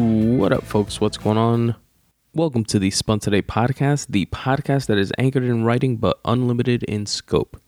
What 0.00 0.54
up, 0.54 0.64
folks? 0.64 0.98
What's 0.98 1.18
going 1.18 1.36
on? 1.36 1.76
Welcome 2.32 2.64
to 2.64 2.78
the 2.78 2.90
Spun 2.90 3.18
Today 3.18 3.42
podcast, 3.42 4.06
the 4.08 4.24
podcast 4.24 4.86
that 4.86 4.96
is 4.96 5.12
anchored 5.18 5.44
in 5.44 5.64
writing 5.64 5.98
but 5.98 6.18
unlimited 6.24 6.84
in 6.84 7.04
scope. 7.04 7.60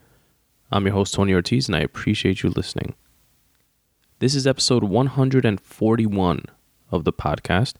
I'm 0.70 0.86
your 0.86 0.94
host, 0.94 1.12
Tony 1.12 1.34
Ortiz, 1.34 1.68
and 1.68 1.76
I 1.76 1.80
appreciate 1.80 2.42
you 2.42 2.48
listening. 2.48 2.94
This 4.20 4.34
is 4.34 4.46
episode 4.46 4.82
141 4.82 6.44
of 6.90 7.04
the 7.04 7.12
podcast. 7.12 7.74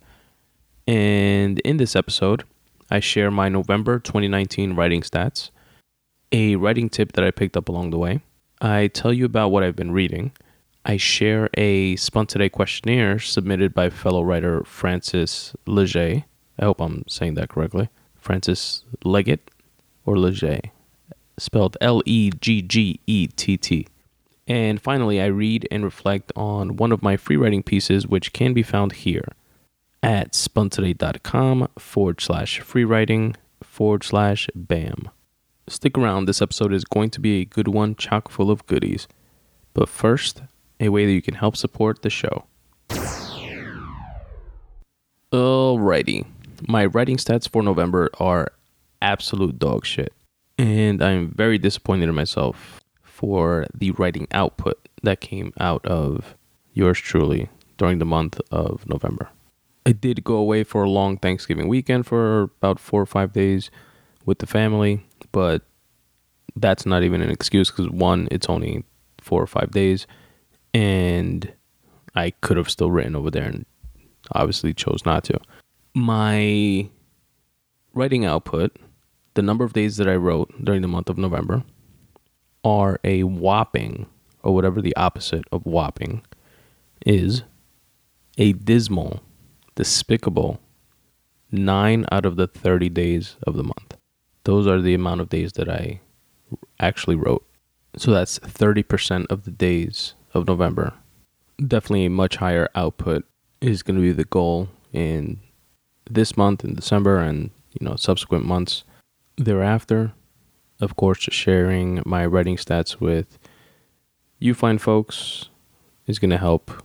And 0.87 1.59
in 1.61 1.79
this 1.79 1.97
episode, 1.97 2.45
I 2.91 3.01
share 3.01 3.31
my 3.31 3.49
November 3.49 3.99
2019 3.99 4.75
writing 4.75 5.01
stats, 5.01 5.49
a 6.31 6.57
writing 6.57 6.91
tip 6.91 7.13
that 7.13 7.25
I 7.25 7.31
picked 7.31 7.57
up 7.57 7.71
along 7.71 7.89
the 7.89 7.99
way. 7.99 8.21
I 8.61 8.89
tell 8.89 9.15
you 9.15 9.25
about 9.25 9.49
what 9.49 9.63
I've 9.63 9.77
been 9.77 9.93
reading. 9.93 10.33
I 10.85 10.97
share 10.97 11.49
a 11.57 11.95
Today 11.97 12.49
questionnaire 12.49 13.21
submitted 13.21 13.73
by 13.73 13.89
fellow 13.89 14.23
writer 14.23 14.65
Francis 14.65 15.55
Leger. 15.67 16.25
I 16.59 16.65
hope 16.65 16.81
I'm 16.81 17.05
saying 17.09 17.35
that 17.35 17.51
correctly. 17.51 17.89
Francis 18.17 18.85
Leggett 19.05 19.51
or 20.05 20.19
Leger, 20.19 20.61
spelled 21.39 21.77
L 21.81 22.03
E 22.05 22.31
G 22.41 22.63
G 22.63 23.01
E 23.07 23.29
T 23.29 23.57
T. 23.57 23.87
And 24.49 24.83
finally, 24.83 25.21
I 25.21 25.27
read 25.27 25.69
and 25.71 25.85
reflect 25.85 26.33
on 26.35 26.77
one 26.77 26.91
of 26.91 27.03
my 27.03 27.17
free 27.17 27.37
writing 27.37 27.63
pieces, 27.63 28.09
which 28.09 28.33
can 28.33 28.53
be 28.53 28.65
found 28.65 28.93
here 28.93 29.29
at 30.03 30.33
spuntoday.com 30.33 31.69
forward 31.79 32.21
slash 32.21 32.59
free 32.59 32.85
writing 32.85 33.37
forward 33.63 34.03
slash 34.03 34.49
bam. 34.55 35.11
Stick 35.69 35.97
around, 35.97 36.25
this 36.25 36.43
episode 36.43 36.73
is 36.73 36.85
going 36.85 37.11
to 37.11 37.21
be 37.21 37.41
a 37.41 37.45
good 37.45 37.69
one, 37.69 37.95
chock 37.95 38.29
full 38.29 38.51
of 38.51 38.67
goodies. 38.67 39.07
But 39.75 39.89
first, 39.89 40.43
a 40.83 40.89
way 40.91 41.07
that 41.07 41.13
you 41.13 41.23
can 41.23 41.35
help 41.35 41.57
support 41.57 42.03
the 42.03 42.11
show. 42.11 42.45
Alrighty, 45.33 46.27
my 46.69 46.85
writing 46.85 47.17
stats 47.17 47.49
for 47.49 47.63
November 47.63 48.11
are 48.19 48.53
absolute 49.01 49.59
dog 49.59 49.87
shit. 49.87 50.13
And 50.59 51.03
I'm 51.03 51.31
very 51.31 51.57
disappointed 51.57 52.09
in 52.09 52.15
myself 52.15 52.81
for 53.03 53.67
the 53.73 53.93
writing 53.93 54.27
output 54.33 54.89
that 55.03 55.21
came 55.21 55.53
out 55.59 55.87
of 55.87 56.35
yours 56.75 56.99
truly 56.99 57.49
during 57.79 57.99
the 57.99 58.05
month 58.05 58.41
of 58.51 58.87
November. 58.87 59.29
I 59.87 59.93
did 59.93 60.25
go 60.25 60.35
away 60.35 60.65
for 60.65 60.85
a 60.85 60.91
long 60.91 61.17
Thanksgiving 61.17 61.69
weekend 61.69 62.07
for 62.07 62.43
about 62.43 62.79
four 62.79 63.01
or 63.01 63.07
five 63.07 63.33
days 63.33 63.71
with 64.25 64.39
the 64.39 64.47
family, 64.47 65.05
but 65.31 65.63
that's 66.55 66.85
not 66.85 67.03
even 67.03 67.23
an 67.23 67.31
excuse 67.31 67.71
because 67.71 67.89
one, 67.89 68.29
it's 68.31 68.49
only 68.49 68.85
four 69.21 69.43
or 69.43 69.47
five 69.47 69.71
days, 69.71 70.07
and 70.75 71.53
I 72.15 72.31
could 72.31 72.57
have 72.57 72.71
still 72.71 72.91
written 72.91 73.17
over 73.17 73.31
there 73.31 73.45
and 73.45 73.67
obviously 74.33 74.75
chose 74.75 75.05
not 75.05 75.25
to. 75.25 75.41
My 75.95 76.89
writing 77.95 78.25
output, 78.25 78.77
the 79.35 79.43
number 79.43 79.65
of 79.65 79.73
days 79.73 79.97
that 79.97 80.09
I 80.09 80.17
wrote 80.17 80.65
during 80.65 80.83
the 80.83 80.89
month 80.89 81.09
of 81.09 81.19
November, 81.19 81.65
are 82.65 83.01
a 83.05 83.25
whopping, 83.25 84.07
or 84.43 84.55
whatever 84.55 84.81
the 84.81 84.97
opposite 84.97 85.45
of 85.53 85.67
whopping 85.67 86.23
is, 87.05 87.43
a 88.39 88.53
dismal, 88.53 89.21
despicable 89.75 90.61
9 91.51 92.07
out 92.11 92.25
of 92.25 92.37
the 92.37 92.47
30 92.47 92.89
days 92.89 93.37
of 93.47 93.57
the 93.57 93.65
month. 93.65 93.97
Those 94.45 94.67
are 94.67 94.81
the 94.81 94.95
amount 94.95 95.21
of 95.21 95.29
days 95.29 95.53
that 95.53 95.69
I 95.69 96.01
actually 96.81 97.17
wrote. 97.17 97.47
So 97.97 98.11
that's 98.11 98.39
30% 98.39 99.27
of 99.29 99.45
the 99.45 99.51
days 99.51 100.15
of 100.35 100.47
November. 100.47 100.95
Definitely 101.59 102.07
a 102.07 102.11
much 102.11 102.37
higher 102.37 102.69
output 102.75 103.25
is 103.61 103.83
going 103.83 103.97
to 103.97 104.03
be 104.03 104.13
the 104.13 104.25
goal 104.25 104.69
in 104.93 105.41
this 106.11 106.37
month 106.37 106.65
in 106.65 106.75
December 106.75 107.19
and 107.19 107.51
you 107.79 107.87
know 107.87 107.97
subsequent 107.97 108.45
months 108.45 108.85
thereafter. 109.37 110.13
Of 110.81 110.97
course, 110.97 111.21
sharing 111.21 112.03
my 112.05 112.27
writing 112.27 112.57
stats 112.57 113.01
with 113.01 113.39
you 114.39 114.55
fine 114.55 114.79
folks 114.79 115.49
is 116.07 116.19
going 116.19 116.31
to 116.31 116.39
help 116.39 116.83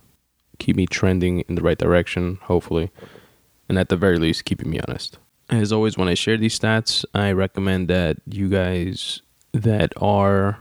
keep 0.59 0.75
me 0.75 0.85
trending 0.85 1.41
in 1.41 1.55
the 1.55 1.61
right 1.61 1.77
direction, 1.77 2.37
hopefully, 2.43 2.91
and 3.67 3.77
at 3.77 3.89
the 3.89 3.97
very 3.97 4.19
least, 4.19 4.45
keeping 4.45 4.69
me 4.69 4.79
honest. 4.87 5.17
As 5.49 5.71
always, 5.71 5.97
when 5.97 6.07
I 6.07 6.13
share 6.13 6.37
these 6.37 6.57
stats, 6.59 7.05
I 7.13 7.31
recommend 7.31 7.87
that 7.87 8.17
you 8.27 8.49
guys 8.49 9.21
that 9.53 9.93
are 9.97 10.59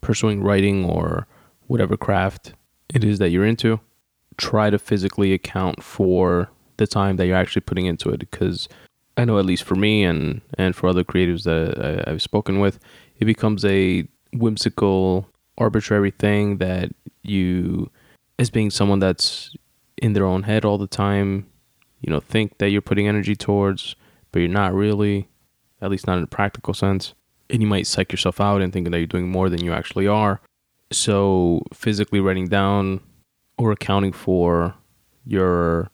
pursuing 0.00 0.42
writing 0.42 0.84
or 0.84 1.26
whatever 1.70 1.96
craft 1.96 2.52
it 2.92 3.04
is 3.04 3.20
that 3.20 3.30
you're 3.30 3.46
into, 3.46 3.78
try 4.36 4.70
to 4.70 4.78
physically 4.78 5.32
account 5.32 5.80
for 5.84 6.50
the 6.78 6.86
time 6.86 7.16
that 7.16 7.26
you're 7.26 7.36
actually 7.36 7.60
putting 7.60 7.86
into 7.86 8.10
it. 8.10 8.18
Because 8.18 8.68
I 9.16 9.24
know, 9.24 9.38
at 9.38 9.46
least 9.46 9.62
for 9.62 9.76
me 9.76 10.02
and, 10.02 10.40
and 10.58 10.74
for 10.74 10.88
other 10.88 11.04
creatives 11.04 11.44
that 11.44 11.78
I, 11.78 12.10
I've 12.10 12.22
spoken 12.22 12.58
with, 12.58 12.80
it 13.20 13.24
becomes 13.24 13.64
a 13.64 14.04
whimsical, 14.32 15.28
arbitrary 15.58 16.10
thing 16.10 16.56
that 16.56 16.90
you, 17.22 17.88
as 18.40 18.50
being 18.50 18.70
someone 18.70 18.98
that's 18.98 19.54
in 19.98 20.14
their 20.14 20.24
own 20.24 20.42
head 20.42 20.64
all 20.64 20.78
the 20.78 20.88
time, 20.88 21.46
you 22.00 22.10
know, 22.10 22.18
think 22.18 22.58
that 22.58 22.70
you're 22.70 22.80
putting 22.80 23.06
energy 23.06 23.36
towards, 23.36 23.94
but 24.32 24.40
you're 24.40 24.48
not 24.48 24.74
really, 24.74 25.28
at 25.80 25.90
least 25.90 26.08
not 26.08 26.18
in 26.18 26.24
a 26.24 26.26
practical 26.26 26.74
sense. 26.74 27.14
And 27.48 27.62
you 27.62 27.68
might 27.68 27.86
psych 27.86 28.10
yourself 28.10 28.40
out 28.40 28.60
and 28.60 28.72
thinking 28.72 28.90
that 28.90 28.98
you're 28.98 29.06
doing 29.06 29.28
more 29.28 29.48
than 29.48 29.62
you 29.62 29.72
actually 29.72 30.08
are. 30.08 30.40
So 30.92 31.62
physically 31.72 32.20
writing 32.20 32.48
down 32.48 33.00
or 33.58 33.72
accounting 33.72 34.12
for 34.12 34.74
your 35.24 35.90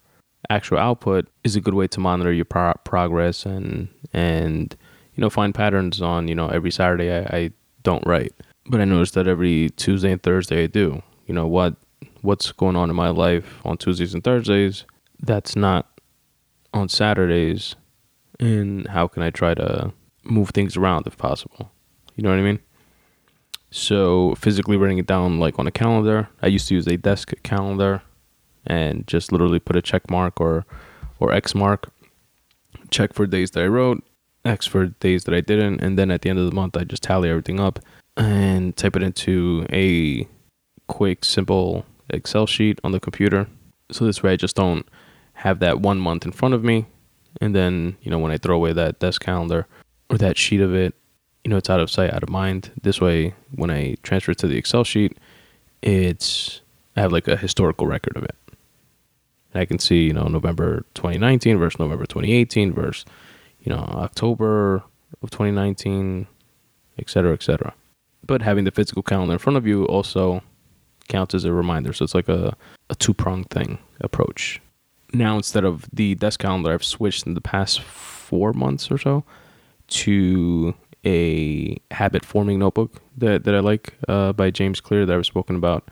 actual 0.48 0.78
output 0.78 1.28
is 1.44 1.56
a 1.56 1.60
good 1.60 1.74
way 1.74 1.88
to 1.88 2.00
monitor 2.00 2.32
your 2.32 2.44
pro- 2.44 2.74
progress 2.84 3.44
and 3.44 3.88
and 4.12 4.76
you 5.14 5.20
know 5.20 5.28
find 5.28 5.54
patterns 5.54 6.00
on 6.00 6.28
you 6.28 6.34
know 6.34 6.48
every 6.48 6.70
Saturday 6.70 7.12
I, 7.12 7.36
I 7.36 7.50
don't 7.82 8.06
write, 8.06 8.32
but 8.66 8.80
I 8.80 8.84
notice 8.84 9.10
that 9.12 9.26
every 9.26 9.70
Tuesday 9.70 10.12
and 10.12 10.22
Thursday 10.22 10.64
I 10.64 10.66
do. 10.66 11.02
You 11.26 11.34
know 11.34 11.46
what 11.46 11.74
what's 12.22 12.52
going 12.52 12.76
on 12.76 12.90
in 12.90 12.96
my 12.96 13.08
life 13.10 13.60
on 13.64 13.76
Tuesdays 13.76 14.14
and 14.14 14.22
Thursdays 14.22 14.84
that's 15.20 15.56
not 15.56 16.00
on 16.72 16.88
Saturdays, 16.88 17.74
and 18.38 18.86
how 18.88 19.08
can 19.08 19.22
I 19.22 19.30
try 19.30 19.54
to 19.54 19.92
move 20.24 20.50
things 20.50 20.76
around 20.76 21.06
if 21.06 21.16
possible? 21.16 21.72
You 22.14 22.22
know 22.22 22.30
what 22.30 22.38
I 22.38 22.42
mean? 22.42 22.60
So 23.70 24.34
physically 24.36 24.76
writing 24.76 24.98
it 24.98 25.06
down 25.06 25.38
like 25.38 25.58
on 25.58 25.66
a 25.66 25.72
calendar. 25.72 26.28
I 26.42 26.46
used 26.46 26.68
to 26.68 26.74
use 26.74 26.86
a 26.86 26.96
desk 26.96 27.32
calendar 27.42 28.02
and 28.66 29.06
just 29.06 29.32
literally 29.32 29.58
put 29.58 29.76
a 29.76 29.82
check 29.82 30.10
mark 30.10 30.40
or 30.40 30.64
or 31.18 31.32
X 31.32 31.54
mark. 31.54 31.90
Check 32.90 33.12
for 33.12 33.26
days 33.26 33.50
that 33.52 33.62
I 33.62 33.66
wrote, 33.66 34.04
X 34.44 34.66
for 34.66 34.86
days 34.86 35.24
that 35.24 35.34
I 35.34 35.40
didn't, 35.40 35.80
and 35.80 35.98
then 35.98 36.10
at 36.10 36.22
the 36.22 36.30
end 36.30 36.38
of 36.38 36.46
the 36.46 36.54
month 36.54 36.76
I 36.76 36.84
just 36.84 37.02
tally 37.02 37.28
everything 37.28 37.58
up 37.58 37.80
and 38.16 38.76
type 38.76 38.96
it 38.96 39.02
into 39.02 39.66
a 39.72 40.28
quick, 40.86 41.24
simple 41.24 41.84
Excel 42.10 42.46
sheet 42.46 42.80
on 42.84 42.92
the 42.92 43.00
computer. 43.00 43.48
So 43.90 44.04
this 44.04 44.22
way 44.22 44.32
I 44.32 44.36
just 44.36 44.56
don't 44.56 44.86
have 45.34 45.58
that 45.60 45.80
one 45.80 45.98
month 45.98 46.24
in 46.24 46.32
front 46.32 46.54
of 46.54 46.62
me. 46.62 46.86
And 47.40 47.54
then, 47.54 47.96
you 48.00 48.10
know, 48.10 48.18
when 48.18 48.32
I 48.32 48.38
throw 48.38 48.56
away 48.56 48.72
that 48.72 48.98
desk 48.98 49.22
calendar 49.22 49.66
or 50.08 50.16
that 50.18 50.38
sheet 50.38 50.60
of 50.60 50.74
it, 50.74 50.94
you 51.46 51.50
know, 51.50 51.58
it's 51.58 51.70
out 51.70 51.78
of 51.78 51.88
sight, 51.88 52.12
out 52.12 52.24
of 52.24 52.28
mind. 52.28 52.72
This 52.82 53.00
way, 53.00 53.32
when 53.54 53.70
I 53.70 53.94
transfer 54.02 54.32
it 54.32 54.38
to 54.38 54.48
the 54.48 54.56
Excel 54.56 54.82
sheet, 54.82 55.16
it's 55.80 56.60
I 56.96 57.02
have 57.02 57.12
like 57.12 57.28
a 57.28 57.36
historical 57.36 57.86
record 57.86 58.16
of 58.16 58.24
it. 58.24 58.34
And 59.54 59.60
I 59.60 59.64
can 59.64 59.78
see, 59.78 60.06
you 60.06 60.12
know, 60.12 60.24
November 60.24 60.84
2019 60.94 61.56
versus 61.56 61.78
November 61.78 62.04
2018 62.04 62.72
versus, 62.72 63.04
you 63.60 63.72
know, 63.72 63.78
October 63.78 64.82
of 65.22 65.30
2019, 65.30 66.26
et 66.98 67.08
cetera, 67.08 67.32
et 67.32 67.44
cetera. 67.44 67.74
But 68.26 68.42
having 68.42 68.64
the 68.64 68.72
physical 68.72 69.04
calendar 69.04 69.34
in 69.34 69.38
front 69.38 69.56
of 69.56 69.68
you 69.68 69.84
also 69.84 70.42
counts 71.06 71.32
as 71.32 71.44
a 71.44 71.52
reminder. 71.52 71.92
So 71.92 72.02
it's 72.02 72.14
like 72.16 72.28
a, 72.28 72.56
a 72.90 72.96
two 72.96 73.14
pronged 73.14 73.50
thing 73.50 73.78
approach. 74.00 74.60
Now, 75.12 75.36
instead 75.36 75.62
of 75.62 75.86
the 75.92 76.16
desk 76.16 76.40
calendar, 76.40 76.72
I've 76.72 76.82
switched 76.82 77.24
in 77.24 77.34
the 77.34 77.40
past 77.40 77.80
four 77.82 78.52
months 78.52 78.90
or 78.90 78.98
so 78.98 79.22
to 79.88 80.74
a 81.06 81.80
habit 81.92 82.24
forming 82.24 82.58
notebook 82.58 83.00
that, 83.16 83.44
that 83.44 83.54
I 83.54 83.60
like 83.60 83.94
uh, 84.08 84.32
by 84.32 84.50
James 84.50 84.80
Clear 84.80 85.06
that 85.06 85.16
I've 85.16 85.24
spoken 85.24 85.54
about 85.56 85.88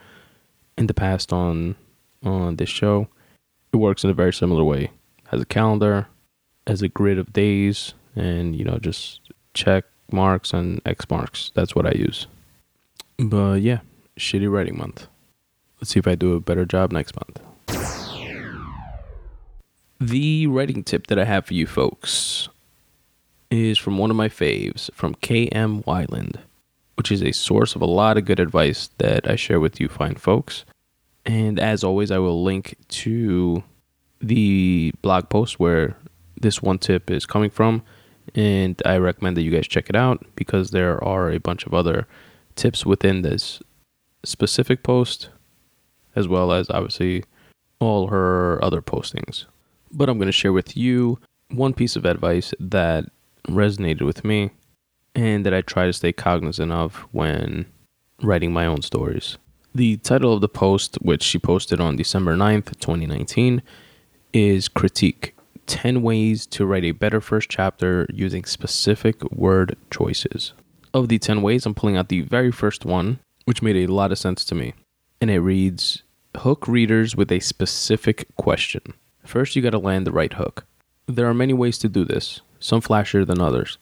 in 0.76 0.88
the 0.88 0.94
past 0.94 1.32
on 1.32 1.76
on 2.22 2.56
this 2.56 2.68
show. 2.68 3.08
It 3.72 3.76
works 3.76 4.02
in 4.02 4.10
a 4.10 4.14
very 4.14 4.32
similar 4.32 4.64
way. 4.64 4.90
Has 5.28 5.40
a 5.40 5.46
calendar, 5.46 6.08
has 6.66 6.82
a 6.82 6.88
grid 6.88 7.18
of 7.18 7.32
days, 7.32 7.94
and 8.16 8.56
you 8.56 8.64
know 8.64 8.78
just 8.78 9.20
check 9.54 9.84
marks 10.10 10.52
and 10.52 10.80
X 10.84 11.08
marks. 11.08 11.52
That's 11.54 11.74
what 11.74 11.86
I 11.86 11.92
use. 11.92 12.26
But 13.18 13.62
yeah, 13.62 13.80
shitty 14.18 14.50
writing 14.50 14.76
month. 14.76 15.06
Let's 15.80 15.90
see 15.92 16.00
if 16.00 16.08
I 16.08 16.16
do 16.16 16.34
a 16.34 16.40
better 16.40 16.64
job 16.64 16.92
next 16.92 17.14
month. 17.16 17.40
The 20.00 20.46
writing 20.48 20.82
tip 20.82 21.06
that 21.06 21.18
I 21.18 21.24
have 21.24 21.46
for 21.46 21.54
you 21.54 21.66
folks 21.66 22.48
is 23.50 23.78
from 23.78 23.98
one 23.98 24.10
of 24.10 24.16
my 24.16 24.28
faves, 24.28 24.90
from 24.92 25.14
KM 25.16 25.84
Weiland, 25.84 26.36
which 26.96 27.12
is 27.12 27.22
a 27.22 27.32
source 27.32 27.74
of 27.74 27.82
a 27.82 27.86
lot 27.86 28.16
of 28.16 28.24
good 28.24 28.40
advice 28.40 28.90
that 28.98 29.28
I 29.28 29.36
share 29.36 29.60
with 29.60 29.80
you 29.80 29.88
fine 29.88 30.14
folks. 30.14 30.64
And 31.24 31.58
as 31.58 31.82
always, 31.82 32.10
I 32.10 32.18
will 32.18 32.42
link 32.42 32.76
to 32.88 33.62
the 34.20 34.92
blog 35.02 35.28
post 35.28 35.58
where 35.58 35.96
this 36.40 36.62
one 36.62 36.78
tip 36.78 37.10
is 37.10 37.26
coming 37.26 37.50
from, 37.50 37.82
and 38.34 38.80
I 38.84 38.96
recommend 38.98 39.36
that 39.36 39.42
you 39.42 39.50
guys 39.50 39.66
check 39.66 39.88
it 39.88 39.96
out 39.96 40.24
because 40.36 40.70
there 40.70 41.02
are 41.02 41.30
a 41.30 41.40
bunch 41.40 41.66
of 41.66 41.74
other 41.74 42.06
tips 42.56 42.84
within 42.84 43.22
this 43.22 43.62
specific 44.24 44.82
post, 44.82 45.28
as 46.16 46.28
well 46.28 46.52
as 46.52 46.70
obviously 46.70 47.24
all 47.80 48.08
her 48.08 48.62
other 48.62 48.82
postings. 48.82 49.44
But 49.90 50.08
I'm 50.08 50.18
going 50.18 50.26
to 50.26 50.32
share 50.32 50.52
with 50.52 50.76
you 50.76 51.18
one 51.50 51.74
piece 51.74 51.96
of 51.96 52.04
advice 52.04 52.52
that 52.58 53.06
resonated 53.48 54.02
with 54.02 54.24
me 54.24 54.50
and 55.14 55.46
that 55.46 55.54
I 55.54 55.60
try 55.60 55.86
to 55.86 55.92
stay 55.92 56.12
cognizant 56.12 56.72
of 56.72 57.06
when 57.12 57.66
writing 58.22 58.52
my 58.52 58.66
own 58.66 58.82
stories. 58.82 59.38
The 59.74 59.96
title 59.98 60.32
of 60.32 60.40
the 60.40 60.48
post, 60.48 60.96
which 61.02 61.22
she 61.22 61.38
posted 61.38 61.80
on 61.80 61.96
December 61.96 62.36
9th, 62.36 62.78
2019, 62.78 63.62
is 64.32 64.68
Critique 64.68 65.34
10 65.66 66.02
Ways 66.02 66.46
to 66.46 66.66
Write 66.66 66.84
a 66.84 66.92
Better 66.92 67.20
First 67.20 67.48
Chapter 67.48 68.06
Using 68.12 68.44
Specific 68.44 69.22
Word 69.32 69.76
Choices. 69.90 70.52
Of 70.92 71.08
the 71.08 71.18
10 71.18 71.42
ways, 71.42 71.66
I'm 71.66 71.74
pulling 71.74 71.96
out 71.96 72.08
the 72.08 72.20
very 72.20 72.52
first 72.52 72.84
one, 72.84 73.18
which 73.46 73.62
made 73.62 73.76
a 73.76 73.92
lot 73.92 74.12
of 74.12 74.18
sense 74.18 74.44
to 74.46 74.54
me. 74.54 74.74
And 75.20 75.30
it 75.30 75.40
reads 75.40 76.02
Hook 76.36 76.68
readers 76.68 77.16
with 77.16 77.32
a 77.32 77.40
specific 77.40 78.26
question. 78.36 78.82
First, 79.24 79.56
you 79.56 79.62
got 79.62 79.70
to 79.70 79.78
land 79.78 80.06
the 80.06 80.12
right 80.12 80.32
hook. 80.32 80.64
There 81.06 81.26
are 81.26 81.34
many 81.34 81.52
ways 81.52 81.78
to 81.78 81.88
do 81.88 82.04
this, 82.04 82.40
some 82.64 82.80
flashier 82.80 83.26
than 83.26 83.42
others. 83.42 83.76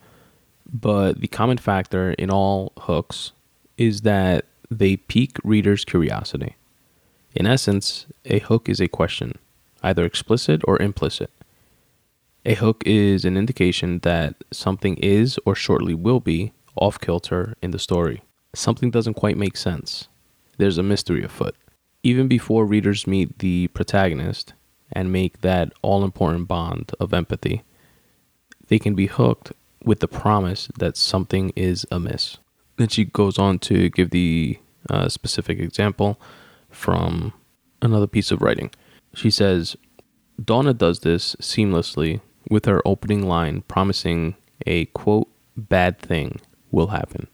But 0.71 1.21
the 1.21 1.27
common 1.27 1.57
factor 1.57 2.11
in 2.11 2.29
all 2.29 2.73
hooks 2.77 3.31
is 3.77 4.01
that 4.01 4.45
they 4.69 4.97
pique 4.97 5.37
readers' 5.43 5.85
curiosity. 5.85 6.57
In 7.33 7.47
essence, 7.47 8.05
a 8.25 8.39
hook 8.39 8.67
is 8.67 8.81
a 8.81 8.89
question, 8.89 9.39
either 9.81 10.03
explicit 10.03 10.61
or 10.67 10.81
implicit. 10.81 11.31
A 12.45 12.55
hook 12.55 12.83
is 12.85 13.23
an 13.23 13.37
indication 13.37 13.99
that 13.99 14.35
something 14.51 14.97
is 14.97 15.39
or 15.45 15.55
shortly 15.55 15.93
will 15.93 16.19
be 16.19 16.51
off 16.75 16.99
kilter 16.99 17.55
in 17.61 17.71
the 17.71 17.79
story. 17.79 18.21
Something 18.53 18.91
doesn't 18.91 19.13
quite 19.13 19.37
make 19.37 19.55
sense. 19.55 20.09
There's 20.57 20.77
a 20.77 20.83
mystery 20.83 21.23
afoot. 21.23 21.55
Even 22.03 22.27
before 22.27 22.65
readers 22.65 23.07
meet 23.07 23.39
the 23.39 23.67
protagonist 23.69 24.53
and 24.91 25.09
make 25.09 25.39
that 25.39 25.71
all 25.81 26.03
important 26.03 26.49
bond 26.49 26.91
of 26.99 27.13
empathy, 27.13 27.63
they 28.73 28.79
can 28.79 28.95
be 28.95 29.05
hooked 29.05 29.51
with 29.83 29.99
the 29.99 30.07
promise 30.07 30.67
that 30.79 30.97
something 30.97 31.53
is 31.55 31.85
amiss. 31.91 32.39
Then 32.77 32.87
she 32.87 33.05
goes 33.05 33.37
on 33.37 33.59
to 33.69 33.87
give 33.89 34.09
the 34.09 34.57
uh, 34.89 35.09
specific 35.09 35.59
example 35.59 36.19
from 36.71 37.33
another 37.83 38.07
piece 38.07 38.31
of 38.31 38.41
writing. 38.41 38.71
She 39.13 39.29
says, 39.29 39.77
Donna 40.43 40.73
does 40.73 41.01
this 41.01 41.35
seamlessly 41.35 42.21
with 42.49 42.65
her 42.65 42.81
opening 42.83 43.27
line 43.27 43.61
promising 43.67 44.37
a 44.65 44.85
quote, 44.85 45.29
bad 45.55 45.99
thing 45.99 46.39
will 46.71 46.87
happen. 46.87 47.27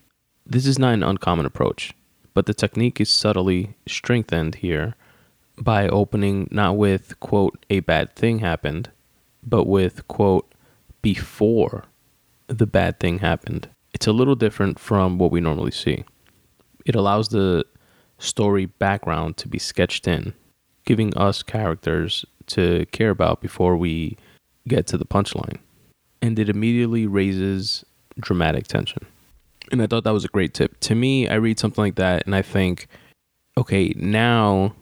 This 0.45 0.65
is 0.65 0.77
not 0.77 0.93
an 0.93 1.03
uncommon 1.03 1.45
approach, 1.45 1.93
but 2.33 2.47
the 2.47 2.53
technique 2.53 2.99
is 2.99 3.09
subtly 3.09 3.77
strengthened 3.87 4.55
here 4.55 4.97
by 5.57 5.87
opening 5.87 6.49
not 6.51 6.75
with 6.75 7.17
quote, 7.21 7.65
a 7.69 7.79
bad 7.79 8.13
thing 8.13 8.39
happened, 8.39 8.89
but 9.41 9.63
with 9.63 10.05
quote, 10.09 10.45
before 11.01 11.85
the 12.47 12.67
bad 12.67 12.99
thing 12.99 13.19
happened. 13.19 13.69
It's 13.93 14.07
a 14.07 14.13
little 14.13 14.35
different 14.35 14.79
from 14.79 15.17
what 15.17 15.31
we 15.31 15.41
normally 15.41 15.71
see. 15.71 16.03
It 16.85 16.95
allows 16.95 17.29
the 17.29 17.65
story 18.17 18.65
background 18.65 19.37
to 19.37 19.47
be 19.47 19.59
sketched 19.59 20.07
in, 20.07 20.33
giving 20.85 21.15
us 21.17 21.43
characters 21.43 22.25
to 22.47 22.85
care 22.91 23.09
about 23.09 23.41
before 23.41 23.77
we 23.77 24.17
get 24.67 24.87
to 24.87 24.97
the 24.97 25.05
punchline. 25.05 25.57
And 26.21 26.37
it 26.37 26.49
immediately 26.49 27.07
raises 27.07 27.85
dramatic 28.19 28.67
tension. 28.67 29.05
And 29.71 29.81
I 29.81 29.87
thought 29.87 30.03
that 30.03 30.11
was 30.11 30.25
a 30.25 30.29
great 30.29 30.53
tip. 30.53 30.79
To 30.81 30.95
me, 30.95 31.27
I 31.27 31.35
read 31.35 31.59
something 31.59 31.83
like 31.83 31.95
that 31.95 32.25
and 32.25 32.35
I 32.35 32.41
think, 32.41 32.87
okay, 33.57 33.93
now, 33.95 34.73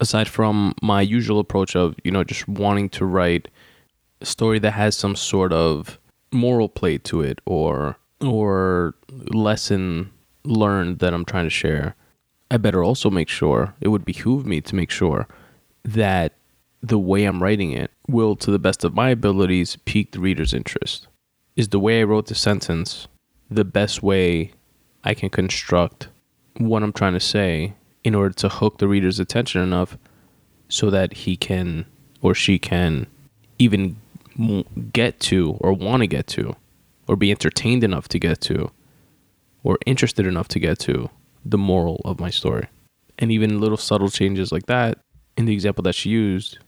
aside 0.00 0.28
from 0.28 0.74
my 0.82 1.00
usual 1.00 1.38
approach 1.38 1.76
of, 1.76 1.94
you 2.04 2.10
know, 2.10 2.24
just 2.24 2.48
wanting 2.48 2.88
to 2.90 3.04
write 3.04 3.48
story 4.24 4.58
that 4.60 4.72
has 4.72 4.96
some 4.96 5.16
sort 5.16 5.52
of 5.52 5.98
moral 6.32 6.68
play 6.68 6.98
to 6.98 7.20
it 7.20 7.40
or 7.44 7.96
or 8.20 8.94
lesson 9.10 10.10
learned 10.44 11.00
that 11.00 11.12
I'm 11.12 11.24
trying 11.24 11.46
to 11.46 11.50
share, 11.50 11.96
I 12.50 12.56
better 12.56 12.82
also 12.82 13.10
make 13.10 13.28
sure 13.28 13.74
it 13.80 13.88
would 13.88 14.04
behoove 14.04 14.46
me 14.46 14.60
to 14.60 14.74
make 14.74 14.90
sure 14.90 15.26
that 15.84 16.34
the 16.82 16.98
way 16.98 17.24
I'm 17.24 17.42
writing 17.42 17.72
it 17.72 17.90
will, 18.08 18.36
to 18.36 18.50
the 18.50 18.58
best 18.58 18.84
of 18.84 18.94
my 18.94 19.10
abilities, 19.10 19.76
pique 19.84 20.12
the 20.12 20.20
reader's 20.20 20.52
interest. 20.52 21.06
Is 21.54 21.68
the 21.68 21.78
way 21.78 22.00
I 22.00 22.04
wrote 22.04 22.26
the 22.26 22.34
sentence 22.34 23.08
the 23.50 23.64
best 23.64 24.02
way 24.02 24.52
I 25.04 25.14
can 25.14 25.28
construct 25.28 26.08
what 26.56 26.82
I'm 26.82 26.92
trying 26.92 27.12
to 27.12 27.20
say 27.20 27.74
in 28.04 28.14
order 28.14 28.34
to 28.34 28.48
hook 28.48 28.78
the 28.78 28.88
reader's 28.88 29.20
attention 29.20 29.60
enough 29.60 29.96
so 30.68 30.90
that 30.90 31.12
he 31.12 31.36
can 31.36 31.84
or 32.20 32.34
she 32.34 32.58
can 32.58 33.06
even 33.58 33.96
get 34.92 35.20
to 35.20 35.56
or 35.60 35.72
want 35.72 36.02
to 36.02 36.06
get 36.06 36.26
to 36.28 36.56
or 37.06 37.16
be 37.16 37.30
entertained 37.30 37.84
enough 37.84 38.08
to 38.08 38.18
get 38.18 38.40
to 38.42 38.70
or 39.64 39.78
interested 39.86 40.26
enough 40.26 40.48
to 40.48 40.58
get 40.58 40.78
to 40.80 41.10
the 41.44 41.58
moral 41.58 42.00
of 42.04 42.20
my 42.20 42.30
story. 42.30 42.68
And 43.18 43.30
even 43.30 43.60
little 43.60 43.76
subtle 43.76 44.08
changes 44.08 44.52
like 44.52 44.66
that 44.66 44.98
in 45.36 45.44
the 45.44 45.52
example 45.52 45.82
that 45.82 45.94
she 45.94 46.10
used 46.10 46.58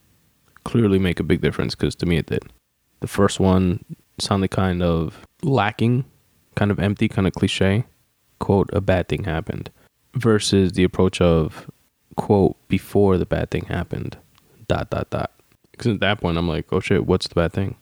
clearly 0.64 0.98
make 0.98 1.20
a 1.20 1.24
big 1.24 1.40
difference 1.40 1.74
because 1.74 1.94
to 1.96 2.06
me 2.06 2.16
it 2.16 2.26
did. 2.26 2.44
The 3.00 3.06
first 3.06 3.38
one 3.38 3.84
sounded 4.18 4.50
kind 4.50 4.82
of 4.82 5.20
lacking, 5.42 6.04
kind 6.54 6.70
of 6.70 6.78
empty, 6.78 7.08
kind 7.08 7.26
of 7.26 7.34
cliche. 7.34 7.84
Quote, 8.38 8.70
a 8.72 8.80
bad 8.80 9.08
thing 9.08 9.24
happened. 9.24 9.70
Versus 10.14 10.72
the 10.72 10.84
approach 10.84 11.20
of, 11.20 11.70
quote, 12.16 12.56
before 12.68 13.18
the 13.18 13.26
bad 13.26 13.50
thing 13.50 13.66
happened, 13.66 14.16
dot, 14.68 14.90
dot, 14.90 15.10
dot. 15.10 15.32
Because 15.76 15.94
at 15.94 16.00
that 16.00 16.20
point, 16.20 16.38
I'm 16.38 16.48
like, 16.48 16.66
oh 16.72 16.80
shit, 16.80 17.06
what's 17.06 17.28
the 17.28 17.34
bad 17.34 17.52
thing? 17.52 17.76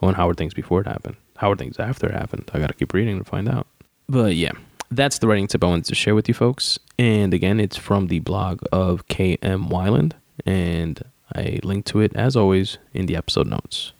Oh, 0.00 0.08
and 0.08 0.16
how 0.16 0.26
were 0.26 0.34
things 0.34 0.54
before 0.54 0.80
it 0.80 0.86
happened? 0.86 1.16
How 1.36 1.50
were 1.50 1.56
things 1.56 1.78
after 1.78 2.06
it 2.06 2.14
happened? 2.14 2.50
I 2.54 2.58
got 2.58 2.68
to 2.68 2.74
keep 2.74 2.92
reading 2.92 3.18
to 3.18 3.24
find 3.24 3.48
out. 3.48 3.66
But 4.08 4.34
yeah, 4.34 4.52
that's 4.90 5.18
the 5.18 5.28
writing 5.28 5.46
tip 5.46 5.62
I 5.62 5.66
wanted 5.66 5.84
to 5.86 5.94
share 5.94 6.14
with 6.14 6.28
you 6.28 6.34
folks. 6.34 6.78
And 6.98 7.34
again, 7.34 7.60
it's 7.60 7.76
from 7.76 8.06
the 8.06 8.20
blog 8.20 8.62
of 8.72 9.06
KM 9.08 9.68
Weiland. 9.68 10.12
And 10.46 11.02
I 11.34 11.60
link 11.62 11.84
to 11.86 12.00
it, 12.00 12.14
as 12.16 12.36
always, 12.36 12.78
in 12.94 13.06
the 13.06 13.16
episode 13.16 13.46
notes. 13.46 13.92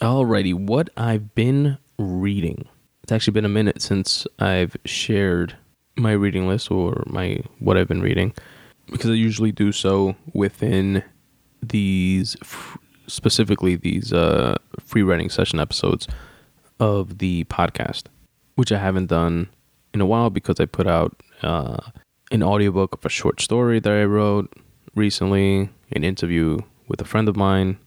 Alrighty, 0.00 0.54
what 0.54 0.90
I've 0.96 1.34
been 1.34 1.78
reading. 1.98 2.66
It's 3.02 3.12
actually 3.12 3.32
been 3.32 3.44
a 3.44 3.50
minute 3.50 3.82
since 3.82 4.26
I've 4.38 4.76
shared 4.84 5.56
my 5.96 6.12
reading 6.12 6.46
list 6.46 6.70
or 6.70 7.02
my 7.06 7.40
what 7.58 7.76
I've 7.76 7.88
been 7.88 8.02
reading 8.02 8.32
because 8.90 9.10
I 9.10 9.14
usually 9.14 9.52
do 9.52 9.72
so 9.72 10.16
within 10.32 11.02
these 11.62 12.36
specifically 13.06 13.76
these 13.76 14.12
uh, 14.12 14.56
free 14.80 15.02
writing 15.02 15.30
session 15.30 15.58
episodes 15.58 16.06
of 16.78 17.18
the 17.18 17.44
podcast, 17.44 18.04
which 18.54 18.70
I 18.70 18.78
haven't 18.78 19.06
done 19.06 19.48
in 19.94 20.00
a 20.00 20.06
while 20.06 20.30
because 20.30 20.60
I 20.60 20.66
put 20.66 20.86
out 20.86 21.20
uh, 21.42 21.78
an 22.30 22.42
audiobook 22.42 22.94
of 22.94 23.04
a 23.04 23.08
short 23.08 23.40
story 23.40 23.80
that 23.80 23.92
I 23.92 24.04
wrote 24.04 24.52
recently, 24.94 25.70
an 25.92 26.04
interview 26.04 26.58
with 26.86 27.00
a 27.00 27.04
friend 27.04 27.28
of 27.28 27.36
mine 27.36 27.78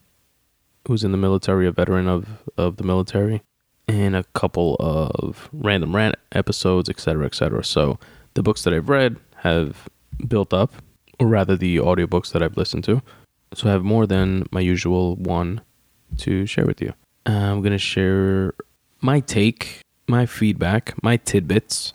who's 0.88 1.04
in 1.04 1.12
the 1.12 1.18
military, 1.18 1.68
a 1.68 1.72
veteran 1.72 2.08
of, 2.08 2.28
of 2.58 2.78
the 2.78 2.84
military, 2.84 3.44
and 3.88 4.16
a 4.16 4.24
couple 4.34 4.76
of 4.80 5.50
random 5.54 5.96
rant 5.96 6.16
episodes, 6.32 6.90
etc., 6.90 7.26
etc. 7.26 7.64
So 7.64 8.00
the 8.34 8.42
books 8.42 8.64
that 8.64 8.74
I've 8.74 8.90
read 8.90 9.18
have 9.38 9.90
built 10.28 10.54
up, 10.54 10.74
or 11.22 11.28
rather 11.28 11.56
the 11.56 11.78
audiobooks 11.78 12.32
that 12.32 12.42
I've 12.42 12.58
listened 12.58 12.84
to. 12.86 13.02
So 13.54 13.70
I 13.70 13.72
have 13.72 13.84
more 13.84 14.08
than 14.08 14.46
my 14.52 14.60
usual 14.60 15.16
one 15.16 15.62
to 16.18 16.46
share 16.46 16.66
with 16.66 16.82
you. 16.82 16.94
Uh, 17.28 17.32
I'm 17.32 17.62
going 17.62 17.72
to 17.72 17.78
share 17.78 18.54
my 19.02 19.20
take, 19.20 19.82
my 20.08 20.26
feedback, 20.26 21.02
my 21.04 21.18
tidbits 21.18 21.94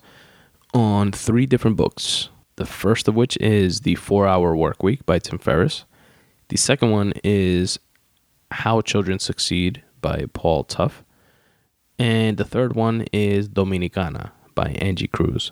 on 0.73 1.11
three 1.11 1.45
different 1.45 1.77
books 1.77 2.29
the 2.57 2.65
first 2.65 3.07
of 3.07 3.15
which 3.15 3.37
is 3.37 3.81
The 3.81 3.95
Four 3.95 4.27
Hour 4.27 4.55
Work 4.55 4.81
Week 4.81 5.05
by 5.05 5.19
Tim 5.19 5.37
Ferriss. 5.37 5.85
The 6.49 6.57
second 6.57 6.89
one 6.89 7.13
is 7.23 7.77
How 8.49 8.81
Children 8.81 9.19
Succeed 9.19 9.83
by 10.01 10.25
Paul 10.33 10.63
Tough. 10.63 11.03
And 11.99 12.37
the 12.37 12.45
third 12.45 12.75
one 12.75 13.05
is 13.13 13.47
Dominicana 13.47 14.31
by 14.55 14.69
Angie 14.81 15.07
Cruz. 15.07 15.51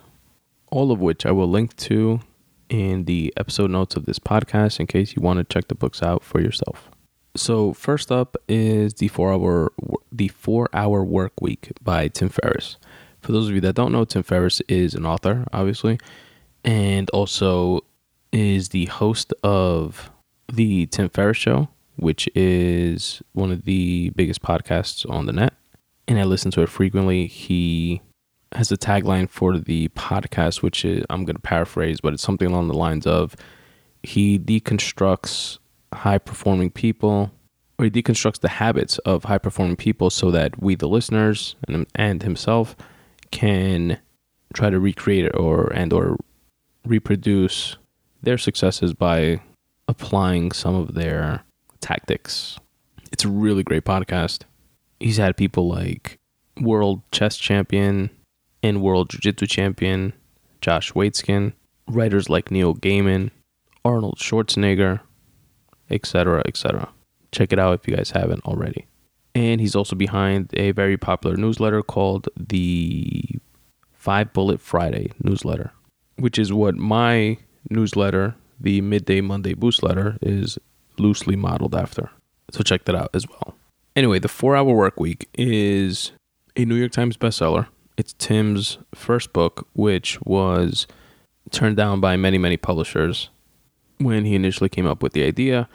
All 0.72 0.92
of 0.92 1.00
which 1.00 1.28
I 1.28 1.32
will 1.32 1.48
link 1.48 1.76
to 1.78 2.22
in 2.70 3.06
the 3.06 3.34
episode 3.38 3.72
notes 3.72 3.96
of 3.96 4.06
this 4.06 4.20
podcast 4.20 4.80
in 4.80 4.88
case 4.88 5.16
you 5.16 5.22
want 5.22 5.38
to 5.38 5.44
check 5.44 5.68
the 5.68 5.76
books 5.76 6.02
out 6.02 6.24
for 6.24 6.40
yourself. 6.40 6.90
So 7.36 7.74
first 7.74 8.12
up 8.12 8.38
is 8.48 8.96
the 8.96 9.10
four 9.10 9.34
hour 9.34 9.72
the 10.12 10.30
four 10.30 10.70
hour 10.74 11.04
work 11.04 11.42
week 11.42 11.72
by 11.84 12.08
Tim 12.08 12.30
Ferriss. 12.30 12.78
For 13.20 13.32
those 13.32 13.50
of 13.50 13.56
you 13.56 13.62
that 13.62 13.76
don't 13.76 13.92
know, 13.92 14.06
Tim 14.06 14.24
Ferriss 14.24 14.62
is 14.68 14.94
an 14.94 15.06
author, 15.06 15.46
obviously, 15.52 16.00
and 16.64 17.10
also 17.10 17.82
is 18.32 18.70
the 18.70 18.86
host 18.86 19.34
of 19.44 20.12
The 20.52 20.86
Tim 20.86 21.10
Ferriss 21.10 21.38
Show, 21.38 21.70
which 21.96 22.30
is 22.36 23.22
one 23.34 23.52
of 23.52 23.66
the 23.66 24.12
biggest 24.16 24.42
podcasts 24.42 25.10
on 25.10 25.26
the 25.26 25.34
net, 25.34 25.54
and 26.08 26.20
I 26.20 26.24
listen 26.24 26.52
to 26.52 26.62
it 26.62 26.70
frequently. 26.70 27.26
He 27.28 28.02
has 28.56 28.72
a 28.72 28.78
tagline 28.78 29.30
for 29.30 29.58
the 29.58 29.90
podcast, 29.90 30.62
which 30.62 30.86
is, 30.86 31.04
I'm 31.10 31.26
going 31.26 31.36
to 31.36 31.42
paraphrase, 31.42 32.02
but 32.02 32.14
it's 32.14 32.24
something 32.24 32.48
along 32.48 32.68
the 32.68 32.74
lines 32.74 33.06
of 33.06 33.36
he 34.04 34.40
deconstructs 34.40 35.60
high 35.94 36.18
performing 36.18 36.72
people 36.72 37.32
or 37.78 37.86
he 37.86 37.92
deconstructs 37.92 38.40
the 38.40 38.50
habits 38.50 38.98
of 39.00 39.26
high 39.26 39.38
performing 39.38 39.76
people 39.76 40.10
so 40.10 40.32
that 40.32 40.62
we, 40.62 40.76
the 40.76 40.88
listeners, 40.88 41.56
and, 41.68 41.86
and 41.96 42.24
himself 42.24 42.76
can 43.32 44.00
try 44.54 44.70
to 44.70 44.80
recreate 44.80 45.26
it 45.26 45.36
or 45.36 45.72
and 45.74 45.92
or 45.92 46.18
reproduce 46.86 47.78
their 48.24 48.38
successes 48.38 48.94
by 48.94 49.42
applying 49.88 50.52
some 50.52 50.76
of 50.76 50.94
their 50.94 51.44
tactics. 51.82 52.58
It's 53.12 53.26
a 53.26 53.30
really 53.30 53.64
great 53.64 53.84
podcast. 53.84 54.44
He's 55.00 55.18
had 55.18 55.36
people 55.36 55.68
like 55.68 56.20
world 56.62 57.02
chess 57.12 57.38
champion 57.38 58.10
and 58.66 58.82
world 58.82 59.10
jiu-jitsu 59.10 59.46
champion 59.46 60.12
Josh 60.60 60.92
Waitzkin, 60.94 61.54
writers 61.88 62.30
like 62.30 62.50
Neil 62.50 62.74
Gaiman, 62.74 63.30
Arnold 63.84 64.18
Schwarzenegger, 64.18 65.02
etc., 65.92 66.42
etc. 66.48 66.90
Check 67.32 67.54
it 67.54 67.60
out 67.60 67.80
if 67.80 67.88
you 67.88 67.96
guys 67.96 68.10
haven't 68.10 68.44
already. 68.44 68.88
And 69.36 69.62
he's 69.62 69.76
also 69.76 69.96
behind 69.96 70.50
a 70.54 70.72
very 70.72 70.98
popular 70.98 71.36
newsletter 71.36 71.84
called 71.84 72.28
the 72.36 73.24
Five 73.94 74.34
Bullet 74.34 74.60
Friday 74.60 75.12
newsletter, 75.24 75.72
which 76.16 76.40
is 76.40 76.52
what 76.52 76.76
my 76.76 77.38
newsletter, 77.70 78.36
the 78.60 78.82
Midday 78.82 79.22
Monday 79.22 79.54
Boost 79.54 79.84
letter, 79.84 80.18
is 80.22 80.58
loosely 80.98 81.36
modeled 81.36 81.76
after. 81.76 82.10
So 82.50 82.64
check 82.64 82.86
that 82.86 82.96
out 82.96 83.12
as 83.14 83.28
well. 83.28 83.56
Anyway, 83.96 84.18
the 84.18 84.28
four 84.28 84.56
hour 84.56 84.74
work 84.74 85.00
week 85.00 85.30
is 85.36 86.14
a 86.56 86.66
New 86.66 86.76
York 86.76 86.94
Times 86.94 87.18
bestseller. 87.18 87.68
It's 87.98 88.14
Tim's 88.14 88.78
first 88.94 89.34
book, 89.34 89.68
which 89.74 90.20
was 90.22 90.88
turned 91.52 91.78
down 91.78 92.02
by 92.02 92.18
many, 92.18 92.38
many 92.38 92.58
publishers 92.58 93.30
when 94.00 94.26
he 94.26 94.36
initially 94.36 94.70
came 94.70 94.86
up 94.86 95.02
with 95.02 95.14
the 95.14 95.24
idea. 95.24 95.70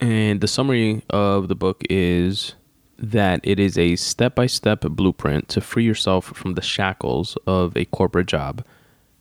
And 0.00 0.40
the 0.40 0.48
summary 0.48 1.02
of 1.10 1.48
the 1.48 1.54
book 1.54 1.82
is 1.90 2.54
that 2.98 3.40
it 3.42 3.60
is 3.60 3.76
a 3.76 3.96
step 3.96 4.34
by 4.34 4.46
step 4.46 4.80
blueprint 4.80 5.48
to 5.48 5.60
free 5.60 5.84
yourself 5.84 6.26
from 6.26 6.54
the 6.54 6.62
shackles 6.62 7.36
of 7.46 7.76
a 7.76 7.84
corporate 7.86 8.26
job, 8.26 8.64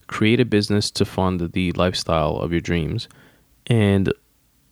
create 0.08 0.40
a 0.40 0.46
business 0.46 0.90
to 0.92 1.06
fund 1.06 1.52
the 1.54 1.72
lifestyle 1.74 2.38
of 2.38 2.52
your 2.52 2.62
dreams, 2.62 3.08
and 3.68 4.12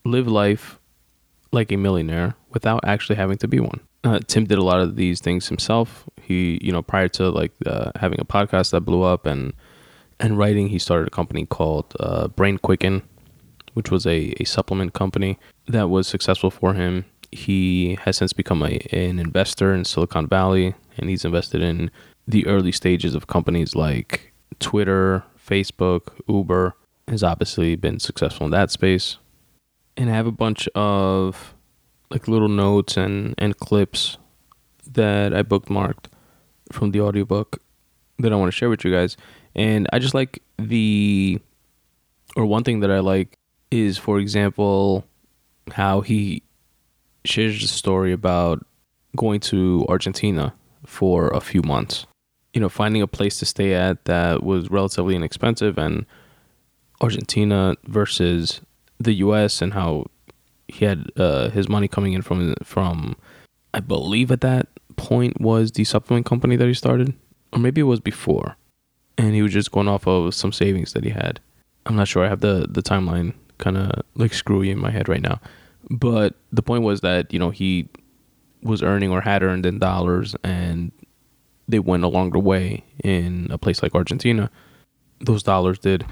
live 0.04 0.26
life 0.26 0.78
like 1.52 1.70
a 1.70 1.76
millionaire 1.76 2.34
without 2.50 2.80
actually 2.84 3.16
having 3.16 3.38
to 3.38 3.48
be 3.48 3.60
one. 3.60 3.80
Uh, 4.02 4.20
Tim 4.26 4.44
did 4.44 4.58
a 4.58 4.62
lot 4.62 4.80
of 4.80 4.96
these 4.96 5.20
things 5.20 5.48
himself. 5.48 6.08
He, 6.26 6.58
you 6.60 6.72
know, 6.72 6.82
prior 6.82 7.08
to 7.10 7.30
like 7.30 7.52
uh, 7.64 7.92
having 7.94 8.18
a 8.20 8.24
podcast 8.24 8.72
that 8.72 8.80
blew 8.80 9.02
up 9.02 9.26
and 9.26 9.52
and 10.18 10.36
writing, 10.36 10.68
he 10.68 10.78
started 10.78 11.06
a 11.06 11.10
company 11.10 11.46
called 11.46 11.94
uh, 12.00 12.26
Brain 12.28 12.58
Quicken, 12.58 13.02
which 13.74 13.90
was 13.90 14.06
a, 14.06 14.34
a 14.40 14.44
supplement 14.44 14.92
company 14.92 15.38
that 15.68 15.88
was 15.88 16.08
successful 16.08 16.50
for 16.50 16.74
him. 16.74 17.04
He 17.30 17.96
has 18.02 18.16
since 18.16 18.32
become 18.32 18.62
a, 18.62 18.78
an 18.90 19.18
investor 19.20 19.72
in 19.72 19.84
Silicon 19.84 20.26
Valley, 20.26 20.74
and 20.96 21.08
he's 21.10 21.24
invested 21.24 21.62
in 21.62 21.90
the 22.26 22.44
early 22.46 22.72
stages 22.72 23.14
of 23.14 23.28
companies 23.28 23.76
like 23.76 24.32
Twitter, 24.58 25.22
Facebook, 25.38 26.12
Uber. 26.28 26.74
Has 27.08 27.22
obviously 27.22 27.76
been 27.76 28.00
successful 28.00 28.46
in 28.46 28.50
that 28.50 28.72
space, 28.72 29.18
and 29.96 30.10
I 30.10 30.14
have 30.14 30.26
a 30.26 30.32
bunch 30.32 30.66
of 30.74 31.54
like 32.10 32.26
little 32.26 32.48
notes 32.48 32.96
and 32.96 33.32
and 33.38 33.56
clips 33.56 34.18
that 34.92 35.32
I 35.32 35.44
bookmarked 35.44 36.06
from 36.72 36.90
the 36.90 37.00
audiobook 37.00 37.60
that 38.18 38.32
I 38.32 38.36
want 38.36 38.48
to 38.48 38.56
share 38.56 38.68
with 38.68 38.84
you 38.84 38.92
guys. 38.92 39.16
And 39.54 39.88
I 39.92 39.98
just 39.98 40.14
like 40.14 40.42
the 40.58 41.40
or 42.36 42.44
one 42.46 42.64
thing 42.64 42.80
that 42.80 42.90
I 42.90 43.00
like 43.00 43.38
is, 43.70 43.98
for 43.98 44.18
example, 44.18 45.04
how 45.72 46.00
he 46.00 46.42
shares 47.24 47.60
the 47.60 47.68
story 47.68 48.12
about 48.12 48.64
going 49.16 49.40
to 49.40 49.84
Argentina 49.88 50.54
for 50.84 51.28
a 51.28 51.40
few 51.40 51.62
months. 51.62 52.06
You 52.52 52.60
know, 52.60 52.68
finding 52.68 53.02
a 53.02 53.06
place 53.06 53.38
to 53.40 53.46
stay 53.46 53.74
at 53.74 54.04
that 54.04 54.42
was 54.42 54.70
relatively 54.70 55.14
inexpensive, 55.14 55.76
and 55.76 56.06
Argentina 57.00 57.76
versus 57.84 58.60
the 58.98 59.12
U.S. 59.14 59.60
and 59.60 59.74
how 59.74 60.06
he 60.68 60.84
had 60.84 61.10
uh, 61.16 61.50
his 61.50 61.68
money 61.68 61.88
coming 61.88 62.12
in 62.14 62.22
from 62.22 62.54
from, 62.62 63.16
I 63.74 63.80
believe 63.80 64.30
at 64.30 64.40
that 64.40 64.68
point 64.96 65.40
was 65.40 65.72
the 65.72 65.84
supplement 65.84 66.26
company 66.26 66.56
that 66.56 66.66
he 66.66 66.74
started, 66.74 67.14
or 67.52 67.58
maybe 67.58 67.80
it 67.80 67.84
was 67.84 68.00
before, 68.00 68.56
and 69.16 69.34
he 69.34 69.42
was 69.42 69.52
just 69.52 69.72
going 69.72 69.88
off 69.88 70.06
of 70.06 70.34
some 70.34 70.52
savings 70.52 70.92
that 70.92 71.04
he 71.04 71.10
had. 71.10 71.40
I'm 71.86 71.96
not 71.96 72.08
sure. 72.08 72.24
I 72.24 72.28
have 72.28 72.40
the 72.40 72.66
the 72.68 72.82
timeline 72.82 73.34
kind 73.58 73.76
of 73.76 74.02
like 74.14 74.34
screwy 74.34 74.70
in 74.70 74.78
my 74.78 74.90
head 74.90 75.08
right 75.08 75.22
now. 75.22 75.40
But 75.90 76.34
the 76.52 76.62
point 76.62 76.82
was 76.82 77.00
that, 77.00 77.32
you 77.32 77.38
know, 77.38 77.50
he 77.50 77.88
was 78.62 78.82
earning 78.82 79.10
or 79.10 79.20
had 79.20 79.42
earned 79.42 79.66
in 79.66 79.78
dollars 79.78 80.34
and 80.42 80.90
they 81.68 81.78
went 81.78 82.04
a 82.04 82.08
longer 82.08 82.38
way 82.38 82.84
in 83.02 83.48
a 83.50 83.58
place 83.58 83.82
like 83.82 83.94
Argentina. 83.94 84.50
Those 85.20 85.42
dollars 85.42 85.78
did. 85.78 86.04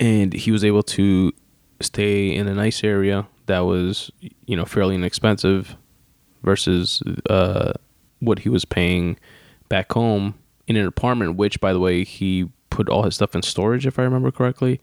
And 0.00 0.32
he 0.32 0.50
was 0.50 0.64
able 0.64 0.82
to 0.84 1.32
stay 1.80 2.34
in 2.34 2.48
a 2.48 2.54
nice 2.54 2.82
area 2.82 3.26
that 3.46 3.60
was, 3.60 4.10
you 4.46 4.56
know, 4.56 4.64
fairly 4.64 4.94
inexpensive 4.94 5.76
versus 6.42 7.02
uh, 7.28 7.72
what 8.20 8.40
he 8.40 8.48
was 8.48 8.64
paying 8.64 9.18
back 9.68 9.92
home 9.92 10.34
in 10.66 10.76
an 10.76 10.86
apartment, 10.86 11.36
which, 11.36 11.60
by 11.60 11.72
the 11.72 11.80
way, 11.80 12.04
he 12.04 12.48
put 12.70 12.88
all 12.88 13.02
his 13.02 13.14
stuff 13.14 13.34
in 13.34 13.42
storage, 13.42 13.86
if 13.86 13.98
I 13.98 14.02
remember 14.02 14.30
correctly 14.30 14.80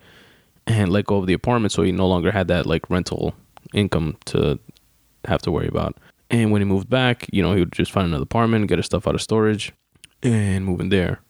and 0.70 0.92
let 0.92 1.06
go 1.06 1.18
of 1.18 1.26
the 1.26 1.34
apartment 1.34 1.72
so 1.72 1.82
he 1.82 1.92
no 1.92 2.08
longer 2.08 2.32
had 2.32 2.48
that 2.48 2.66
like 2.66 2.90
rental 2.90 3.34
income 3.74 4.18
to 4.26 4.60
have 5.26 5.42
to 5.42 5.52
worry 5.52 5.68
about. 5.68 5.98
And 6.30 6.52
when 6.52 6.62
he 6.62 6.66
moved 6.66 6.90
back, 6.90 7.28
you 7.32 7.42
know, 7.42 7.54
he 7.54 7.60
would 7.60 7.72
just 7.72 7.92
find 7.92 8.08
another 8.08 8.24
apartment, 8.24 8.68
get 8.68 8.78
his 8.78 8.86
stuff 8.86 9.08
out 9.08 9.16
of 9.16 9.22
storage, 9.22 9.74
and 10.22 10.64
move 10.64 10.80
in 10.80 10.90
there. 10.90 11.22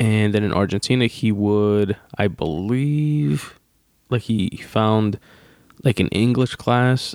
And 0.00 0.32
then 0.32 0.42
in 0.42 0.54
Argentina, 0.54 1.06
he 1.06 1.30
would, 1.32 1.96
I 2.16 2.28
believe, 2.28 3.58
like 4.08 4.22
he 4.22 4.56
found 4.56 5.18
like 5.84 6.00
an 6.00 6.08
English 6.08 6.56
class 6.56 7.14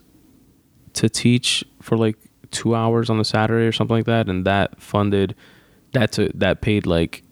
to 0.94 1.10
teach 1.10 1.64
for 1.82 1.98
like 1.98 2.18
two 2.54 2.76
hours 2.76 3.10
on 3.10 3.18
the 3.18 3.26
Saturday 3.26 3.66
or 3.66 3.72
something 3.72 3.98
like 3.98 4.06
that, 4.06 4.30
and 4.30 4.46
that 4.46 4.82
funded 4.82 5.36
that 5.92 6.12
to 6.14 6.32
that 6.36 6.62
paid 6.62 6.86
like 6.86 7.24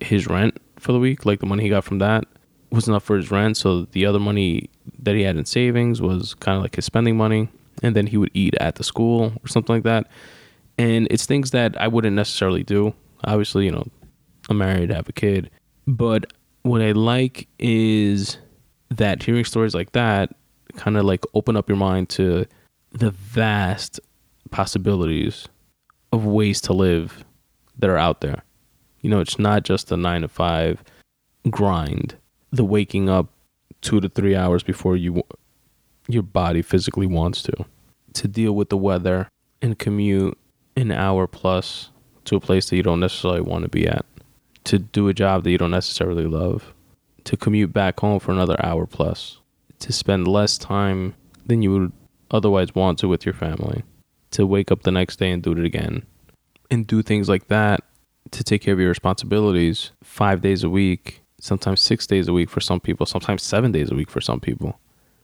his 0.00 0.26
rent 0.26 0.58
for 0.78 0.92
the 0.92 0.98
week, 0.98 1.26
like 1.26 1.40
the 1.40 1.46
money 1.46 1.62
he 1.62 1.68
got 1.68 1.84
from 1.84 1.98
that 1.98 2.24
was 2.70 2.88
enough 2.88 3.04
for 3.04 3.16
his 3.16 3.30
rent. 3.30 3.56
So 3.56 3.82
the 3.82 4.04
other 4.04 4.18
money 4.18 4.68
that 4.98 5.14
he 5.14 5.22
had 5.22 5.36
in 5.36 5.44
savings 5.44 6.02
was 6.02 6.34
kind 6.34 6.56
of 6.56 6.62
like 6.62 6.76
his 6.76 6.84
spending 6.84 7.16
money. 7.16 7.48
And 7.82 7.94
then 7.94 8.06
he 8.06 8.16
would 8.16 8.30
eat 8.34 8.54
at 8.60 8.76
the 8.76 8.84
school 8.84 9.32
or 9.42 9.48
something 9.48 9.74
like 9.76 9.84
that. 9.84 10.08
And 10.78 11.06
it's 11.10 11.26
things 11.26 11.52
that 11.52 11.80
I 11.80 11.88
wouldn't 11.88 12.16
necessarily 12.16 12.62
do. 12.62 12.94
Obviously, 13.24 13.66
you 13.66 13.72
know, 13.72 13.86
I'm 14.48 14.58
married, 14.58 14.90
I 14.90 14.96
have 14.96 15.08
a 15.08 15.12
kid. 15.12 15.50
But 15.86 16.32
what 16.62 16.82
I 16.82 16.92
like 16.92 17.48
is 17.58 18.38
that 18.90 19.22
hearing 19.22 19.44
stories 19.44 19.74
like 19.74 19.92
that 19.92 20.34
kind 20.76 20.96
of 20.96 21.04
like 21.04 21.24
open 21.34 21.56
up 21.56 21.68
your 21.68 21.78
mind 21.78 22.08
to 22.10 22.46
the 22.92 23.10
vast 23.10 24.00
possibilities 24.54 25.48
of 26.12 26.24
ways 26.24 26.60
to 26.60 26.72
live 26.72 27.24
that 27.76 27.90
are 27.90 27.98
out 27.98 28.20
there. 28.20 28.44
You 29.00 29.10
know, 29.10 29.18
it's 29.18 29.36
not 29.36 29.64
just 29.64 29.90
a 29.90 29.96
nine 29.96 30.22
to 30.22 30.28
five 30.28 30.84
grind 31.50 32.14
the 32.52 32.64
waking 32.64 33.08
up 33.08 33.26
two 33.80 34.00
to 34.00 34.08
three 34.08 34.36
hours 34.36 34.62
before 34.62 34.96
you 34.96 35.24
your 36.06 36.22
body 36.22 36.62
physically 36.62 37.06
wants 37.06 37.42
to 37.42 37.52
to 38.12 38.28
deal 38.28 38.52
with 38.52 38.68
the 38.68 38.76
weather 38.76 39.28
and 39.60 39.80
commute 39.80 40.38
an 40.76 40.92
hour 40.92 41.26
plus 41.26 41.90
to 42.24 42.36
a 42.36 42.40
place 42.40 42.70
that 42.70 42.76
you 42.76 42.82
don't 42.82 43.00
necessarily 43.00 43.40
want 43.40 43.64
to 43.64 43.68
be 43.68 43.88
at 43.88 44.06
to 44.62 44.78
do 44.78 45.08
a 45.08 45.14
job 45.14 45.42
that 45.42 45.50
you 45.50 45.58
don't 45.58 45.72
necessarily 45.72 46.26
love 46.26 46.72
to 47.24 47.36
commute 47.36 47.72
back 47.72 47.98
home 47.98 48.20
for 48.20 48.30
another 48.30 48.56
hour 48.64 48.86
plus 48.86 49.40
to 49.80 49.92
spend 49.92 50.28
less 50.28 50.56
time 50.56 51.14
than 51.44 51.60
you 51.60 51.72
would 51.72 51.92
otherwise 52.30 52.72
want 52.74 53.00
to 53.00 53.08
with 53.08 53.26
your 53.26 53.34
family 53.34 53.82
to 54.34 54.46
wake 54.46 54.70
up 54.70 54.82
the 54.82 54.92
next 54.92 55.16
day 55.16 55.30
and 55.30 55.42
do 55.42 55.52
it 55.52 55.64
again 55.64 56.04
and 56.70 56.86
do 56.86 57.02
things 57.02 57.28
like 57.28 57.48
that 57.48 57.80
to 58.30 58.44
take 58.44 58.62
care 58.62 58.74
of 58.74 58.80
your 58.80 58.88
responsibilities 58.88 59.92
5 60.02 60.40
days 60.40 60.62
a 60.62 60.70
week 60.70 61.24
sometimes 61.44 61.80
six 61.82 62.06
days 62.06 62.26
a 62.26 62.32
week 62.32 62.48
for 62.48 62.60
some 62.60 62.80
people, 62.80 63.04
sometimes 63.04 63.42
seven 63.42 63.70
days 63.70 63.90
a 63.90 63.94
week 63.94 64.10
for 64.10 64.20
some 64.20 64.40
people, 64.40 64.80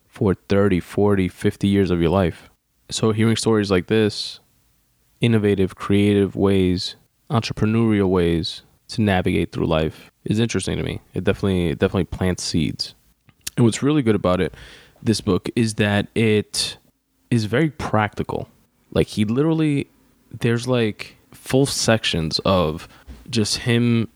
for 0.06 0.34
30, 0.34 0.78
40, 0.78 1.28
50 1.28 1.68
years 1.68 1.90
of 1.90 2.00
your 2.00 2.10
life. 2.10 2.50
So, 2.90 3.12
hearing 3.12 3.36
stories 3.36 3.70
like 3.70 3.86
this, 3.86 4.40
innovative, 5.20 5.74
creative 5.76 6.36
ways, 6.36 6.96
entrepreneurial 7.30 8.10
ways 8.10 8.62
to 8.88 9.00
navigate 9.00 9.52
through 9.52 9.66
life 9.66 10.10
is 10.24 10.38
interesting 10.38 10.76
to 10.76 10.82
me. 10.82 11.00
It 11.14 11.24
definitely, 11.24 11.68
it 11.68 11.78
definitely 11.78 12.04
plants 12.04 12.42
seeds. 12.42 12.94
And 13.56 13.64
what's 13.64 13.82
really 13.82 14.02
good 14.02 14.14
about 14.14 14.40
it, 14.40 14.54
this 15.02 15.20
book 15.20 15.48
is 15.56 15.74
that 15.74 16.08
it 16.14 16.76
is 17.30 17.46
very 17.46 17.70
practical. 17.70 18.48
Like 18.92 19.06
he 19.06 19.24
literally 19.24 19.88
there's 20.40 20.68
like 20.68 21.16
full 21.32 21.66
sections 21.66 22.38
of 22.40 22.88
just 23.28 23.58
him 23.58 24.08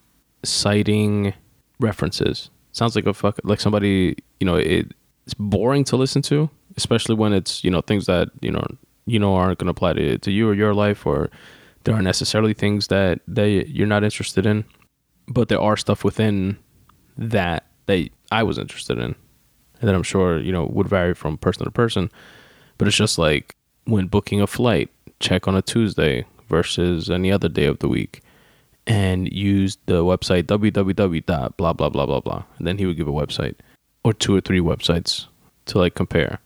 citing 0.44 1.32
references. 1.80 2.50
Sounds 2.72 2.96
like 2.96 3.06
a 3.06 3.14
fuck 3.14 3.38
like 3.44 3.60
somebody, 3.60 4.16
you 4.40 4.46
know, 4.46 4.56
it, 4.56 4.92
it's 5.24 5.34
boring 5.34 5.84
to 5.84 5.96
listen 5.96 6.22
to, 6.22 6.50
especially 6.76 7.14
when 7.14 7.32
it's, 7.32 7.62
you 7.62 7.70
know, 7.70 7.80
things 7.80 8.06
that, 8.06 8.30
you 8.40 8.50
know, 8.50 8.64
you 9.06 9.18
know 9.18 9.34
aren't 9.34 9.58
going 9.58 9.66
to 9.66 9.70
apply 9.70 9.92
to 9.92 10.18
to 10.18 10.30
you 10.30 10.48
or 10.48 10.54
your 10.54 10.74
life 10.74 11.06
or 11.06 11.30
there 11.84 11.94
aren't 11.94 12.04
necessarily 12.04 12.54
things 12.54 12.88
that 12.88 13.20
that 13.28 13.68
you're 13.68 13.86
not 13.86 14.04
interested 14.04 14.46
in, 14.46 14.64
but 15.28 15.48
there 15.48 15.60
are 15.60 15.76
stuff 15.76 16.04
within 16.04 16.58
that 17.16 17.66
that 17.86 18.08
I 18.32 18.42
was 18.42 18.58
interested 18.58 18.98
in. 18.98 19.14
And 19.80 19.88
that 19.88 19.94
I'm 19.94 20.02
sure, 20.02 20.40
you 20.40 20.52
know, 20.52 20.64
would 20.72 20.88
vary 20.88 21.14
from 21.14 21.36
person 21.36 21.64
to 21.64 21.70
person. 21.70 22.10
But 22.78 22.88
it's 22.88 22.96
just 22.96 23.18
like 23.18 23.54
when 23.84 24.06
booking 24.06 24.40
a 24.40 24.46
flight, 24.46 24.90
check 25.20 25.46
on 25.46 25.54
a 25.54 25.62
Tuesday 25.62 26.24
versus 26.48 27.10
any 27.10 27.30
other 27.30 27.48
day 27.48 27.66
of 27.66 27.78
the 27.78 27.88
week 27.88 28.22
and 28.86 29.32
use 29.32 29.78
the 29.86 30.04
website 30.04 30.44
www. 30.44 31.56
blah 31.56 31.72
blah 31.72 31.88
blah 31.88 32.06
blah 32.06 32.20
blah. 32.20 32.44
And 32.58 32.66
then 32.66 32.78
he 32.78 32.86
would 32.86 32.96
give 32.96 33.08
a 33.08 33.12
website 33.12 33.56
or 34.02 34.12
two 34.12 34.34
or 34.34 34.40
three 34.40 34.60
websites 34.60 35.26
to 35.66 35.78
like 35.78 35.94
compare. 35.94 36.38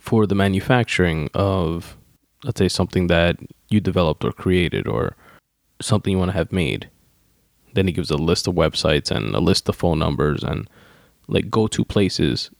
For 0.00 0.26
the 0.26 0.34
manufacturing 0.34 1.28
of 1.34 1.96
let's 2.42 2.58
say 2.58 2.68
something 2.68 3.06
that 3.06 3.38
you 3.68 3.80
developed 3.80 4.24
or 4.24 4.32
created 4.32 4.86
or 4.86 5.16
something 5.80 6.12
you 6.12 6.18
want 6.18 6.32
to 6.32 6.36
have 6.36 6.52
made. 6.52 6.90
Then 7.72 7.86
he 7.86 7.92
gives 7.92 8.10
a 8.10 8.16
list 8.16 8.46
of 8.46 8.54
websites 8.54 9.10
and 9.10 9.34
a 9.34 9.40
list 9.40 9.68
of 9.68 9.76
phone 9.76 9.98
numbers 9.98 10.42
and 10.42 10.68
like 11.26 11.50
go 11.50 11.66
to 11.68 11.84
places 11.84 12.50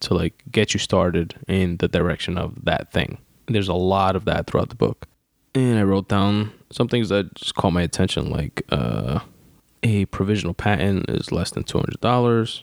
to 0.00 0.14
like 0.14 0.42
get 0.50 0.74
you 0.74 0.80
started 0.80 1.34
in 1.46 1.76
the 1.78 1.88
direction 1.88 2.36
of 2.36 2.64
that 2.64 2.92
thing. 2.92 3.18
There's 3.52 3.68
a 3.68 3.74
lot 3.74 4.16
of 4.16 4.24
that 4.26 4.46
throughout 4.46 4.68
the 4.68 4.76
book. 4.76 5.06
And 5.54 5.78
I 5.78 5.82
wrote 5.82 6.08
down 6.08 6.52
some 6.70 6.88
things 6.88 7.08
that 7.08 7.34
just 7.34 7.56
caught 7.56 7.72
my 7.72 7.82
attention, 7.82 8.30
like 8.30 8.62
uh, 8.70 9.20
a 9.82 10.04
provisional 10.06 10.54
patent 10.54 11.10
is 11.10 11.32
less 11.32 11.50
than 11.50 11.64
two 11.64 11.78
hundred 11.78 12.00
dollars. 12.00 12.62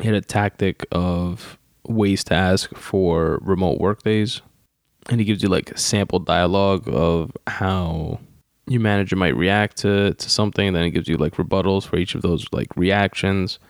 He 0.00 0.06
had 0.06 0.16
a 0.16 0.20
tactic 0.20 0.84
of 0.90 1.58
ways 1.86 2.24
to 2.24 2.34
ask 2.34 2.74
for 2.74 3.38
remote 3.42 3.78
work 3.78 4.02
days, 4.02 4.42
and 5.08 5.20
he 5.20 5.24
gives 5.24 5.42
you 5.42 5.48
like 5.48 5.78
sample 5.78 6.18
dialogue 6.18 6.88
of 6.88 7.30
how 7.46 8.18
your 8.66 8.80
manager 8.80 9.14
might 9.14 9.36
react 9.36 9.76
to 9.78 10.14
to 10.14 10.30
something. 10.30 10.72
Then 10.72 10.84
he 10.84 10.90
gives 10.90 11.08
you 11.08 11.16
like 11.16 11.34
rebuttals 11.34 11.86
for 11.86 11.96
each 11.96 12.16
of 12.16 12.22
those 12.22 12.46
like 12.50 12.76
reactions. 12.76 13.60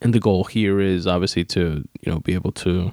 And 0.00 0.12
the 0.12 0.20
goal 0.20 0.44
here 0.44 0.80
is 0.80 1.06
obviously 1.06 1.44
to 1.46 1.84
you 2.00 2.12
know 2.12 2.20
be 2.20 2.34
able 2.34 2.52
to 2.52 2.92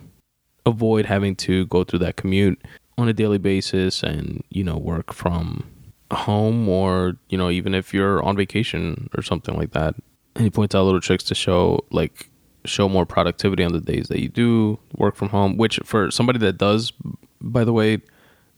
avoid 0.65 1.05
having 1.05 1.35
to 1.35 1.65
go 1.67 1.83
through 1.83 1.99
that 1.99 2.15
commute 2.15 2.59
on 2.99 3.07
a 3.07 3.13
daily 3.13 3.37
basis 3.37 4.03
and 4.03 4.43
you 4.49 4.63
know 4.63 4.77
work 4.77 5.13
from 5.13 5.65
home 6.11 6.67
or 6.67 7.17
you 7.29 7.37
know 7.37 7.49
even 7.49 7.73
if 7.73 7.93
you're 7.93 8.21
on 8.23 8.35
vacation 8.35 9.09
or 9.17 9.23
something 9.23 9.55
like 9.55 9.71
that. 9.71 9.95
And 10.35 10.43
he 10.43 10.49
points 10.49 10.75
out 10.75 10.83
little 10.83 11.01
tricks 11.01 11.23
to 11.25 11.35
show 11.35 11.85
like 11.91 12.29
show 12.65 12.89
more 12.89 13.05
productivity 13.05 13.63
on 13.63 13.73
the 13.73 13.79
days 13.79 14.07
that 14.09 14.19
you 14.19 14.27
do 14.27 14.77
work 14.97 15.15
from 15.15 15.29
home 15.29 15.55
which 15.55 15.79
for 15.85 16.11
somebody 16.11 16.37
that 16.39 16.57
does 16.57 16.91
by 17.39 17.63
the 17.63 17.71
way 17.71 17.99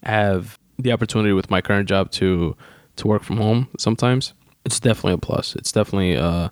have 0.04 0.58
the 0.80 0.92
opportunity 0.92 1.34
with 1.34 1.52
my 1.52 1.62
current 1.62 1.88
job 1.88 2.10
to 2.10 2.56
to 2.96 3.08
work 3.08 3.22
from 3.22 3.38
home 3.38 3.68
sometimes 3.78 4.34
it's 4.66 4.80
definitely 4.80 5.14
a 5.14 5.18
plus. 5.18 5.56
It's 5.56 5.72
definitely 5.72 6.14
a, 6.14 6.52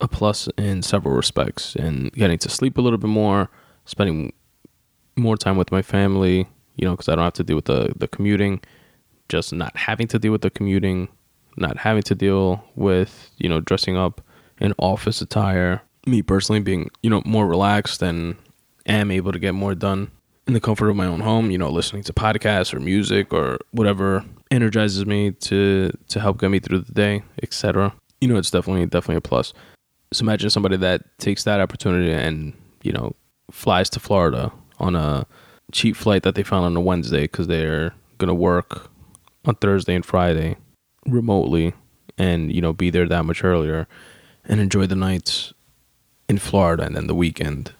a 0.00 0.08
plus 0.08 0.48
in 0.56 0.82
several 0.82 1.14
respects. 1.14 1.74
And 1.74 2.12
getting 2.12 2.38
to 2.38 2.48
sleep 2.48 2.78
a 2.78 2.80
little 2.80 2.98
bit 2.98 3.08
more 3.08 3.50
spending 3.84 4.32
more 5.16 5.36
time 5.36 5.56
with 5.56 5.72
my 5.72 5.82
family 5.82 6.46
you 6.78 6.86
know, 6.86 6.92
because 6.92 7.08
I 7.08 7.14
don't 7.14 7.24
have 7.24 7.34
to 7.34 7.44
deal 7.44 7.56
with 7.56 7.66
the 7.66 7.92
the 7.96 8.08
commuting, 8.08 8.60
just 9.28 9.52
not 9.52 9.76
having 9.76 10.06
to 10.08 10.18
deal 10.18 10.32
with 10.32 10.42
the 10.42 10.50
commuting, 10.50 11.08
not 11.56 11.76
having 11.76 12.02
to 12.04 12.14
deal 12.14 12.64
with 12.76 13.30
you 13.38 13.48
know 13.48 13.60
dressing 13.60 13.96
up 13.96 14.22
in 14.60 14.72
office 14.78 15.20
attire. 15.20 15.82
Me 16.06 16.22
personally 16.22 16.60
being 16.60 16.90
you 17.02 17.10
know 17.10 17.22
more 17.26 17.46
relaxed 17.46 18.00
and 18.00 18.36
am 18.86 19.10
able 19.10 19.32
to 19.32 19.38
get 19.38 19.52
more 19.52 19.74
done 19.74 20.10
in 20.46 20.54
the 20.54 20.60
comfort 20.60 20.88
of 20.88 20.96
my 20.96 21.06
own 21.06 21.20
home. 21.20 21.50
You 21.50 21.58
know, 21.58 21.68
listening 21.68 22.04
to 22.04 22.12
podcasts 22.12 22.72
or 22.72 22.80
music 22.80 23.32
or 23.32 23.58
whatever 23.72 24.24
energizes 24.50 25.04
me 25.04 25.32
to 25.32 25.90
to 26.08 26.20
help 26.20 26.38
get 26.38 26.50
me 26.50 26.60
through 26.60 26.80
the 26.80 26.92
day, 26.92 27.22
etc. 27.42 27.92
You 28.20 28.28
know, 28.28 28.36
it's 28.36 28.50
definitely 28.50 28.86
definitely 28.86 29.16
a 29.16 29.20
plus. 29.20 29.52
So 30.12 30.22
imagine 30.22 30.48
somebody 30.48 30.76
that 30.78 31.02
takes 31.18 31.44
that 31.44 31.60
opportunity 31.60 32.12
and 32.12 32.54
you 32.82 32.92
know 32.92 33.14
flies 33.50 33.90
to 33.90 34.00
Florida 34.00 34.52
on 34.78 34.96
a 34.96 35.26
cheap 35.72 35.96
flight 35.96 36.22
that 36.22 36.34
they 36.34 36.42
found 36.42 36.64
on 36.64 36.76
a 36.76 36.80
Wednesday 36.80 37.22
because 37.22 37.46
they're 37.46 37.94
gonna 38.18 38.34
work 38.34 38.90
on 39.44 39.54
Thursday 39.56 39.94
and 39.94 40.04
Friday 40.04 40.56
remotely, 41.06 41.74
and 42.16 42.52
you 42.52 42.60
know 42.60 42.72
be 42.72 42.90
there 42.90 43.08
that 43.08 43.24
much 43.24 43.44
earlier, 43.44 43.86
and 44.44 44.60
enjoy 44.60 44.86
the 44.86 44.96
nights 44.96 45.52
in 46.28 46.38
Florida 46.38 46.84
and 46.84 46.96
then 46.96 47.06
the 47.06 47.14
weekend, 47.14 47.72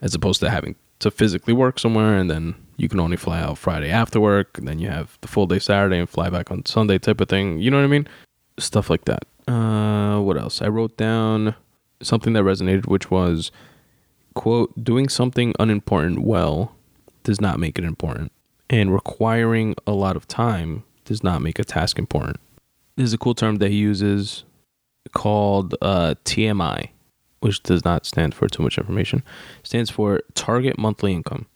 as 0.00 0.14
opposed 0.14 0.40
to 0.40 0.50
having 0.50 0.74
to 0.98 1.10
physically 1.10 1.52
work 1.52 1.78
somewhere 1.78 2.16
and 2.16 2.30
then 2.30 2.54
you 2.76 2.88
can 2.88 3.00
only 3.00 3.16
fly 3.16 3.40
out 3.40 3.58
Friday 3.58 3.90
after 3.90 4.20
work, 4.20 4.58
and 4.58 4.66
then 4.66 4.78
you 4.78 4.88
have 4.88 5.18
the 5.20 5.28
full 5.28 5.46
day 5.46 5.58
Saturday 5.58 5.98
and 5.98 6.08
fly 6.08 6.28
back 6.30 6.50
on 6.50 6.64
Sunday 6.66 6.98
type 6.98 7.20
of 7.20 7.28
thing. 7.28 7.58
You 7.58 7.70
know 7.70 7.76
what 7.76 7.84
I 7.84 7.88
mean? 7.88 8.08
Stuff 8.58 8.90
like 8.90 9.04
that. 9.04 9.24
Uh, 9.46 10.20
what 10.20 10.36
else? 10.36 10.62
I 10.62 10.68
wrote 10.68 10.96
down 10.96 11.54
something 12.02 12.32
that 12.32 12.42
resonated, 12.42 12.86
which 12.86 13.10
was 13.10 13.52
quote 14.34 14.82
doing 14.82 15.08
something 15.08 15.54
unimportant 15.60 16.22
well 16.22 16.74
does 17.22 17.40
not 17.40 17.58
make 17.58 17.78
it 17.78 17.84
important. 17.84 18.32
And 18.70 18.92
requiring 18.92 19.74
a 19.86 19.92
lot 19.92 20.16
of 20.16 20.26
time 20.26 20.84
does 21.04 21.22
not 21.22 21.42
make 21.42 21.58
a 21.58 21.64
task 21.64 21.98
important. 21.98 22.38
There's 22.96 23.12
a 23.12 23.18
cool 23.18 23.34
term 23.34 23.56
that 23.56 23.70
he 23.70 23.76
uses 23.76 24.44
called 25.14 25.74
uh, 25.82 26.14
TMI, 26.24 26.88
which 27.40 27.62
does 27.62 27.84
not 27.84 28.06
stand 28.06 28.34
for 28.34 28.48
too 28.48 28.62
much 28.62 28.78
information. 28.78 29.22
It 29.60 29.66
stands 29.66 29.90
for 29.90 30.22
target 30.34 30.78
monthly 30.78 31.12
income. 31.12 31.46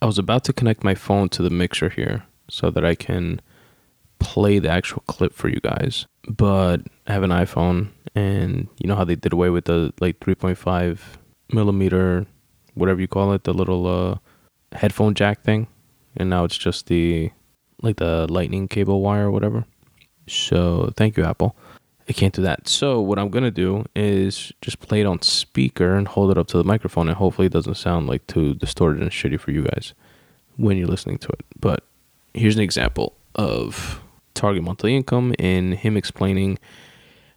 I 0.00 0.06
was 0.06 0.18
about 0.18 0.44
to 0.44 0.52
connect 0.52 0.84
my 0.84 0.94
phone 0.94 1.28
to 1.30 1.42
the 1.42 1.50
mixer 1.50 1.88
here 1.88 2.24
so 2.48 2.70
that 2.70 2.84
I 2.84 2.94
can 2.94 3.40
play 4.18 4.58
the 4.58 4.68
actual 4.68 5.02
clip 5.06 5.32
for 5.34 5.48
you 5.48 5.60
guys. 5.60 6.06
But 6.28 6.82
I 7.06 7.12
have 7.12 7.22
an 7.22 7.30
iPhone, 7.30 7.88
and 8.14 8.68
you 8.78 8.88
know 8.88 8.96
how 8.96 9.04
they 9.04 9.16
did 9.16 9.32
away 9.32 9.50
with 9.50 9.66
the 9.66 9.92
like 10.00 10.20
3.5 10.20 10.98
millimeter, 11.52 12.26
whatever 12.74 13.00
you 13.00 13.08
call 13.08 13.32
it, 13.32 13.44
the 13.44 13.54
little 13.54 13.86
uh, 13.86 14.18
headphone 14.74 15.14
jack 15.14 15.42
thing, 15.42 15.66
and 16.16 16.30
now 16.30 16.44
it's 16.44 16.56
just 16.58 16.86
the 16.86 17.30
like 17.82 17.96
the 17.96 18.26
lightning 18.30 18.68
cable 18.68 19.00
wire 19.00 19.26
or 19.26 19.30
whatever. 19.30 19.64
So 20.26 20.92
thank 20.96 21.16
you, 21.16 21.24
Apple. 21.24 21.56
I 22.08 22.12
can't 22.12 22.34
do 22.34 22.42
that. 22.42 22.68
So 22.68 23.00
what 23.00 23.18
I'm 23.18 23.30
gonna 23.30 23.50
do 23.50 23.84
is 23.94 24.52
just 24.60 24.80
play 24.80 25.00
it 25.00 25.06
on 25.06 25.22
speaker 25.22 25.94
and 25.94 26.06
hold 26.06 26.30
it 26.30 26.38
up 26.38 26.46
to 26.48 26.58
the 26.58 26.64
microphone, 26.64 27.08
and 27.08 27.16
hopefully 27.16 27.46
it 27.46 27.52
doesn't 27.52 27.76
sound 27.76 28.06
like 28.06 28.26
too 28.26 28.54
distorted 28.54 29.02
and 29.02 29.10
shitty 29.10 29.40
for 29.40 29.50
you 29.50 29.62
guys 29.62 29.94
when 30.56 30.76
you're 30.76 30.88
listening 30.88 31.18
to 31.18 31.28
it. 31.28 31.44
But 31.58 31.84
here's 32.32 32.56
an 32.56 32.62
example 32.62 33.16
of 33.34 34.00
target 34.34 34.62
monthly 34.62 34.94
income 34.94 35.34
and 35.38 35.74
him 35.74 35.96
explaining 35.96 36.58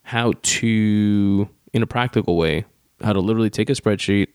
how 0.04 0.34
to, 0.42 1.50
in 1.74 1.84
a 1.84 1.88
practical 1.88 2.38
way, 2.38 2.66
how 3.02 3.14
to 3.14 3.20
literally 3.20 3.50
take 3.50 3.70
a 3.70 3.74
spreadsheet, 3.74 4.28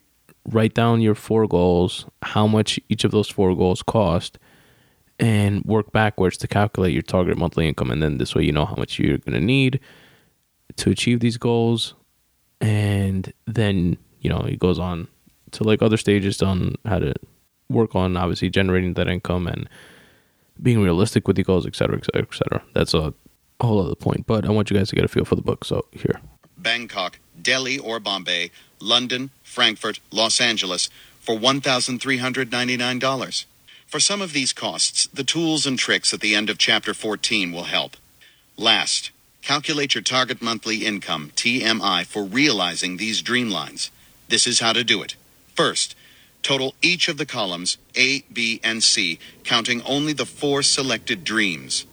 write 0.48 0.74
down 0.74 1.00
your 1.00 1.14
four 1.14 1.46
goals, 1.46 2.06
how 2.22 2.46
much 2.46 2.80
each 2.88 3.04
of 3.04 3.10
those 3.10 3.28
four 3.28 3.54
goals 3.54 3.82
cost, 3.82 4.38
and 5.18 5.64
work 5.64 5.92
backwards 5.92 6.36
to 6.38 6.48
calculate 6.48 6.92
your 6.92 7.02
target 7.02 7.38
monthly 7.38 7.68
income. 7.68 7.90
And 7.90 8.02
then 8.02 8.18
this 8.18 8.34
way, 8.34 8.44
you 8.44 8.52
know 8.52 8.64
how 8.64 8.74
much 8.74 8.98
you're 8.98 9.18
going 9.18 9.38
to 9.38 9.40
need 9.40 9.78
to 10.76 10.90
achieve 10.90 11.20
these 11.20 11.36
goals. 11.36 11.94
And 12.60 13.32
then, 13.46 13.98
you 14.20 14.30
know, 14.30 14.40
it 14.40 14.58
goes 14.58 14.78
on 14.78 15.08
to 15.52 15.64
like 15.64 15.82
other 15.82 15.96
stages 15.96 16.42
on 16.42 16.74
how 16.84 16.98
to 16.98 17.14
work 17.68 17.94
on 17.94 18.16
obviously 18.16 18.50
generating 18.50 18.94
that 18.94 19.08
income 19.08 19.46
and 19.46 19.68
being 20.60 20.82
realistic 20.82 21.26
with 21.26 21.36
the 21.36 21.42
goals, 21.42 21.66
et 21.66 21.76
cetera, 21.76 21.96
et 21.98 22.04
cetera, 22.04 22.22
et 22.22 22.34
cetera. 22.34 22.62
That's 22.74 22.94
a 22.94 23.14
whole 23.60 23.84
other 23.84 23.94
point. 23.94 24.26
But 24.26 24.44
I 24.44 24.50
want 24.50 24.70
you 24.70 24.76
guys 24.76 24.90
to 24.90 24.96
get 24.96 25.04
a 25.04 25.08
feel 25.08 25.24
for 25.24 25.36
the 25.36 25.42
book. 25.42 25.64
So 25.64 25.86
here. 25.92 26.20
Bangkok, 26.58 27.18
Delhi, 27.42 27.78
or 27.78 27.98
Bombay, 27.98 28.50
London, 28.82 29.30
Frankfurt, 29.42 30.00
Los 30.10 30.40
Angeles 30.40 30.88
for 31.20 31.36
$1,399. 31.36 33.44
For 33.86 34.00
some 34.00 34.20
of 34.20 34.32
these 34.32 34.52
costs, 34.52 35.06
the 35.08 35.24
tools 35.24 35.66
and 35.66 35.78
tricks 35.78 36.12
at 36.12 36.20
the 36.20 36.34
end 36.34 36.50
of 36.50 36.58
Chapter 36.58 36.94
14 36.94 37.52
will 37.52 37.64
help. 37.64 37.96
Last, 38.56 39.10
calculate 39.42 39.94
your 39.94 40.02
target 40.02 40.42
monthly 40.42 40.86
income, 40.86 41.30
TMI, 41.36 42.06
for 42.06 42.24
realizing 42.24 42.96
these 42.96 43.22
dream 43.22 43.50
lines. 43.50 43.90
This 44.28 44.46
is 44.46 44.60
how 44.60 44.72
to 44.72 44.82
do 44.82 45.02
it. 45.02 45.14
First, 45.54 45.94
total 46.42 46.74
each 46.80 47.08
of 47.08 47.18
the 47.18 47.26
columns 47.26 47.76
A, 47.94 48.22
B, 48.32 48.60
and 48.64 48.82
C, 48.82 49.18
counting 49.44 49.82
only 49.82 50.12
the 50.12 50.26
four 50.26 50.62
selected 50.62 51.22
dreams. 51.22 51.86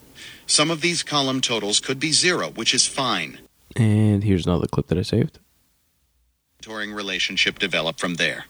Some 0.48 0.72
of 0.72 0.82
these 0.82 1.04
column 1.04 1.42
totals 1.42 1.80
could 1.80 2.00
be 2.00 2.12
zero, 2.12 2.50
which 2.50 2.74
is 2.74 2.88
fine. 2.88 3.38
And 3.76 4.24
here's 4.24 4.48
another 4.48 4.68
clip 4.68 4.88
that 4.88 4.98
I 4.98 5.04
saved. 5.04 5.38
Touring 6.62 6.92
relationship 6.94 7.58
develop 7.58 8.00
from 8.00 8.16
there. 8.16 8.46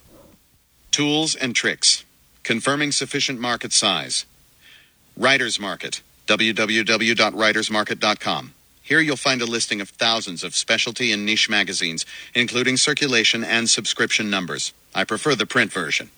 Tools 0.90 1.36
and 1.36 1.56
tricks. 1.56 2.04
Confirming 2.44 2.92
sufficient 2.92 3.40
market 3.40 3.72
size. 3.72 4.26
Writers 5.16 5.60
Market. 5.60 6.02
www.writersmarket.com. 6.28 8.54
Here 8.82 9.00
you'll 9.00 9.16
find 9.16 9.42
a 9.44 9.46
listing 9.46 9.80
of 9.82 9.90
thousands 9.90 10.44
of 10.44 10.56
specialty 10.56 11.12
and 11.12 11.24
niche 11.24 11.48
magazines, 11.50 12.04
including 12.34 12.78
circulation 12.78 13.44
and 13.44 13.70
subscription 13.70 14.32
numbers. 14.32 14.74
I 14.96 15.04
prefer 15.04 15.36
the 15.36 15.46
print 15.46 15.72
version. 15.72 16.10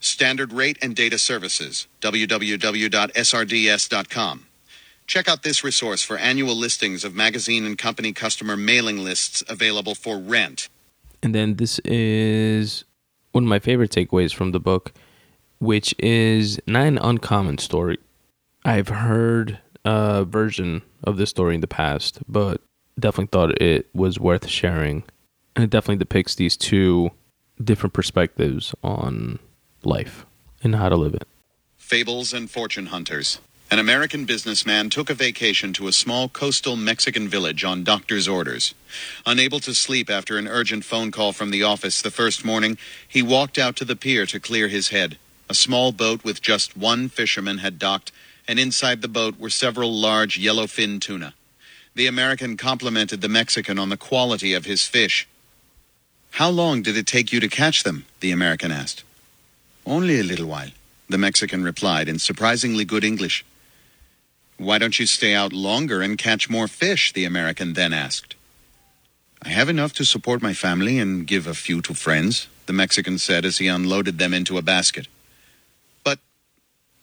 Standard 0.00 0.52
Rate 0.52 0.76
and 0.82 0.94
Data 0.94 1.18
Services. 1.18 1.86
www.srds.com. 2.02 3.16
Check 5.06 5.28
out 5.28 5.44
this 5.44 5.62
resource 5.62 6.02
for 6.02 6.18
annual 6.18 6.56
listings 6.56 7.04
of 7.04 7.14
magazine 7.14 7.64
and 7.64 7.78
company 7.78 8.12
customer 8.12 8.56
mailing 8.56 8.98
lists 9.04 9.42
available 9.48 9.94
for 9.94 10.18
rent. 10.18 10.68
And 11.22 11.34
then 11.34 11.56
this 11.56 11.78
is 11.80 12.84
one 13.32 13.44
of 13.44 13.48
my 13.48 13.60
favorite 13.60 13.92
takeaways 13.92 14.34
from 14.34 14.50
the 14.50 14.58
book, 14.58 14.92
which 15.58 15.94
is 15.98 16.60
not 16.66 16.86
an 16.86 16.98
uncommon 16.98 17.58
story. 17.58 17.98
I've 18.64 18.88
heard 18.88 19.60
a 19.84 20.24
version 20.24 20.82
of 21.04 21.18
this 21.18 21.30
story 21.30 21.54
in 21.54 21.60
the 21.60 21.68
past, 21.68 22.18
but 22.28 22.60
definitely 22.98 23.30
thought 23.30 23.62
it 23.62 23.88
was 23.94 24.18
worth 24.18 24.48
sharing. 24.48 25.04
And 25.54 25.64
it 25.64 25.70
definitely 25.70 25.96
depicts 25.96 26.34
these 26.34 26.56
two 26.56 27.10
different 27.62 27.94
perspectives 27.94 28.74
on 28.82 29.38
life 29.84 30.26
and 30.62 30.74
how 30.74 30.88
to 30.88 30.96
live 30.96 31.14
it. 31.14 31.28
Fables 31.76 32.32
and 32.32 32.50
Fortune 32.50 32.86
Hunters. 32.86 33.38
An 33.68 33.80
American 33.80 34.26
businessman 34.26 34.90
took 34.90 35.10
a 35.10 35.14
vacation 35.14 35.72
to 35.72 35.88
a 35.88 35.92
small 35.92 36.28
coastal 36.28 36.76
Mexican 36.76 37.28
village 37.28 37.64
on 37.64 37.82
doctor's 37.82 38.28
orders. 38.28 38.74
Unable 39.26 39.58
to 39.58 39.74
sleep 39.74 40.08
after 40.08 40.38
an 40.38 40.46
urgent 40.46 40.84
phone 40.84 41.10
call 41.10 41.32
from 41.32 41.50
the 41.50 41.64
office 41.64 42.00
the 42.00 42.12
first 42.12 42.44
morning, 42.44 42.78
he 43.08 43.22
walked 43.22 43.58
out 43.58 43.74
to 43.76 43.84
the 43.84 43.96
pier 43.96 44.24
to 44.26 44.38
clear 44.38 44.68
his 44.68 44.88
head. 44.88 45.18
A 45.50 45.54
small 45.54 45.90
boat 45.90 46.22
with 46.22 46.40
just 46.40 46.76
one 46.76 47.08
fisherman 47.08 47.58
had 47.58 47.76
docked, 47.76 48.12
and 48.46 48.60
inside 48.60 49.02
the 49.02 49.08
boat 49.08 49.36
were 49.36 49.50
several 49.50 49.92
large 49.92 50.38
yellowfin 50.38 51.00
tuna. 51.00 51.34
The 51.96 52.06
American 52.06 52.56
complimented 52.56 53.20
the 53.20 53.28
Mexican 53.28 53.80
on 53.80 53.88
the 53.88 53.96
quality 53.96 54.54
of 54.54 54.64
his 54.64 54.86
fish. 54.86 55.26
How 56.32 56.50
long 56.50 56.82
did 56.82 56.96
it 56.96 57.06
take 57.06 57.32
you 57.32 57.40
to 57.40 57.48
catch 57.48 57.82
them? 57.82 58.06
the 58.20 58.30
American 58.30 58.70
asked. 58.70 59.02
Only 59.84 60.20
a 60.20 60.22
little 60.22 60.46
while, 60.46 60.70
the 61.08 61.18
Mexican 61.18 61.64
replied 61.64 62.08
in 62.08 62.20
surprisingly 62.20 62.84
good 62.84 63.02
English. 63.02 63.44
Why 64.58 64.78
don't 64.78 64.98
you 64.98 65.06
stay 65.06 65.34
out 65.34 65.52
longer 65.52 66.00
and 66.00 66.16
catch 66.16 66.48
more 66.48 66.68
fish? 66.68 67.12
the 67.12 67.24
American 67.24 67.74
then 67.74 67.92
asked. 67.92 68.34
I 69.42 69.50
have 69.50 69.68
enough 69.68 69.92
to 69.94 70.04
support 70.04 70.40
my 70.40 70.54
family 70.54 70.98
and 70.98 71.26
give 71.26 71.46
a 71.46 71.54
few 71.54 71.82
to 71.82 71.94
friends, 71.94 72.48
the 72.64 72.72
Mexican 72.72 73.18
said 73.18 73.44
as 73.44 73.58
he 73.58 73.68
unloaded 73.68 74.18
them 74.18 74.32
into 74.32 74.56
a 74.56 74.62
basket. 74.62 75.08
But 76.02 76.18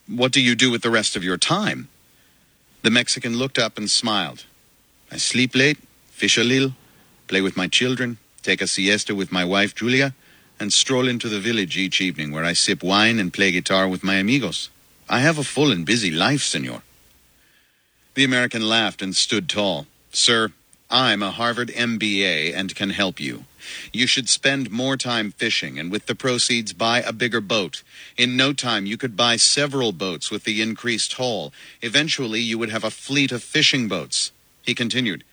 what 0.08 0.32
do 0.32 0.40
you 0.40 0.54
do 0.54 0.70
with 0.70 0.82
the 0.82 0.90
rest 0.90 1.14
of 1.16 1.24
your 1.24 1.38
time? 1.38 1.88
The 2.82 2.90
Mexican 2.90 3.36
looked 3.38 3.58
up 3.58 3.78
and 3.78 3.90
smiled. 3.90 4.44
I 5.10 5.16
sleep 5.16 5.54
late, 5.54 5.78
fish 6.10 6.36
a 6.36 6.44
little, 6.44 6.72
play 7.28 7.40
with 7.40 7.56
my 7.56 7.68
children, 7.68 8.18
take 8.42 8.60
a 8.60 8.66
siesta 8.66 9.14
with 9.14 9.32
my 9.32 9.44
wife 9.44 9.74
Julia, 9.74 10.12
and 10.58 10.72
stroll 10.72 11.08
into 11.08 11.28
the 11.28 11.40
village 11.40 11.76
each 11.76 12.00
evening 12.00 12.32
where 12.32 12.44
I 12.44 12.52
sip 12.52 12.82
wine 12.82 13.18
and 13.18 13.32
play 13.32 13.52
guitar 13.52 13.88
with 13.88 14.04
my 14.04 14.16
amigos. 14.16 14.70
I 15.08 15.20
have 15.20 15.38
a 15.38 15.44
full 15.44 15.70
and 15.70 15.86
busy 15.86 16.10
life, 16.10 16.42
senor. 16.42 16.82
The 18.14 18.24
American 18.24 18.68
laughed 18.68 19.02
and 19.02 19.14
stood 19.14 19.48
tall. 19.48 19.86
Sir, 20.12 20.52
I'm 20.88 21.20
a 21.20 21.32
Harvard 21.32 21.70
MBA 21.70 22.54
and 22.54 22.74
can 22.76 22.90
help 22.90 23.18
you. 23.18 23.44
You 23.92 24.06
should 24.06 24.28
spend 24.28 24.70
more 24.70 24.96
time 24.96 25.32
fishing 25.32 25.80
and 25.80 25.90
with 25.90 26.06
the 26.06 26.14
proceeds 26.14 26.72
buy 26.72 27.00
a 27.00 27.12
bigger 27.12 27.40
boat. 27.40 27.82
In 28.16 28.36
no 28.36 28.52
time 28.52 28.86
you 28.86 28.96
could 28.96 29.16
buy 29.16 29.34
several 29.36 29.90
boats 29.90 30.30
with 30.30 30.44
the 30.44 30.62
increased 30.62 31.14
haul. 31.14 31.52
Eventually 31.82 32.40
you 32.40 32.56
would 32.56 32.70
have 32.70 32.84
a 32.84 32.90
fleet 32.90 33.32
of 33.32 33.42
fishing 33.42 33.88
boats. 33.88 34.30
He 34.62 34.76
continued, 34.76 35.24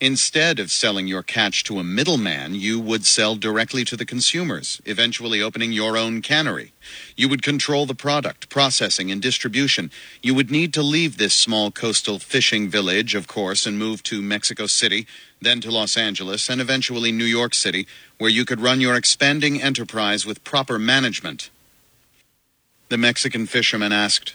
Instead 0.00 0.58
of 0.58 0.72
selling 0.72 1.06
your 1.06 1.22
catch 1.22 1.62
to 1.64 1.78
a 1.78 1.84
middleman, 1.84 2.54
you 2.54 2.80
would 2.80 3.06
sell 3.06 3.36
directly 3.36 3.84
to 3.84 3.96
the 3.96 4.04
consumers, 4.04 4.80
eventually 4.84 5.40
opening 5.40 5.72
your 5.72 5.96
own 5.96 6.20
cannery. 6.20 6.72
You 7.16 7.28
would 7.28 7.42
control 7.42 7.86
the 7.86 7.94
product, 7.94 8.48
processing, 8.48 9.10
and 9.10 9.22
distribution. 9.22 9.90
You 10.20 10.34
would 10.34 10.50
need 10.50 10.74
to 10.74 10.82
leave 10.82 11.16
this 11.16 11.32
small 11.32 11.70
coastal 11.70 12.18
fishing 12.18 12.68
village, 12.68 13.14
of 13.14 13.28
course, 13.28 13.66
and 13.66 13.78
move 13.78 14.02
to 14.04 14.20
Mexico 14.20 14.66
City, 14.66 15.06
then 15.40 15.60
to 15.60 15.70
Los 15.70 15.96
Angeles, 15.96 16.50
and 16.50 16.60
eventually 16.60 17.12
New 17.12 17.24
York 17.24 17.54
City, 17.54 17.86
where 18.18 18.30
you 18.30 18.44
could 18.44 18.60
run 18.60 18.80
your 18.80 18.96
expanding 18.96 19.62
enterprise 19.62 20.26
with 20.26 20.42
proper 20.44 20.78
management. 20.78 21.50
The 22.88 22.98
Mexican 22.98 23.46
fisherman 23.46 23.92
asked, 23.92 24.34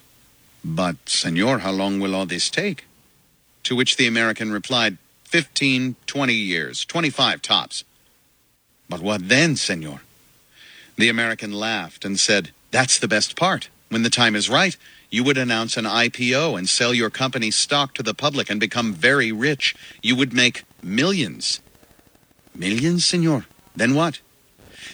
But, 0.63 0.95
senor, 1.05 1.59
how 1.59 1.71
long 1.71 1.99
will 1.99 2.15
all 2.15 2.25
this 2.25 2.49
take? 2.49 2.85
To 3.63 3.75
which 3.75 3.97
the 3.97 4.07
American 4.07 4.51
replied, 4.51 4.97
15, 5.29 5.95
20 6.07 6.33
years, 6.33 6.83
25 6.85 7.43
tops. 7.43 7.83
But 8.89 8.99
what 8.99 9.29
then, 9.29 9.55
senor? 9.55 10.01
The 10.97 11.07
American 11.07 11.53
laughed 11.53 12.03
and 12.03 12.19
said, 12.19 12.49
That's 12.71 12.97
the 12.97 13.07
best 13.07 13.35
part. 13.35 13.69
When 13.89 14.01
the 14.01 14.09
time 14.09 14.35
is 14.35 14.49
right, 14.49 14.75
you 15.11 15.23
would 15.23 15.37
announce 15.37 15.77
an 15.77 15.85
IPO 15.85 16.57
and 16.57 16.67
sell 16.67 16.95
your 16.95 17.11
company's 17.11 17.55
stock 17.55 17.93
to 17.93 18.03
the 18.03 18.15
public 18.15 18.49
and 18.49 18.59
become 18.59 18.91
very 18.91 19.31
rich. 19.31 19.75
You 20.01 20.15
would 20.15 20.33
make 20.33 20.63
millions. 20.81 21.59
Millions, 22.55 23.05
senor? 23.05 23.45
Then 23.75 23.93
what? 23.93 24.21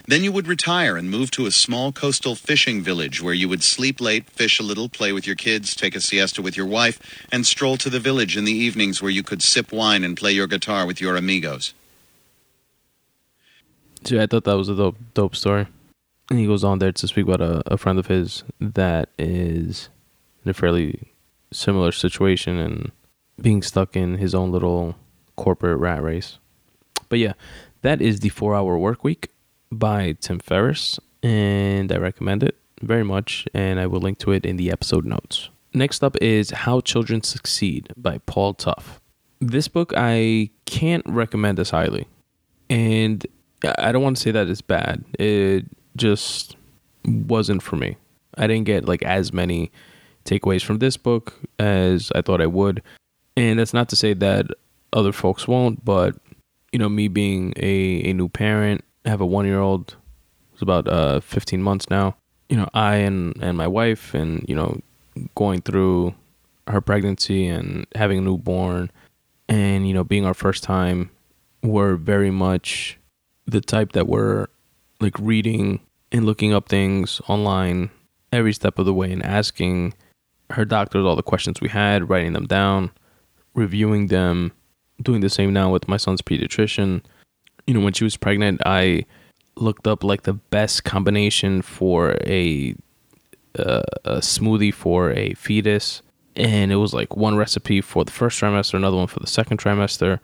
Then 0.07 0.23
you 0.23 0.31
would 0.31 0.47
retire 0.47 0.97
and 0.97 1.09
move 1.09 1.31
to 1.31 1.47
a 1.47 1.51
small 1.51 1.91
coastal 1.91 2.35
fishing 2.35 2.81
village 2.81 3.21
where 3.21 3.33
you 3.33 3.49
would 3.49 3.63
sleep 3.63 3.99
late, 3.99 4.29
fish 4.29 4.59
a 4.59 4.63
little, 4.63 4.87
play 4.87 5.11
with 5.11 5.25
your 5.25 5.35
kids, 5.35 5.75
take 5.75 5.95
a 5.95 6.01
siesta 6.01 6.41
with 6.41 6.55
your 6.55 6.67
wife, 6.67 6.99
and 7.31 7.45
stroll 7.45 7.77
to 7.77 7.89
the 7.89 7.99
village 7.99 8.37
in 8.37 8.45
the 8.45 8.51
evenings 8.51 9.01
where 9.01 9.11
you 9.11 9.23
could 9.23 9.41
sip 9.41 9.71
wine 9.71 10.03
and 10.03 10.15
play 10.15 10.31
your 10.31 10.47
guitar 10.47 10.85
with 10.85 11.01
your 11.01 11.15
amigos. 11.15 11.73
So 14.03 14.21
I 14.21 14.27
thought 14.27 14.43
that 14.43 14.57
was 14.57 14.69
a 14.69 14.75
dope, 14.75 14.97
dope 15.15 15.35
story. 15.35 15.65
And 16.29 16.39
he 16.39 16.45
goes 16.45 16.63
on 16.63 16.79
there 16.79 16.91
to 16.91 17.07
speak 17.07 17.25
about 17.25 17.41
a, 17.41 17.73
a 17.73 17.77
friend 17.77 17.97
of 17.97 18.07
his 18.07 18.43
that 18.59 19.09
is 19.17 19.89
in 20.43 20.51
a 20.51 20.53
fairly 20.53 21.11
similar 21.51 21.91
situation 21.91 22.57
and 22.57 22.91
being 23.41 23.63
stuck 23.63 23.95
in 23.95 24.17
his 24.17 24.35
own 24.35 24.51
little 24.51 24.95
corporate 25.35 25.79
rat 25.79 26.01
race. 26.03 26.37
But 27.09 27.19
yeah, 27.19 27.33
that 27.81 28.01
is 28.01 28.19
the 28.19 28.29
four 28.29 28.55
hour 28.55 28.77
work 28.77 29.03
week 29.03 29.31
by 29.79 30.13
Tim 30.19 30.39
Ferriss, 30.39 30.99
and 31.23 31.91
I 31.91 31.97
recommend 31.97 32.43
it 32.43 32.57
very 32.81 33.03
much, 33.03 33.47
and 33.53 33.79
I 33.79 33.87
will 33.87 33.99
link 33.99 34.17
to 34.19 34.31
it 34.31 34.45
in 34.45 34.57
the 34.57 34.71
episode 34.71 35.05
notes. 35.05 35.49
Next 35.73 36.03
up 36.03 36.15
is 36.21 36.51
How 36.51 36.81
Children 36.81 37.23
Succeed 37.23 37.91
by 37.97 38.19
Paul 38.19 38.53
Tough. 38.53 39.01
This 39.39 39.67
book 39.67 39.93
I 39.95 40.49
can't 40.65 41.03
recommend 41.05 41.59
as 41.59 41.69
highly, 41.69 42.07
and 42.69 43.25
I 43.77 43.91
don't 43.91 44.03
want 44.03 44.17
to 44.17 44.21
say 44.21 44.31
that 44.31 44.47
it's 44.47 44.61
bad. 44.61 45.03
It 45.19 45.65
just 45.95 46.55
wasn't 47.05 47.63
for 47.63 47.75
me. 47.75 47.97
I 48.37 48.47
didn't 48.47 48.65
get 48.65 48.85
like 48.85 49.03
as 49.03 49.33
many 49.33 49.71
takeaways 50.25 50.63
from 50.63 50.79
this 50.79 50.97
book 50.97 51.33
as 51.59 52.11
I 52.15 52.21
thought 52.21 52.41
I 52.41 52.47
would. 52.47 52.81
And 53.37 53.59
that's 53.59 53.73
not 53.73 53.89
to 53.89 53.95
say 53.95 54.13
that 54.13 54.47
other 54.93 55.11
folks 55.11 55.47
won't, 55.47 55.83
but 55.85 56.15
you 56.71 56.79
know, 56.79 56.89
me 56.89 57.07
being 57.07 57.53
a, 57.57 58.09
a 58.09 58.13
new 58.13 58.27
parent 58.27 58.83
I 59.05 59.09
have 59.09 59.21
a 59.21 59.25
one 59.25 59.45
year 59.45 59.59
old 59.59 59.95
who's 60.51 60.61
about 60.61 60.87
uh, 60.87 61.19
15 61.19 61.61
months 61.61 61.89
now. 61.89 62.15
You 62.49 62.57
know, 62.57 62.69
I 62.73 62.95
and, 62.97 63.35
and 63.41 63.57
my 63.57 63.67
wife, 63.67 64.13
and, 64.13 64.45
you 64.47 64.55
know, 64.55 64.79
going 65.35 65.61
through 65.61 66.15
her 66.67 66.81
pregnancy 66.81 67.47
and 67.47 67.85
having 67.95 68.19
a 68.19 68.21
newborn 68.21 68.91
and, 69.47 69.87
you 69.87 69.93
know, 69.93 70.03
being 70.03 70.25
our 70.25 70.33
first 70.33 70.63
time, 70.63 71.09
we're 71.61 71.95
very 71.95 72.31
much 72.31 72.97
the 73.45 73.61
type 73.61 73.93
that 73.93 74.07
we're 74.07 74.47
like 74.99 75.17
reading 75.19 75.79
and 76.11 76.25
looking 76.25 76.53
up 76.53 76.69
things 76.69 77.21
online 77.27 77.89
every 78.31 78.53
step 78.53 78.79
of 78.79 78.85
the 78.85 78.93
way 78.93 79.11
and 79.11 79.23
asking 79.23 79.93
her 80.51 80.65
doctors 80.65 81.05
all 81.05 81.15
the 81.15 81.23
questions 81.23 81.61
we 81.61 81.69
had, 81.69 82.09
writing 82.09 82.33
them 82.33 82.45
down, 82.45 82.91
reviewing 83.53 84.07
them, 84.07 84.51
doing 85.01 85.21
the 85.21 85.29
same 85.29 85.53
now 85.53 85.71
with 85.71 85.87
my 85.87 85.97
son's 85.97 86.21
pediatrician 86.21 87.01
you 87.67 87.73
know, 87.73 87.79
when 87.79 87.93
she 87.93 88.03
was 88.03 88.17
pregnant, 88.17 88.61
I 88.65 89.05
looked 89.55 89.87
up 89.87 90.03
like 90.03 90.23
the 90.23 90.33
best 90.33 90.83
combination 90.83 91.61
for 91.61 92.17
a 92.25 92.75
uh, 93.57 93.83
a 94.03 94.17
smoothie 94.17 94.73
for 94.73 95.11
a 95.11 95.33
fetus, 95.33 96.01
and 96.35 96.71
it 96.71 96.75
was 96.75 96.93
like 96.93 97.15
one 97.15 97.37
recipe 97.37 97.81
for 97.81 98.03
the 98.03 98.11
first 98.11 98.39
trimester, 98.39 98.73
another 98.73 98.97
one 98.97 99.07
for 99.07 99.19
the 99.19 99.27
second 99.27 99.57
trimester, 99.59 100.19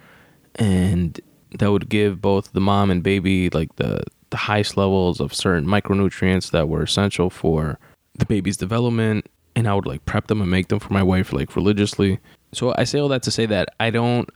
and 0.56 1.20
that 1.58 1.72
would 1.72 1.90
give 1.90 2.22
both 2.22 2.52
the 2.54 2.62
mom 2.62 2.92
and 2.92 3.04
baby 3.04 3.50
like 3.50 3.76
the 3.78 4.04
the 4.30 4.38
highest 4.38 4.78
levels 4.78 5.20
of 5.20 5.34
certain 5.34 5.66
micronutrients 5.66 6.52
that 6.52 6.70
were 6.70 6.84
essential 6.84 7.30
for 7.30 7.78
the 8.18 8.26
baby's 8.26 8.58
development. 8.58 9.28
And 9.56 9.68
I 9.68 9.76
would 9.76 9.86
like 9.86 10.06
prep 10.06 10.28
them 10.28 10.42
and 10.42 10.50
make 10.50 10.70
them 10.70 10.80
for 10.80 10.94
my 10.94 11.04
wife 11.04 11.34
like 11.34 11.58
religiously. 11.58 12.20
So 12.54 12.74
I 12.78 12.86
say 12.86 13.00
all 13.00 13.10
that 13.10 13.24
to 13.24 13.32
say 13.32 13.46
that 13.48 13.70
I 13.82 13.90
don't 13.90 14.30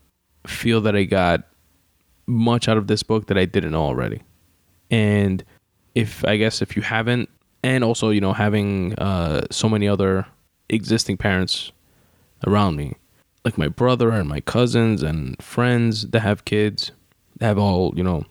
feel 0.46 0.82
that 0.82 0.96
I 0.96 1.04
got 1.04 1.48
much 2.28 2.68
out 2.68 2.78
of 2.78 2.88
this 2.88 3.04
book 3.04 3.28
that 3.28 3.38
I 3.38 3.46
didn't 3.46 3.72
know 3.72 3.84
already. 3.84 4.22
And 4.92 5.44
if 5.94 6.26
I 6.26 6.38
guess 6.38 6.62
if 6.62 6.76
you 6.76 6.82
haven't, 6.82 7.30
and 7.64 7.84
also 7.84 8.10
you 8.10 8.22
know 8.22 8.34
having 8.34 8.94
uh, 8.96 9.46
so 9.52 9.68
many 9.70 9.88
other 9.88 10.26
existing 10.70 11.18
parents 11.18 11.72
around 12.46 12.76
me, 12.76 12.94
like 13.44 13.58
my 13.58 13.68
brother 13.68 14.12
and 14.12 14.28
my 14.30 14.40
cousins 14.42 15.02
and 15.04 15.42
friends 15.42 16.08
that 16.10 16.20
have 16.22 16.46
kids, 16.46 16.92
have 17.42 17.58
all 17.58 17.94
you 17.96 18.04
know 18.04 18.26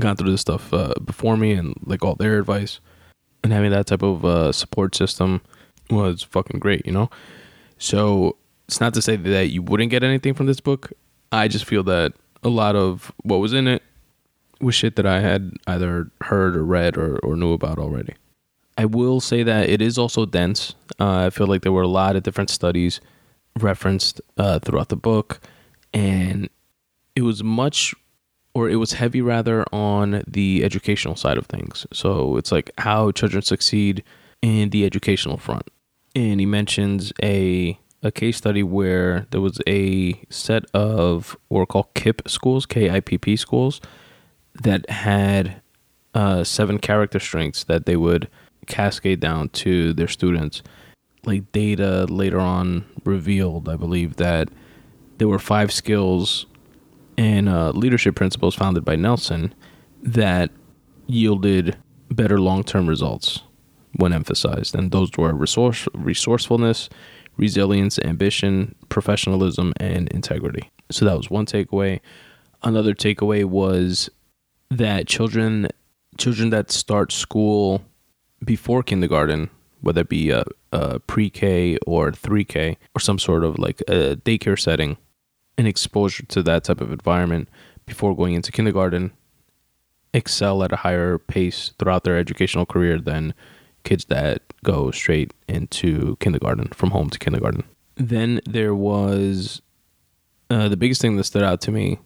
gone 0.00 0.16
through 0.16 0.30
this 0.30 0.40
stuff 0.40 0.72
uh, 0.72 0.94
before 1.04 1.36
me 1.36 1.52
and 1.52 1.74
like 1.84 2.04
all 2.04 2.14
their 2.14 2.38
advice, 2.38 2.80
and 3.44 3.52
having 3.52 3.70
that 3.70 3.86
type 3.86 4.02
of 4.02 4.24
uh, 4.24 4.52
support 4.52 4.94
system 4.94 5.40
was 5.90 6.22
fucking 6.22 6.60
great, 6.60 6.84
you 6.86 6.92
know. 6.92 7.10
So 7.78 8.36
it's 8.68 8.80
not 8.80 8.94
to 8.94 9.02
say 9.02 9.16
that 9.16 9.50
you 9.50 9.62
wouldn't 9.62 9.90
get 9.90 10.02
anything 10.02 10.34
from 10.34 10.46
this 10.46 10.60
book. 10.60 10.92
I 11.32 11.48
just 11.48 11.64
feel 11.64 11.82
that 11.84 12.12
a 12.42 12.48
lot 12.48 12.76
of 12.76 13.12
what 13.22 13.38
was 13.38 13.52
in 13.52 13.68
it 13.68 13.82
was 14.60 14.74
shit 14.74 14.96
that 14.96 15.06
I 15.06 15.20
had 15.20 15.52
either 15.66 16.10
heard 16.22 16.56
or 16.56 16.64
read 16.64 16.96
or, 16.96 17.18
or 17.20 17.36
knew 17.36 17.52
about 17.52 17.78
already. 17.78 18.14
I 18.76 18.84
will 18.84 19.20
say 19.20 19.42
that 19.42 19.68
it 19.68 19.82
is 19.82 19.98
also 19.98 20.26
dense. 20.26 20.74
Uh, 20.98 21.26
I 21.26 21.30
feel 21.30 21.46
like 21.46 21.62
there 21.62 21.72
were 21.72 21.82
a 21.82 21.88
lot 21.88 22.16
of 22.16 22.22
different 22.22 22.50
studies 22.50 23.00
referenced 23.58 24.20
uh, 24.38 24.58
throughout 24.58 24.88
the 24.88 24.96
book, 24.96 25.40
and 25.92 26.48
it 27.16 27.22
was 27.22 27.42
much, 27.42 27.94
or 28.54 28.70
it 28.70 28.76
was 28.76 28.92
heavy 28.92 29.20
rather, 29.20 29.64
on 29.72 30.22
the 30.26 30.64
educational 30.64 31.16
side 31.16 31.36
of 31.36 31.46
things. 31.46 31.86
So 31.92 32.36
it's 32.36 32.52
like 32.52 32.70
how 32.78 33.10
children 33.10 33.42
succeed 33.42 34.02
in 34.40 34.70
the 34.70 34.84
educational 34.84 35.36
front. 35.36 35.68
And 36.14 36.40
he 36.40 36.46
mentions 36.46 37.12
a 37.22 37.78
a 38.02 38.10
case 38.10 38.36
study 38.36 38.62
where 38.62 39.26
there 39.30 39.40
was 39.40 39.60
a 39.66 40.14
set 40.30 40.64
of 40.72 41.36
what 41.48 41.60
are 41.60 41.66
called 41.66 41.92
KIPP 41.94 42.28
schools, 42.28 42.66
K 42.66 42.90
I 42.90 43.00
P 43.00 43.18
P 43.18 43.36
schools, 43.36 43.80
that 44.62 44.88
had 44.88 45.60
uh, 46.14 46.44
seven 46.44 46.78
character 46.78 47.20
strengths 47.20 47.64
that 47.64 47.86
they 47.86 47.96
would 47.96 48.28
cascade 48.66 49.20
down 49.20 49.48
to 49.50 49.92
their 49.92 50.08
students. 50.08 50.62
Like 51.24 51.52
data 51.52 52.06
later 52.08 52.40
on 52.40 52.86
revealed, 53.04 53.68
I 53.68 53.76
believe, 53.76 54.16
that 54.16 54.48
there 55.18 55.28
were 55.28 55.38
five 55.38 55.70
skills 55.70 56.46
and 57.18 57.48
uh, 57.48 57.70
leadership 57.70 58.14
principles 58.14 58.54
founded 58.54 58.84
by 58.84 58.96
Nelson 58.96 59.54
that 60.02 60.50
yielded 61.06 61.76
better 62.10 62.40
long 62.40 62.64
term 62.64 62.88
results 62.88 63.40
when 63.96 64.14
emphasized. 64.14 64.74
And 64.74 64.90
those 64.90 65.10
were 65.18 65.34
resource, 65.34 65.86
resourcefulness, 65.92 66.88
resilience, 67.40 67.98
ambition, 68.00 68.74
professionalism, 68.90 69.72
and 69.80 70.08
integrity. 70.10 70.70
So 70.90 71.06
that 71.06 71.16
was 71.16 71.30
one 71.30 71.46
takeaway. 71.46 72.00
Another 72.62 72.94
takeaway 72.94 73.44
was 73.44 74.10
that 74.70 75.08
children 75.08 75.68
children 76.18 76.50
that 76.50 76.70
start 76.70 77.12
school 77.12 77.82
before 78.44 78.82
kindergarten, 78.82 79.48
whether 79.80 80.02
it 80.02 80.08
be 80.10 80.30
a, 80.30 80.44
a 80.70 80.98
pre-K 81.00 81.78
or 81.86 82.12
3K 82.12 82.76
or 82.94 83.00
some 83.00 83.18
sort 83.18 83.42
of 83.42 83.58
like 83.58 83.80
a 83.88 84.16
daycare 84.16 84.60
setting, 84.60 84.98
an 85.56 85.66
exposure 85.66 86.26
to 86.26 86.42
that 86.42 86.64
type 86.64 86.82
of 86.82 86.92
environment 86.92 87.48
before 87.86 88.14
going 88.14 88.34
into 88.34 88.52
kindergarten, 88.52 89.12
excel 90.12 90.62
at 90.62 90.72
a 90.72 90.76
higher 90.76 91.16
pace 91.16 91.72
throughout 91.78 92.04
their 92.04 92.18
educational 92.18 92.66
career 92.66 93.00
than 93.00 93.32
kids 93.82 94.04
that 94.06 94.42
go 94.64 94.90
straight 94.90 95.32
into 95.48 96.16
kindergarten 96.16 96.68
from 96.68 96.90
home 96.90 97.10
to 97.10 97.18
kindergarten. 97.18 97.64
Then 97.96 98.40
there 98.46 98.74
was 98.74 99.62
uh, 100.48 100.68
the 100.68 100.76
biggest 100.76 101.00
thing 101.00 101.16
that 101.16 101.24
stood 101.24 101.42
out 101.42 101.60
to 101.62 101.70
me 101.70 101.98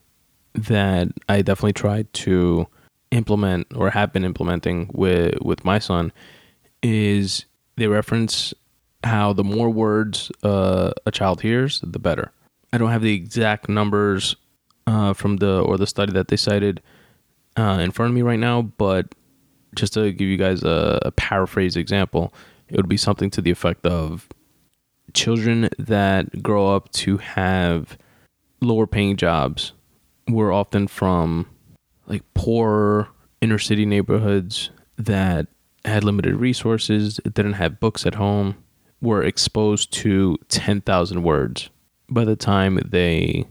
that 0.55 1.09
I 1.29 1.43
definitely 1.43 1.73
tried 1.73 2.13
to 2.15 2.67
implement 3.11 3.67
or 3.75 3.91
have 3.91 4.13
been 4.13 4.25
implementing 4.25 4.91
with 4.93 5.41
with 5.41 5.65
my 5.65 5.79
son 5.79 6.13
is 6.83 7.45
they 7.77 7.87
reference 7.87 8.55
how 9.03 9.33
the 9.33 9.45
more 9.45 9.71
words 9.71 10.31
uh, 10.43 10.93
a 11.07 11.11
child 11.11 11.41
hears, 11.41 11.81
the 11.83 11.99
better. 11.99 12.33
I 12.73 12.79
don't 12.79 12.91
have 12.91 13.03
the 13.03 13.15
exact 13.15 13.69
numbers 13.69 14.37
uh, 14.87 15.13
from 15.13 15.37
the 15.37 15.61
or 15.61 15.77
the 15.77 15.87
study 15.87 16.13
that 16.13 16.29
they 16.29 16.37
cited 16.37 16.81
uh, 17.57 17.79
in 17.81 17.91
front 17.91 18.11
of 18.11 18.15
me 18.15 18.23
right 18.23 18.39
now, 18.39 18.63
but 18.63 19.15
just 19.75 19.95
to 19.95 20.13
give 20.13 20.29
you 20.29 20.37
guys 20.37 20.63
a, 20.63 20.99
a 21.03 21.11
paraphrase 21.13 21.77
example, 21.77 22.33
it 22.69 22.77
would 22.77 22.89
be 22.89 22.97
something 22.97 23.31
to 23.31 23.41
the 23.41 23.51
effect 23.51 23.87
of 23.87 24.29
children 25.13 25.69
that 25.79 26.43
grow 26.43 26.75
up 26.75 26.91
to 26.93 27.19
have 27.19 27.97
lower 28.61 28.87
paying 28.87 29.17
jobs 29.17 29.73
were 30.29 30.53
often 30.53 30.89
from 30.89 31.47
like 32.07 32.23
poor 32.35 33.09
inner 33.41 33.59
city 33.59 33.87
neighborhoods 33.87 34.71
that 34.97 35.47
had 35.85 36.05
limited 36.05 36.35
resources, 36.37 37.21
didn't 37.33 37.55
have 37.55 37.81
books 37.81 38.07
at 38.07 38.15
home, 38.15 38.57
were 39.01 39.23
exposed 39.23 39.93
to 39.93 40.39
10,000 40.49 41.23
words. 41.23 41.69
By 42.09 42.25
the 42.25 42.37
time 42.37 42.81
they 42.85 43.47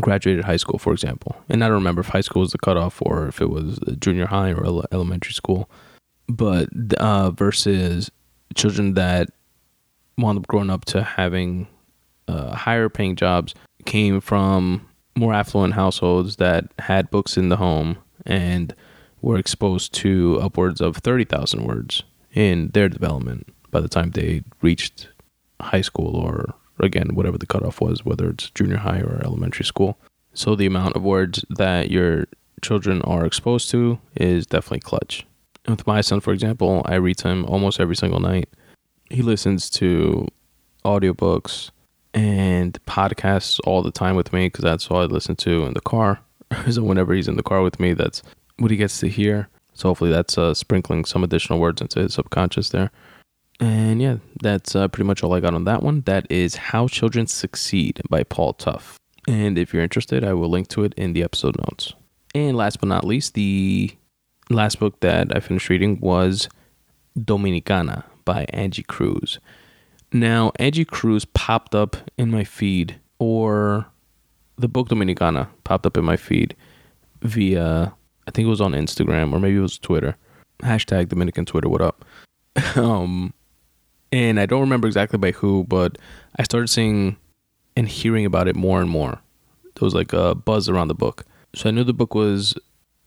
graduated 0.00 0.44
high 0.44 0.56
school, 0.56 0.78
for 0.78 0.92
example. 0.92 1.36
And 1.48 1.64
I 1.64 1.68
don't 1.68 1.76
remember 1.76 2.00
if 2.00 2.08
high 2.08 2.20
school 2.20 2.40
was 2.40 2.52
the 2.52 2.58
cutoff 2.58 3.00
or 3.00 3.28
if 3.28 3.40
it 3.40 3.50
was 3.50 3.78
junior 3.98 4.26
high 4.26 4.52
or 4.52 4.84
elementary 4.92 5.32
school. 5.32 5.70
But 6.28 6.68
uh, 6.98 7.30
versus 7.30 8.10
children 8.54 8.94
that 8.94 9.30
wound 10.18 10.38
up 10.38 10.46
growing 10.46 10.70
up 10.70 10.84
to 10.86 11.02
having 11.02 11.68
uh, 12.28 12.54
higher 12.54 12.88
paying 12.88 13.16
jobs 13.16 13.54
came 13.84 14.20
from 14.20 14.86
more 15.14 15.32
affluent 15.32 15.74
households 15.74 16.36
that 16.36 16.64
had 16.78 17.10
books 17.10 17.36
in 17.36 17.48
the 17.48 17.56
home 17.56 17.98
and 18.26 18.74
were 19.22 19.38
exposed 19.38 19.92
to 19.94 20.38
upwards 20.42 20.80
of 20.80 20.96
30,000 20.96 21.64
words 21.64 22.02
in 22.32 22.68
their 22.74 22.88
development 22.88 23.46
by 23.70 23.80
the 23.80 23.88
time 23.88 24.10
they 24.10 24.42
reached 24.60 25.08
high 25.60 25.80
school 25.80 26.16
or 26.16 26.54
again 26.78 27.14
whatever 27.14 27.38
the 27.38 27.46
cutoff 27.46 27.80
was 27.80 28.04
whether 28.04 28.30
it's 28.30 28.50
junior 28.50 28.78
high 28.78 29.00
or 29.00 29.20
elementary 29.24 29.64
school 29.64 29.98
so 30.34 30.54
the 30.54 30.66
amount 30.66 30.94
of 30.96 31.02
words 31.02 31.44
that 31.48 31.90
your 31.90 32.26
children 32.62 33.02
are 33.02 33.24
exposed 33.24 33.70
to 33.70 33.98
is 34.16 34.46
definitely 34.46 34.80
clutch 34.80 35.26
with 35.68 35.86
my 35.86 36.00
son 36.00 36.20
for 36.20 36.32
example 36.32 36.82
i 36.84 36.94
read 36.94 37.16
to 37.16 37.28
him 37.28 37.44
almost 37.46 37.80
every 37.80 37.96
single 37.96 38.20
night 38.20 38.48
he 39.10 39.22
listens 39.22 39.70
to 39.70 40.26
audiobooks 40.84 41.70
and 42.14 42.82
podcasts 42.86 43.60
all 43.64 43.82
the 43.82 43.90
time 43.90 44.16
with 44.16 44.32
me 44.32 44.46
because 44.46 44.64
that's 44.64 44.90
all 44.90 45.02
I 45.02 45.04
listen 45.04 45.36
to 45.36 45.66
in 45.66 45.74
the 45.74 45.80
car. 45.80 46.20
so 46.70 46.82
whenever 46.82 47.12
he's 47.12 47.28
in 47.28 47.36
the 47.36 47.42
car 47.42 47.62
with 47.62 47.78
me, 47.78 47.92
that's 47.92 48.22
what 48.58 48.70
he 48.70 48.76
gets 48.76 48.98
to 49.00 49.08
hear. 49.08 49.48
So 49.74 49.90
hopefully 49.90 50.10
that's 50.10 50.38
uh, 50.38 50.54
sprinkling 50.54 51.04
some 51.04 51.22
additional 51.22 51.58
words 51.58 51.82
into 51.82 52.00
his 52.00 52.14
subconscious 52.14 52.70
there. 52.70 52.90
And 53.60 54.02
yeah, 54.02 54.16
that's 54.42 54.76
uh, 54.76 54.88
pretty 54.88 55.06
much 55.06 55.22
all 55.22 55.34
I 55.34 55.40
got 55.40 55.54
on 55.54 55.64
that 55.64 55.82
one. 55.82 56.02
That 56.02 56.26
is 56.30 56.56
How 56.56 56.88
Children 56.88 57.26
Succeed 57.26 58.00
by 58.10 58.22
Paul 58.22 58.52
Tough. 58.52 58.98
And 59.26 59.58
if 59.58 59.72
you're 59.72 59.82
interested, 59.82 60.24
I 60.24 60.34
will 60.34 60.48
link 60.48 60.68
to 60.68 60.84
it 60.84 60.94
in 60.94 61.12
the 61.12 61.22
episode 61.22 61.56
notes. 61.58 61.94
And 62.34 62.56
last 62.56 62.80
but 62.80 62.88
not 62.88 63.04
least, 63.04 63.34
the 63.34 63.96
last 64.50 64.78
book 64.78 65.00
that 65.00 65.34
I 65.34 65.40
finished 65.40 65.68
reading 65.68 65.98
was 66.00 66.48
Dominicana 67.18 68.04
by 68.24 68.44
Angie 68.50 68.82
Cruz. 68.82 69.40
Now, 70.12 70.52
Angie 70.58 70.84
Cruz 70.84 71.24
popped 71.24 71.74
up 71.74 71.96
in 72.16 72.30
my 72.30 72.44
feed, 72.44 73.00
or 73.18 73.86
the 74.56 74.68
book 74.68 74.88
Dominicana 74.88 75.48
popped 75.64 75.86
up 75.86 75.96
in 75.96 76.04
my 76.04 76.16
feed 76.16 76.54
via, 77.22 77.94
I 78.26 78.30
think 78.30 78.46
it 78.46 78.50
was 78.50 78.60
on 78.60 78.72
Instagram 78.72 79.32
or 79.32 79.40
maybe 79.40 79.56
it 79.56 79.60
was 79.60 79.78
Twitter. 79.78 80.16
Hashtag 80.60 81.08
Dominican 81.08 81.44
Twitter, 81.44 81.68
what 81.68 81.80
up? 81.80 82.04
um, 82.76 83.34
and 84.12 84.38
I 84.40 84.46
don't 84.46 84.60
remember 84.60 84.86
exactly 84.86 85.18
by 85.18 85.32
who, 85.32 85.64
but 85.64 85.98
I 86.38 86.42
started 86.42 86.68
seeing 86.68 87.16
and 87.76 87.88
hearing 87.88 88.24
about 88.24 88.48
it 88.48 88.56
more 88.56 88.80
and 88.80 88.88
more. 88.88 89.20
There 89.74 89.84
was 89.84 89.94
like 89.94 90.12
a 90.12 90.34
buzz 90.34 90.68
around 90.68 90.88
the 90.88 90.94
book. 90.94 91.24
So 91.54 91.68
I 91.68 91.72
knew 91.72 91.84
the 91.84 91.92
book 91.92 92.14
was 92.14 92.54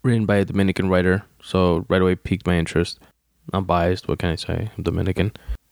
written 0.03 0.25
by 0.25 0.37
a 0.37 0.45
Dominican 0.45 0.89
writer, 0.89 1.23
so 1.41 1.85
right 1.89 2.01
away 2.01 2.15
piqued 2.15 2.45
my 2.45 2.57
interest. 2.57 2.99
I'm 3.53 3.65
biased. 3.65 4.07
What 4.07 4.19
can 4.19 4.29
I 4.29 4.35
say? 4.35 4.69
I'm 4.77 4.83
Dominican. 4.83 5.31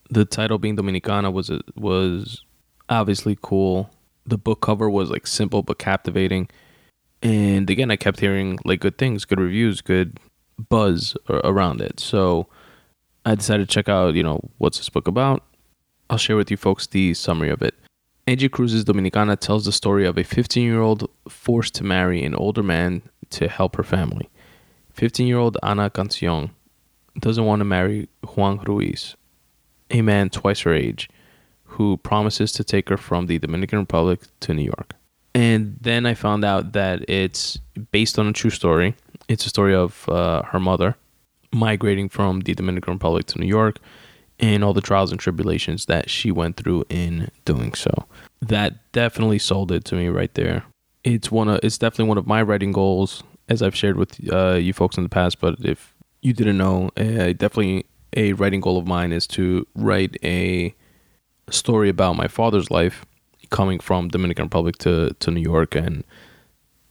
The 0.10 0.26
title 0.26 0.58
being 0.58 0.76
Dominicana 0.76 1.32
was 1.32 1.52
was 1.76 2.44
obviously 2.90 3.38
cool. 3.42 3.90
The 4.26 4.38
book 4.38 4.62
cover 4.62 4.90
was 4.90 5.10
like 5.10 5.28
simple 5.28 5.62
but 5.62 5.78
captivating. 5.78 6.50
And 7.22 7.70
again, 7.70 7.92
I 7.92 7.96
kept 7.96 8.20
hearing 8.20 8.58
like 8.66 8.80
good 8.80 8.98
things, 8.98 9.26
good 9.26 9.40
reviews, 9.40 9.82
good 9.82 10.20
buzz 10.70 11.16
around 11.30 11.82
it. 11.82 12.00
So 12.00 12.48
I 13.28 13.36
decided 13.36 13.68
to 13.68 13.74
check 13.74 13.90
out, 13.90 14.16
you 14.16 14.24
know, 14.24 14.40
what's 14.58 14.78
this 14.78 14.88
book 14.88 15.06
about. 15.06 15.44
I'll 16.10 16.18
share 16.18 16.38
with 16.38 16.50
you 16.50 16.56
folks 16.56 16.88
the 16.88 17.14
summary 17.14 17.50
of 17.50 17.62
it. 17.62 17.76
Angie 18.26 18.48
Cruz's 18.48 18.86
Dominicana 18.86 19.38
tells 19.38 19.66
the 19.66 19.74
story 19.74 20.06
of 20.06 20.18
a 20.18 20.24
15 20.24 20.64
year 20.64 20.80
old 20.80 21.10
forced 21.28 21.76
to 21.76 21.84
marry 21.84 22.24
an 22.24 22.34
older 22.36 22.64
man 22.64 23.02
to 23.32 23.50
help 23.50 23.76
her 23.76 23.84
family. 23.84 24.30
15 24.94 25.28
year 25.28 25.40
old 25.40 25.58
Ana 25.62 25.90
Cancion 25.90 26.52
doesn't 27.20 27.44
want 27.44 27.60
to 27.60 27.66
marry 27.66 28.08
Juan 28.36 28.60
Ruiz, 28.60 29.18
a 29.92 30.02
man 30.02 30.30
twice 30.30 30.62
her 30.62 30.74
age, 30.74 31.10
who 31.66 31.98
promises 31.98 32.54
to 32.54 32.64
take 32.64 32.88
her 32.88 32.96
from 32.96 33.26
the 33.26 33.40
Dominican 33.40 33.80
Republic 33.80 34.22
to 34.40 34.54
New 34.54 34.64
York. 34.64 34.96
And 35.36 35.78
then 35.82 36.06
I 36.06 36.14
found 36.14 36.46
out 36.46 36.72
that 36.72 37.04
it's 37.10 37.60
based 37.92 38.18
on 38.18 38.28
a 38.28 38.32
true 38.32 38.52
story. 38.52 38.96
It's 39.28 39.46
a 39.46 39.50
story 39.50 39.76
of 39.76 40.08
uh, 40.08 40.44
her 40.44 40.62
mother, 40.62 40.96
migrating 41.52 42.10
from 42.10 42.42
the 42.42 42.54
Dominican 42.54 42.94
Republic 42.94 43.26
to 43.28 43.40
New 43.40 43.48
York 43.48 43.80
and 44.40 44.64
all 44.64 44.74
the 44.74 44.82
trials 44.82 45.12
and 45.12 45.20
tribulations 45.20 45.86
that 45.86 46.10
she 46.10 46.32
went 46.32 46.58
through 46.58 46.86
in 46.90 47.32
doing 47.46 47.74
so. 47.74 47.92
That 48.42 48.92
definitely 48.92 49.40
sold 49.40 49.72
it 49.72 49.84
to 49.86 49.96
me 49.96 50.08
right 50.10 50.34
there. 50.36 50.64
It's 51.04 51.32
one 51.32 51.48
of 51.48 51.60
it's 51.64 51.78
definitely 51.78 52.10
one 52.10 52.18
of 52.18 52.28
my 52.28 52.42
writing 52.42 52.72
goals 52.72 53.24
as 53.50 53.62
I've 53.62 53.76
shared 53.76 53.98
with 53.98 54.20
uh, 54.32 54.56
you 54.56 54.74
folks 54.74 54.98
in 54.98 55.04
the 55.04 55.10
past, 55.10 55.40
but 55.40 55.56
if 55.60 55.96
you 56.22 56.34
didn't 56.34 56.58
know, 56.58 56.90
uh, 56.98 57.34
definitely 57.34 57.86
a 58.16 58.34
writing 58.34 58.62
goal 58.62 58.78
of 58.78 58.88
mine 58.88 59.12
is 59.12 59.28
to 59.28 59.66
write 59.76 60.18
a 60.24 60.76
story 61.50 61.90
about 61.90 62.16
my 62.16 62.28
father's 62.28 62.70
life 62.70 63.06
coming 63.50 63.80
from 63.80 64.10
Dominican 64.10 64.46
Republic 64.46 64.78
to, 64.80 65.14
to 65.20 65.32
New 65.32 65.42
York 65.42 65.76
and 65.76 66.04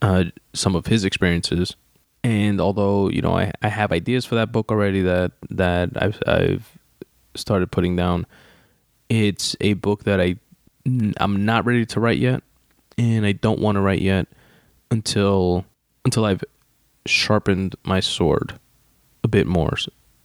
uh, 0.01 0.25
some 0.55 0.75
of 0.75 0.87
his 0.87 1.05
experiences. 1.05 1.77
And 2.25 2.61
although 2.61 3.09
you 3.09 3.23
know 3.23 3.37
I, 3.37 3.53
I 3.63 3.69
have 3.69 3.93
ideas 3.93 4.25
for 4.25 4.35
that 4.37 4.53
book 4.53 4.71
already 4.71 5.03
that 5.03 5.33
that 5.51 5.91
I've 5.97 6.21
I've 6.27 6.79
started 7.35 7.71
putting 7.71 7.97
down, 7.97 8.27
it's 9.09 9.57
a 9.61 9.75
book 9.75 10.05
that 10.05 10.21
I 10.21 10.37
I'm 11.19 11.45
not 11.45 11.67
ready 11.67 11.87
to 11.87 12.01
write 12.01 12.19
yet, 12.19 12.43
and 12.99 13.27
I 13.27 13.33
don't 13.33 13.61
want 13.61 13.77
to 13.77 13.81
write 13.81 14.03
yet 14.03 14.27
until 14.91 15.65
until 16.05 16.25
I've 16.25 16.45
sharpened 17.07 17.77
my 17.85 18.01
sword 18.01 18.59
a 19.25 19.29
bit 19.29 19.47
more, 19.47 19.77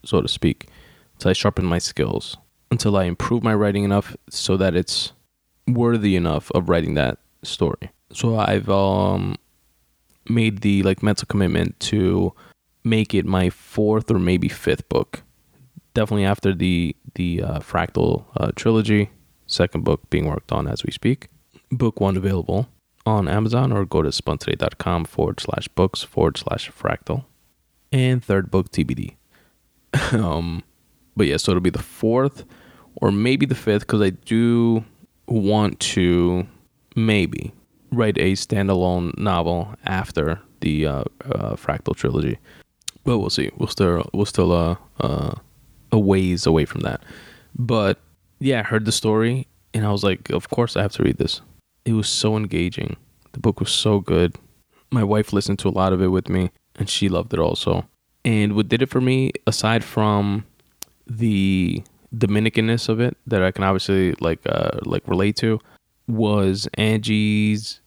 so 0.06 0.22
to 0.22 0.28
speak, 0.28 0.68
until 1.16 1.30
I 1.30 1.34
sharpen 1.34 1.66
my 1.66 1.80
skills, 1.80 2.38
until 2.70 2.98
I 2.98 3.06
improve 3.06 3.44
my 3.44 3.54
writing 3.54 3.84
enough 3.84 4.16
so 4.30 4.58
that 4.58 4.76
it's 4.76 5.14
worthy 5.68 6.16
enough 6.16 6.52
of 6.52 6.70
writing 6.70 6.96
that 6.96 7.20
story. 7.44 7.92
So 8.14 8.38
I've 8.38 8.70
um 8.70 9.36
made 10.30 10.62
the 10.62 10.84
like 10.84 11.04
mental 11.04 11.26
commitment 11.26 11.80
to 11.80 12.34
make 12.84 13.14
it 13.14 13.26
my 13.26 13.50
fourth 13.50 14.10
or 14.10 14.20
maybe 14.20 14.48
fifth 14.48 14.88
book. 14.90 15.24
Definitely 15.94 16.26
after 16.26 16.54
the 16.54 16.96
the 17.16 17.42
uh, 17.44 17.60
Fractal 17.60 18.26
uh, 18.38 18.52
trilogy, 18.56 19.10
second 19.46 19.84
book 19.84 20.10
being 20.10 20.28
worked 20.28 20.52
on 20.52 20.68
as 20.68 20.84
we 20.84 20.92
speak. 20.92 21.28
Book 21.72 22.00
one 22.00 22.18
available 22.18 22.70
on 23.06 23.28
Amazon 23.28 23.72
or 23.72 23.86
go 23.86 24.02
to 24.02 24.10
spuntoday.com 24.10 25.06
forward 25.06 25.40
slash 25.40 25.68
books 25.70 26.04
forward 26.04 26.38
slash 26.38 26.72
fractal. 26.72 27.26
And 27.92 28.24
third 28.24 28.52
book 28.52 28.72
TBD. 28.72 29.16
um, 30.14 30.64
but 31.16 31.28
yeah, 31.28 31.38
so 31.38 31.52
it'll 31.52 31.62
be 31.62 31.70
the 31.70 31.80
fourth 31.80 32.46
or 32.96 33.12
maybe 33.12 33.46
the 33.46 33.56
fifth 33.56 33.82
because 33.82 34.02
I 34.02 34.12
do 34.12 34.86
want 35.28 35.80
to 35.80 36.48
maybe 36.96 37.54
write 37.92 38.18
a 38.18 38.34
standalone 38.34 39.18
novel 39.18 39.76
after 39.86 40.40
the 40.62 40.86
uh, 40.86 41.04
uh, 41.26 41.56
Fractal 41.56 41.96
trilogy, 41.96 42.38
but 43.04 43.20
we'll 43.20 43.30
see. 43.30 43.52
We'll 43.58 43.68
still 43.68 44.10
we'll 44.14 44.26
still 44.26 44.52
uh, 44.52 44.76
uh, 45.00 45.36
a 45.92 46.00
ways 46.00 46.46
away 46.46 46.66
from 46.66 46.82
that. 46.82 47.02
But 47.56 48.00
yeah, 48.40 48.60
I 48.60 48.64
heard 48.64 48.86
the 48.86 48.92
story 48.92 49.48
and 49.74 49.86
I 49.86 49.92
was 49.92 50.04
like, 50.04 50.30
of 50.30 50.50
course 50.50 50.76
I 50.76 50.82
have 50.82 50.94
to 50.94 51.04
read 51.04 51.18
this. 51.18 51.42
It 51.86 51.94
was 51.94 52.08
so 52.08 52.38
engaging. 52.38 52.98
The 53.34 53.40
book 53.40 53.60
was 53.60 53.72
so 53.72 54.00
good. 54.00 54.36
My 54.92 55.04
wife 55.04 55.34
listened 55.34 55.60
to 55.60 55.70
a 55.70 55.72
lot 55.72 55.94
of 55.94 56.02
it 56.02 56.08
with 56.08 56.30
me 56.30 56.52
and 56.76 56.90
she 56.90 57.10
loved 57.10 57.34
it 57.34 57.40
also. 57.40 57.88
And 58.24 58.56
what 58.56 58.70
did 58.70 58.82
it 58.82 58.90
for 58.90 59.02
me, 59.02 59.32
aside 59.48 59.84
from 59.84 60.46
the 61.08 61.84
Dominicanness 62.16 62.90
of 62.90 63.00
it 63.00 63.18
that 63.26 63.42
I 63.42 63.52
can 63.52 63.64
obviously 63.64 64.14
like 64.20 64.40
uh, 64.46 64.80
like 64.84 65.08
relate 65.08 65.38
to, 65.38 65.60
was 66.08 66.68
Angie's 66.76 67.81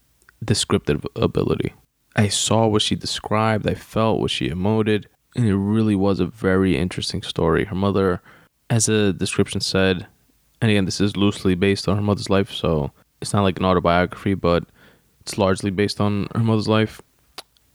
descriptive 0.45 1.07
ability. 1.17 1.73
I 2.17 2.29
saw 2.29 2.67
what 2.67 2.83
she 2.83 2.95
described, 2.95 3.69
I 3.69 3.75
felt 3.75 4.21
what 4.21 4.31
she 4.31 4.49
emoted, 4.49 5.07
and 5.35 5.47
it 5.47 5.57
really 5.57 5.97
was 5.97 6.21
a 6.21 6.27
very 6.27 6.77
interesting 6.77 7.23
story. 7.23 7.65
Her 7.65 7.75
mother, 7.75 8.23
as 8.71 8.87
the 8.87 9.13
description 9.13 9.61
said, 9.61 10.07
and 10.61 10.71
again, 10.71 10.85
this 10.85 11.01
is 11.01 11.17
loosely 11.17 11.55
based 11.55 11.89
on 11.89 11.97
her 11.97 12.03
mother's 12.03 12.31
life, 12.31 12.53
so 12.53 12.93
it's 13.21 13.33
not 13.33 13.43
like 13.43 13.59
an 13.59 13.65
autobiography, 13.65 14.35
but 14.35 14.65
it's 15.21 15.39
largely 15.39 15.71
based 15.71 16.01
on 16.01 16.29
her 16.35 16.41
mother's 16.41 16.69
life. 16.69 17.01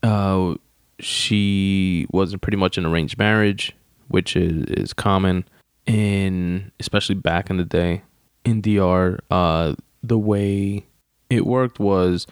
Uh, 0.04 0.56
she 1.00 2.06
was 2.12 2.36
pretty 2.38 2.58
much 2.58 2.78
an 2.78 2.86
arranged 2.86 3.18
marriage, 3.18 3.76
which 4.08 4.36
is, 4.36 4.66
is 4.66 4.94
common 4.94 5.46
in, 5.86 6.72
especially 6.80 7.16
back 7.16 7.50
in 7.50 7.58
the 7.58 7.66
day 7.66 8.04
in 8.46 8.62
DR. 8.62 9.20
Uh, 9.30 9.76
the 10.02 10.18
way 10.18 10.86
it 11.30 11.46
worked 11.46 11.80
was 11.80 12.26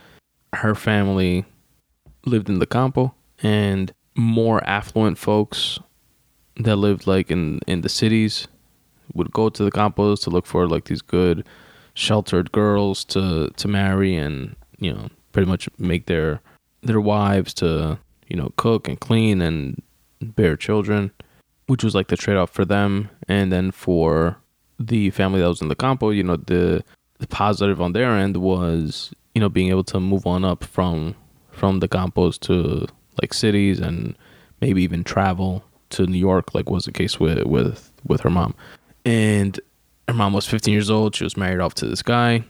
her 0.53 0.75
family 0.75 1.45
lived 2.25 2.49
in 2.49 2.59
the 2.59 2.65
campo 2.65 3.13
and 3.41 3.93
more 4.15 4.63
affluent 4.63 5.17
folks 5.17 5.79
that 6.57 6.75
lived 6.75 7.05
like 7.05 7.29
in 7.29 7.59
in 7.67 7.81
the 7.81 7.89
cities 7.89 8.47
would 9.13 9.31
go 9.31 9.49
to 9.49 9.63
the 9.63 9.71
campos 9.71 10.19
to 10.21 10.29
look 10.29 10.45
for 10.45 10.67
like 10.67 10.85
these 10.85 11.01
good 11.01 11.45
sheltered 11.93 12.51
girls 12.51 13.03
to 13.05 13.49
to 13.57 13.67
marry 13.67 14.15
and 14.15 14.55
you 14.79 14.91
know 14.93 15.09
pretty 15.31 15.47
much 15.47 15.69
make 15.77 16.07
their 16.07 16.41
their 16.81 17.01
wives 17.01 17.53
to 17.53 17.97
you 18.27 18.35
know 18.35 18.51
cook 18.57 18.87
and 18.87 18.99
clean 18.99 19.41
and 19.41 19.81
bear 20.21 20.57
children 20.57 21.11
which 21.67 21.83
was 21.83 21.93
like 21.93 22.07
the 22.07 22.17
trade-off 22.17 22.49
for 22.49 22.65
them. 22.65 23.09
And 23.27 23.51
then 23.51 23.71
for 23.71 24.37
the 24.79 25.09
family 25.11 25.39
that 25.39 25.47
was 25.47 25.61
in 25.61 25.69
the 25.69 25.75
campo 25.75 26.11
you 26.11 26.21
know 26.23 26.35
the 26.35 26.83
the 27.17 27.25
positive 27.25 27.81
on 27.81 27.93
their 27.93 28.11
end 28.15 28.37
was 28.37 29.11
you 29.37 29.41
know 29.41 29.49
being 29.49 29.69
able 29.69 29.83
to 29.83 29.99
move 29.99 30.25
on 30.25 30.43
up 30.43 30.63
from 30.63 31.13
from 31.51 31.79
the 31.79 31.87
campos 31.87 32.39
to 32.39 32.87
like 33.21 33.35
cities 33.35 33.79
and 33.79 34.17
maybe 34.61 34.81
even 34.81 35.03
travel 35.03 35.63
to 35.91 36.07
New 36.07 36.17
York 36.17 36.55
like 36.55 36.67
was 36.71 36.85
the 36.85 36.91
case 36.91 37.19
with 37.19 37.45
with 37.45 37.91
with 38.03 38.21
her 38.21 38.31
mom. 38.31 38.55
And 39.05 39.59
her 40.07 40.15
mom 40.15 40.33
was 40.33 40.47
15 40.47 40.73
years 40.73 40.89
old. 40.89 41.15
She 41.15 41.23
was 41.23 41.37
married 41.37 41.59
off 41.59 41.75
to 41.75 41.85
this 41.85 42.01
guy 42.01 42.45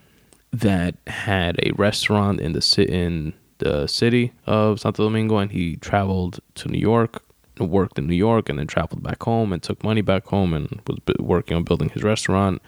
that 0.54 0.96
had 1.08 1.60
a 1.62 1.74
restaurant 1.74 2.40
in 2.40 2.54
the 2.54 2.62
city 2.62 2.94
in 2.94 3.34
the 3.58 3.86
city 3.88 4.32
of 4.46 4.80
Santo 4.80 5.04
Domingo 5.04 5.40
and 5.40 5.52
he 5.52 5.76
traveled 5.76 6.40
to 6.56 6.70
New 6.70 6.80
York 6.80 7.22
and 7.58 7.70
worked 7.70 8.00
in 8.00 8.08
New 8.08 8.16
York 8.16 8.48
and 8.48 8.60
then 8.60 8.68
traveled 8.68 9.04
back 9.04 9.22
home 9.24 9.52
and 9.52 9.62
took 9.62 9.84
money 9.84 10.02
back 10.02 10.26
home 10.28 10.54
and 10.54 10.82
was 10.88 11.00
working 11.20 11.58
on 11.58 11.64
building 11.64 11.90
his 11.90 12.04
restaurant 12.04 12.62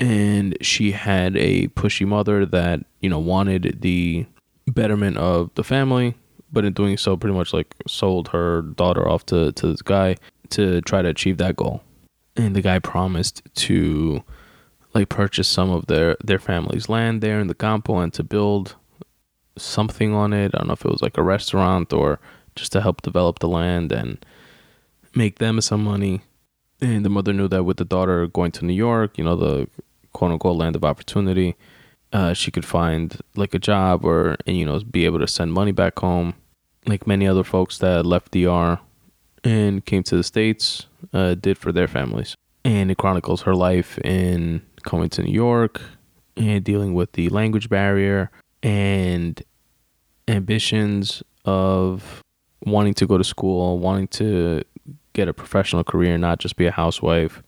and 0.00 0.56
she 0.60 0.92
had 0.92 1.36
a 1.36 1.68
pushy 1.68 2.06
mother 2.06 2.46
that 2.46 2.84
you 3.00 3.10
know 3.10 3.18
wanted 3.18 3.78
the 3.80 4.26
betterment 4.66 5.16
of 5.16 5.50
the 5.54 5.64
family 5.64 6.14
but 6.52 6.64
in 6.64 6.72
doing 6.72 6.96
so 6.96 7.16
pretty 7.16 7.36
much 7.36 7.52
like 7.52 7.74
sold 7.86 8.28
her 8.28 8.62
daughter 8.62 9.06
off 9.08 9.26
to, 9.26 9.52
to 9.52 9.68
this 9.68 9.82
guy 9.82 10.16
to 10.50 10.80
try 10.82 11.02
to 11.02 11.08
achieve 11.08 11.38
that 11.38 11.56
goal. 11.56 11.82
And 12.36 12.54
the 12.54 12.62
guy 12.62 12.78
promised 12.78 13.42
to 13.54 14.22
like 14.94 15.08
purchase 15.08 15.48
some 15.48 15.70
of 15.70 15.86
their 15.86 16.16
their 16.24 16.38
family's 16.38 16.88
land 16.88 17.20
there 17.20 17.40
in 17.40 17.48
the 17.48 17.54
campo 17.54 17.98
and 17.98 18.12
to 18.14 18.22
build 18.22 18.76
something 19.56 20.14
on 20.14 20.32
it. 20.32 20.52
I 20.54 20.58
don't 20.58 20.68
know 20.68 20.72
if 20.72 20.84
it 20.84 20.90
was 20.90 21.02
like 21.02 21.18
a 21.18 21.22
restaurant 21.22 21.92
or 21.92 22.20
just 22.54 22.72
to 22.72 22.80
help 22.80 23.02
develop 23.02 23.40
the 23.40 23.48
land 23.48 23.92
and 23.92 24.24
make 25.14 25.38
them 25.38 25.60
some 25.60 25.84
money. 25.84 26.22
And 26.80 27.04
the 27.04 27.10
mother 27.10 27.32
knew 27.32 27.48
that 27.48 27.64
with 27.64 27.76
the 27.76 27.84
daughter 27.84 28.26
going 28.28 28.52
to 28.52 28.64
new 28.64 28.72
york 28.72 29.18
you 29.18 29.24
know 29.24 29.34
the 29.34 29.68
quote 30.18 30.32
unquote 30.32 30.56
land 30.56 30.74
of 30.74 30.84
opportunity. 30.84 31.54
Uh, 32.12 32.34
she 32.34 32.50
could 32.50 32.64
find 32.64 33.20
like 33.36 33.54
a 33.54 33.58
job 33.58 34.04
or 34.04 34.36
and 34.46 34.56
you 34.56 34.66
know 34.66 34.80
be 34.80 35.04
able 35.04 35.20
to 35.20 35.28
send 35.28 35.52
money 35.52 35.70
back 35.70 35.96
home, 36.00 36.34
like 36.86 37.06
many 37.06 37.28
other 37.28 37.44
folks 37.44 37.78
that 37.78 38.04
left 38.04 38.32
DR 38.32 38.80
and 39.44 39.84
came 39.84 40.02
to 40.02 40.16
the 40.16 40.24
states 40.24 40.86
uh, 41.12 41.34
did 41.34 41.56
for 41.56 41.70
their 41.70 41.86
families. 41.86 42.34
And 42.64 42.90
it 42.90 42.98
chronicles 42.98 43.42
her 43.42 43.54
life 43.54 43.96
in 43.98 44.62
coming 44.82 45.08
to 45.10 45.22
New 45.22 45.32
York 45.32 45.80
and 46.36 46.64
dealing 46.64 46.94
with 46.94 47.12
the 47.12 47.28
language 47.28 47.68
barrier 47.68 48.32
and 48.60 49.40
ambitions 50.26 51.22
of 51.44 52.20
wanting 52.66 52.94
to 52.94 53.06
go 53.06 53.16
to 53.18 53.24
school, 53.24 53.78
wanting 53.78 54.08
to 54.08 54.64
get 55.12 55.28
a 55.28 55.32
professional 55.32 55.84
career, 55.84 56.18
not 56.18 56.40
just 56.40 56.56
be 56.56 56.66
a 56.66 56.72
housewife, 56.72 57.40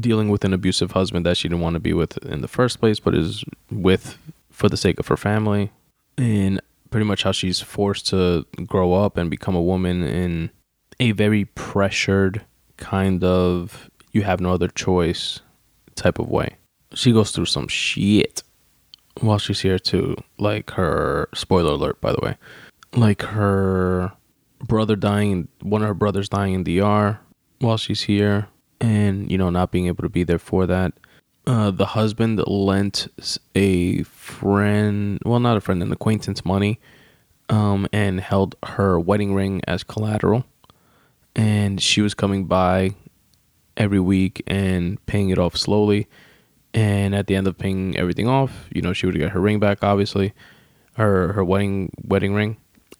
dealing 0.00 0.28
with 0.28 0.44
an 0.44 0.52
abusive 0.52 0.92
husband 0.92 1.26
that 1.26 1.36
she 1.36 1.48
didn't 1.48 1.62
want 1.62 1.74
to 1.74 1.80
be 1.80 1.92
with 1.92 2.16
in 2.24 2.40
the 2.40 2.48
first 2.48 2.80
place, 2.80 3.00
but 3.00 3.14
is 3.14 3.44
with 3.70 4.18
for 4.50 4.68
the 4.68 4.76
sake 4.76 4.98
of 4.98 5.08
her 5.08 5.16
family, 5.16 5.70
and 6.16 6.60
pretty 6.90 7.04
much 7.04 7.24
how 7.24 7.32
she's 7.32 7.60
forced 7.60 8.06
to 8.08 8.46
grow 8.66 8.94
up 8.94 9.16
and 9.16 9.30
become 9.30 9.54
a 9.54 9.62
woman 9.62 10.02
in 10.02 10.50
a 10.98 11.12
very 11.12 11.44
pressured 11.44 12.44
kind 12.76 13.22
of 13.22 13.90
you 14.12 14.22
have 14.22 14.40
no 14.40 14.52
other 14.52 14.68
choice 14.68 15.40
type 15.94 16.18
of 16.18 16.28
way. 16.30 16.56
She 16.94 17.12
goes 17.12 17.32
through 17.32 17.46
some 17.46 17.68
shit 17.68 18.42
while 19.20 19.38
she's 19.38 19.60
here 19.60 19.78
too. 19.78 20.16
Like 20.38 20.70
her 20.70 21.28
spoiler 21.34 21.72
alert 21.72 22.00
by 22.00 22.12
the 22.12 22.20
way. 22.22 22.36
Like 22.94 23.22
her 23.22 24.12
brother 24.60 24.96
dying 24.96 25.48
one 25.60 25.82
of 25.82 25.88
her 25.88 25.94
brothers 25.94 26.28
dying 26.28 26.54
in 26.54 26.64
DR 26.64 27.18
while 27.58 27.76
she's 27.76 28.02
here 28.02 28.48
and 28.80 29.30
you 29.30 29.38
know 29.38 29.50
not 29.50 29.70
being 29.70 29.86
able 29.86 30.02
to 30.02 30.08
be 30.08 30.24
there 30.24 30.38
for 30.38 30.66
that. 30.66 30.92
Uh, 31.46 31.70
the 31.70 31.86
husband 31.86 32.42
lent 32.46 33.06
a 33.54 34.02
friend 34.02 35.20
well 35.24 35.40
not 35.40 35.56
a 35.56 35.60
friend 35.60 35.82
an 35.82 35.92
acquaintance 35.92 36.44
money 36.44 36.80
um, 37.48 37.86
and 37.92 38.20
held 38.20 38.56
her 38.64 38.98
wedding 38.98 39.34
ring 39.34 39.60
as 39.66 39.82
collateral. 39.82 40.44
And 41.34 41.80
she 41.80 42.00
was 42.00 42.14
coming 42.14 42.46
by 42.46 42.94
every 43.76 44.00
week 44.00 44.42
and 44.46 45.04
paying 45.06 45.30
it 45.30 45.38
off 45.38 45.56
slowly. 45.56 46.06
And 46.72 47.14
at 47.14 47.26
the 47.26 47.36
end 47.36 47.46
of 47.46 47.58
paying 47.58 47.96
everything 47.96 48.28
off, 48.28 48.68
you 48.72 48.82
know, 48.82 48.92
she 48.92 49.06
would 49.06 49.16
get 49.16 49.30
her 49.30 49.40
ring 49.40 49.58
back, 49.58 49.82
obviously, 49.82 50.34
her 50.94 51.32
her 51.32 51.44
wedding 51.44 51.90
wedding 52.04 52.34
ring, 52.34 52.58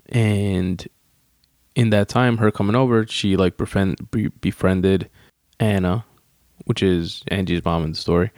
and 0.09 0.87
in 1.75 1.91
that 1.91 2.09
time, 2.09 2.39
her 2.39 2.51
coming 2.51 2.75
over, 2.75 3.07
she 3.07 3.37
like 3.37 3.59
befriend, 3.59 3.99
befriended 4.41 5.11
Anna, 5.61 6.05
which 6.65 6.83
is 6.83 7.23
Angie's 7.29 7.65
mom 7.65 7.85
in 7.85 7.91
the 7.91 7.97
story, 7.97 8.31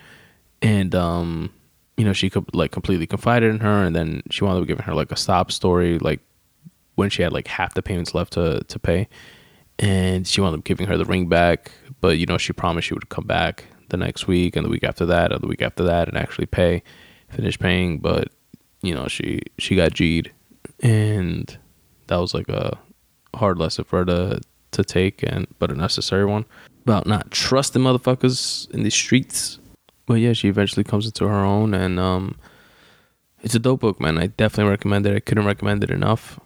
and 0.62 0.94
um, 0.94 1.52
you 1.96 2.04
know, 2.04 2.12
she 2.12 2.30
could 2.30 2.54
like 2.54 2.70
completely 2.70 3.06
confided 3.06 3.50
in 3.50 3.60
her, 3.60 3.84
and 3.84 3.94
then 3.94 4.22
she 4.30 4.44
wound 4.44 4.60
up 4.60 4.66
giving 4.66 4.84
her 4.84 4.94
like 4.94 5.12
a 5.12 5.16
stop 5.16 5.50
story, 5.50 5.98
like 5.98 6.20
when 6.94 7.10
she 7.10 7.22
had 7.22 7.32
like 7.32 7.48
half 7.48 7.74
the 7.74 7.82
payments 7.82 8.14
left 8.14 8.34
to 8.34 8.62
to 8.64 8.78
pay, 8.78 9.08
and 9.78 10.26
she 10.26 10.40
wound 10.40 10.56
up 10.56 10.64
giving 10.64 10.86
her 10.86 10.96
the 10.96 11.04
ring 11.04 11.28
back, 11.28 11.72
but 12.00 12.18
you 12.18 12.26
know, 12.26 12.38
she 12.38 12.52
promised 12.52 12.88
she 12.88 12.94
would 12.94 13.08
come 13.08 13.26
back 13.26 13.64
the 13.88 13.96
next 13.96 14.26
week 14.26 14.56
and 14.56 14.64
the 14.64 14.70
week 14.70 14.84
after 14.84 15.06
that, 15.06 15.32
or 15.32 15.38
the 15.38 15.46
week 15.46 15.62
after 15.62 15.82
that, 15.84 16.08
and 16.08 16.16
actually 16.16 16.46
pay, 16.46 16.82
finish 17.30 17.58
paying, 17.58 17.98
but 17.98 18.28
you 18.82 18.94
know, 18.94 19.08
she 19.08 19.40
she 19.58 19.74
got 19.74 19.94
G'd, 19.94 20.30
and 20.80 21.58
that 22.06 22.16
was 22.16 22.34
like 22.34 22.48
a 22.48 22.78
hard 23.34 23.58
lesson 23.58 23.84
for 23.84 23.98
her 24.00 24.04
to 24.04 24.40
to 24.70 24.84
take, 24.84 25.22
and 25.22 25.46
but 25.58 25.70
a 25.70 25.74
necessary 25.74 26.24
one 26.24 26.44
about 26.89 27.07
not 27.07 27.30
trusting 27.30 27.82
motherfuckers 27.82 28.70
in 28.70 28.82
the 28.82 28.91
streets. 28.91 29.59
But 30.07 30.14
yeah, 30.14 30.32
she 30.32 30.49
eventually 30.49 30.84
comes 30.84 31.05
into 31.05 31.28
her 31.28 31.45
own, 31.45 31.74
and 31.74 32.01
um, 32.01 32.39
it's 33.43 33.55
a 33.55 33.59
dope 33.59 33.80
book, 33.80 34.01
man. 34.01 34.16
I 34.16 34.28
definitely 34.28 34.70
recommend 34.70 35.07
it. 35.07 35.14
I 35.14 35.20
couldn't 35.20 35.45
recommend 35.45 35.84
it 35.84 35.91
enough. 35.91 36.41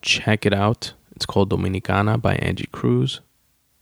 Check 0.00 0.46
it 0.46 0.54
out. 0.54 0.92
It's 1.16 1.26
called 1.26 1.50
Dominicana 1.50 2.22
by 2.22 2.36
Angie 2.36 2.68
Cruz, 2.70 3.20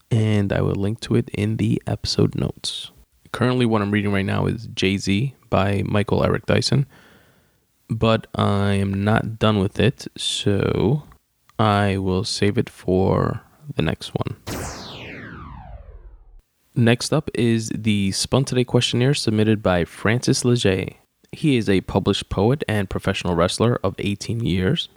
and 0.09 0.51
I 0.51 0.61
will 0.61 0.73
link 0.73 0.99
to 1.01 1.15
it 1.15 1.29
in 1.29 1.57
the 1.57 1.79
episode 1.85 2.33
notes. 2.33 2.89
Currently, 3.31 3.67
what 3.67 3.83
I'm 3.83 3.91
reading 3.91 4.11
right 4.11 4.25
now 4.25 4.47
is 4.47 4.67
Jay 4.73 4.97
Z 4.97 5.35
by 5.51 5.83
Michael 5.85 6.23
Eric 6.23 6.47
Dyson, 6.47 6.87
but 7.87 8.25
I 8.33 8.73
am 8.73 9.03
not 9.03 9.37
done 9.37 9.59
with 9.59 9.79
it, 9.79 10.07
so 10.17 11.03
I 11.59 11.97
will 11.97 12.23
save 12.23 12.57
it 12.57 12.67
for 12.67 13.41
the 13.75 13.83
next 13.83 14.11
one. 14.15 14.78
Next 16.75 17.11
up 17.11 17.29
is 17.33 17.69
the 17.75 18.11
Spun 18.11 18.45
Today 18.45 18.63
questionnaire 18.63 19.13
submitted 19.13 19.63
by 19.63 19.85
Francis 19.85 20.45
Leggett. 20.45 20.95
He 21.31 21.57
is 21.57 21.67
a 21.69 21.81
published 21.81 22.29
poet 22.29 22.63
and 22.67 22.89
professional 22.89 23.35
wrestler 23.35 23.79
of 23.83 23.95
18 23.97 24.41
years, 24.45 24.87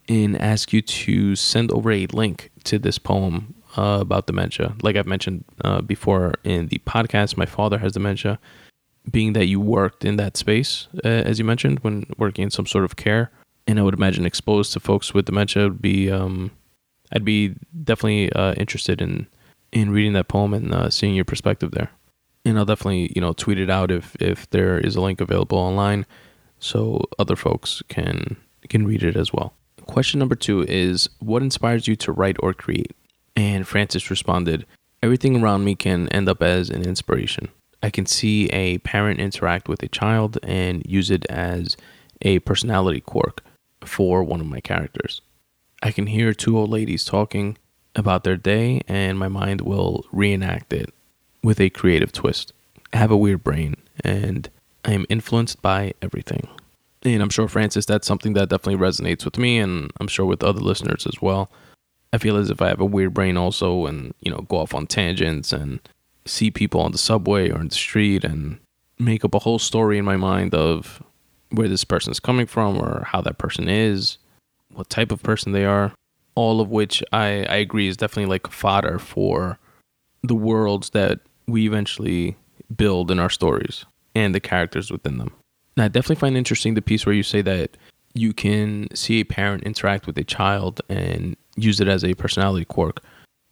and 0.08 0.40
ask 0.40 0.72
you 0.72 0.80
to 0.80 1.36
send 1.36 1.70
over 1.70 1.92
a 1.92 2.06
link 2.06 2.50
to 2.64 2.78
this 2.78 2.98
poem 2.98 3.54
uh, 3.76 3.98
about 4.00 4.26
dementia. 4.26 4.74
Like 4.82 4.96
I've 4.96 5.06
mentioned 5.06 5.44
uh, 5.64 5.80
before 5.82 6.34
in 6.44 6.68
the 6.68 6.80
podcast, 6.86 7.36
my 7.36 7.46
father 7.46 7.78
has 7.78 7.92
dementia. 7.92 8.38
Being 9.10 9.32
that 9.32 9.46
you 9.46 9.58
worked 9.58 10.04
in 10.04 10.16
that 10.16 10.36
space, 10.36 10.86
uh, 11.04 11.08
as 11.08 11.38
you 11.38 11.44
mentioned, 11.44 11.78
when 11.80 12.04
working 12.18 12.44
in 12.44 12.50
some 12.50 12.66
sort 12.66 12.84
of 12.84 12.96
care, 12.96 13.30
and 13.66 13.78
I 13.78 13.82
would 13.82 13.94
imagine 13.94 14.26
exposed 14.26 14.72
to 14.74 14.80
folks 14.80 15.14
with 15.14 15.26
dementia 15.26 15.64
would 15.64 15.80
be, 15.80 16.10
um, 16.10 16.50
I'd 17.12 17.24
be 17.24 17.54
definitely 17.84 18.30
uh, 18.32 18.54
interested 18.54 19.00
in 19.00 19.26
in 19.70 19.90
reading 19.90 20.14
that 20.14 20.28
poem 20.28 20.54
and 20.54 20.74
uh, 20.74 20.90
seeing 20.90 21.14
your 21.14 21.26
perspective 21.26 21.72
there. 21.72 21.90
And 22.44 22.58
I'll 22.58 22.64
definitely, 22.64 23.12
you 23.14 23.20
know, 23.20 23.32
tweet 23.32 23.58
it 23.58 23.70
out 23.70 23.90
if 23.90 24.16
if 24.20 24.48
there 24.50 24.78
is 24.78 24.96
a 24.96 25.00
link 25.00 25.20
available 25.20 25.58
online, 25.58 26.06
so 26.58 27.02
other 27.18 27.36
folks 27.36 27.82
can 27.88 28.36
can 28.68 28.86
read 28.86 29.02
it 29.02 29.16
as 29.16 29.32
well. 29.32 29.54
Question 29.86 30.18
number 30.18 30.34
two 30.34 30.62
is 30.68 31.08
What 31.18 31.42
inspires 31.42 31.88
you 31.88 31.96
to 31.96 32.12
write 32.12 32.36
or 32.40 32.52
create? 32.52 32.94
And 33.38 33.68
Francis 33.68 34.10
responded, 34.10 34.66
Everything 35.00 35.40
around 35.40 35.64
me 35.64 35.76
can 35.76 36.08
end 36.08 36.28
up 36.28 36.42
as 36.42 36.70
an 36.70 36.82
inspiration. 36.82 37.46
I 37.80 37.88
can 37.88 38.04
see 38.04 38.48
a 38.48 38.78
parent 38.78 39.20
interact 39.20 39.68
with 39.68 39.80
a 39.84 39.88
child 39.88 40.38
and 40.42 40.82
use 40.84 41.08
it 41.08 41.24
as 41.26 41.76
a 42.20 42.40
personality 42.40 43.00
quirk 43.00 43.44
for 43.80 44.24
one 44.24 44.40
of 44.40 44.48
my 44.48 44.58
characters. 44.58 45.20
I 45.80 45.92
can 45.92 46.08
hear 46.08 46.34
two 46.34 46.58
old 46.58 46.70
ladies 46.70 47.04
talking 47.04 47.56
about 47.94 48.24
their 48.24 48.36
day, 48.36 48.80
and 48.88 49.16
my 49.16 49.28
mind 49.28 49.60
will 49.60 50.04
reenact 50.10 50.72
it 50.72 50.92
with 51.40 51.60
a 51.60 51.70
creative 51.70 52.10
twist. 52.10 52.52
I 52.92 52.96
have 52.96 53.12
a 53.12 53.16
weird 53.16 53.44
brain, 53.44 53.76
and 54.02 54.50
I 54.84 54.94
am 54.94 55.06
influenced 55.08 55.62
by 55.62 55.94
everything 56.02 56.48
and 57.02 57.22
I'm 57.22 57.30
sure 57.30 57.48
Francis, 57.48 57.86
that's 57.86 58.06
something 58.06 58.32
that 58.34 58.48
definitely 58.48 58.84
resonates 58.84 59.24
with 59.24 59.38
me, 59.38 59.58
and 59.58 59.90
I'm 60.00 60.08
sure 60.08 60.26
with 60.26 60.42
other 60.42 60.60
listeners 60.60 61.06
as 61.06 61.22
well. 61.22 61.50
I 62.12 62.18
feel 62.18 62.36
as 62.36 62.50
if 62.50 62.62
I 62.62 62.68
have 62.68 62.80
a 62.80 62.86
weird 62.86 63.14
brain 63.14 63.36
also, 63.36 63.86
and 63.86 64.14
you 64.20 64.30
know, 64.30 64.42
go 64.48 64.58
off 64.58 64.74
on 64.74 64.86
tangents 64.86 65.52
and 65.52 65.80
see 66.24 66.50
people 66.50 66.80
on 66.80 66.92
the 66.92 66.98
subway 66.98 67.50
or 67.50 67.60
in 67.60 67.68
the 67.68 67.74
street, 67.74 68.24
and 68.24 68.58
make 68.98 69.24
up 69.24 69.34
a 69.34 69.40
whole 69.40 69.58
story 69.58 69.98
in 69.98 70.04
my 70.04 70.16
mind 70.16 70.54
of 70.54 71.02
where 71.50 71.68
this 71.68 71.84
person 71.84 72.10
is 72.10 72.20
coming 72.20 72.46
from 72.46 72.76
or 72.76 73.04
how 73.06 73.20
that 73.22 73.38
person 73.38 73.68
is, 73.68 74.18
what 74.72 74.90
type 74.90 75.12
of 75.12 75.22
person 75.22 75.52
they 75.52 75.64
are. 75.64 75.92
All 76.34 76.60
of 76.60 76.70
which 76.70 77.02
I, 77.12 77.44
I 77.44 77.56
agree 77.56 77.88
is 77.88 77.96
definitely 77.96 78.30
like 78.30 78.46
fodder 78.48 78.98
for 78.98 79.58
the 80.22 80.34
worlds 80.34 80.90
that 80.90 81.20
we 81.46 81.66
eventually 81.66 82.36
build 82.76 83.10
in 83.10 83.18
our 83.18 83.30
stories 83.30 83.84
and 84.14 84.34
the 84.34 84.40
characters 84.40 84.90
within 84.90 85.18
them. 85.18 85.32
Now, 85.76 85.84
I 85.84 85.88
definitely 85.88 86.16
find 86.16 86.36
interesting 86.36 86.74
the 86.74 86.82
piece 86.82 87.06
where 87.06 87.14
you 87.14 87.22
say 87.22 87.42
that 87.42 87.76
you 88.14 88.32
can 88.32 88.88
see 88.94 89.20
a 89.20 89.24
parent 89.24 89.62
interact 89.64 90.06
with 90.06 90.18
a 90.18 90.24
child 90.24 90.80
and 90.88 91.36
use 91.62 91.80
it 91.80 91.88
as 91.88 92.04
a 92.04 92.14
personality 92.14 92.64
quirk 92.64 93.02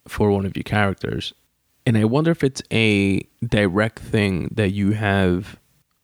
for 0.07 0.31
one 0.31 0.45
of 0.45 0.55
your 0.55 0.63
characters. 0.63 1.33
And 1.85 1.97
I 1.97 2.05
wonder 2.05 2.31
if 2.31 2.43
it's 2.43 2.61
a 2.71 3.21
direct 3.45 3.99
thing 3.99 4.49
that 4.53 4.71
you 4.71 4.91
have 4.91 5.57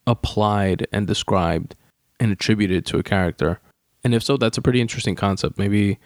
applied 0.08 0.88
and 0.92 1.08
described 1.08 1.76
and 2.20 2.32
attributed 2.32 2.86
to 2.88 2.98
a 2.98 3.04
character. 3.04 3.60
And 4.04 4.14
if 4.14 4.24
so, 4.24 4.38
that's 4.38 4.58
a 4.58 4.62
pretty 4.62 4.82
interesting 4.82 5.16
concept. 5.16 5.58
Maybe 5.58 6.00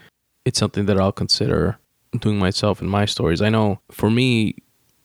it's 0.45 0.59
something 0.59 0.85
that 0.85 0.99
I'll 0.99 1.11
consider 1.11 1.77
doing 2.19 2.39
myself 2.39 2.81
in 2.81 2.87
my 2.87 3.05
stories. 3.05 3.41
I 3.41 3.49
know 3.49 3.79
for 3.91 4.09
me, 4.09 4.55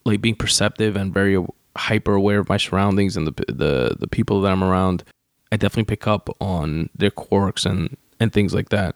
like 0.05 0.21
being 0.21 0.35
perceptive 0.35 0.97
and 0.97 1.13
very 1.13 1.45
hyper 1.77 2.15
aware 2.15 2.39
of 2.39 2.49
my 2.49 2.57
surroundings 2.57 3.17
and 3.17 3.27
the 3.27 3.33
the 3.49 3.97
the 3.99 4.09
people 4.09 4.41
that 4.43 4.53
I'm 4.53 4.65
around, 4.65 5.05
I 5.51 5.57
definitely 5.57 5.91
pick 5.91 6.07
up 6.07 6.29
on 6.41 6.91
their 6.95 7.11
quirks 7.11 7.67
and 7.67 7.97
and 8.21 8.33
things 8.33 8.55
like 8.55 8.69
that. 8.71 8.95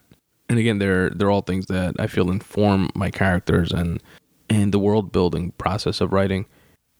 And 0.48 0.58
again, 0.58 0.78
they're 0.78 1.10
they're 1.10 1.30
all 1.30 1.42
things 1.42 1.66
that 1.66 1.96
I 1.98 2.06
feel 2.06 2.30
inform 2.30 2.90
my 2.94 3.10
characters 3.10 3.72
and 3.72 4.02
and 4.48 4.72
the 4.72 4.78
world 4.78 5.12
building 5.12 5.52
process 5.52 6.00
of 6.00 6.12
writing. 6.12 6.46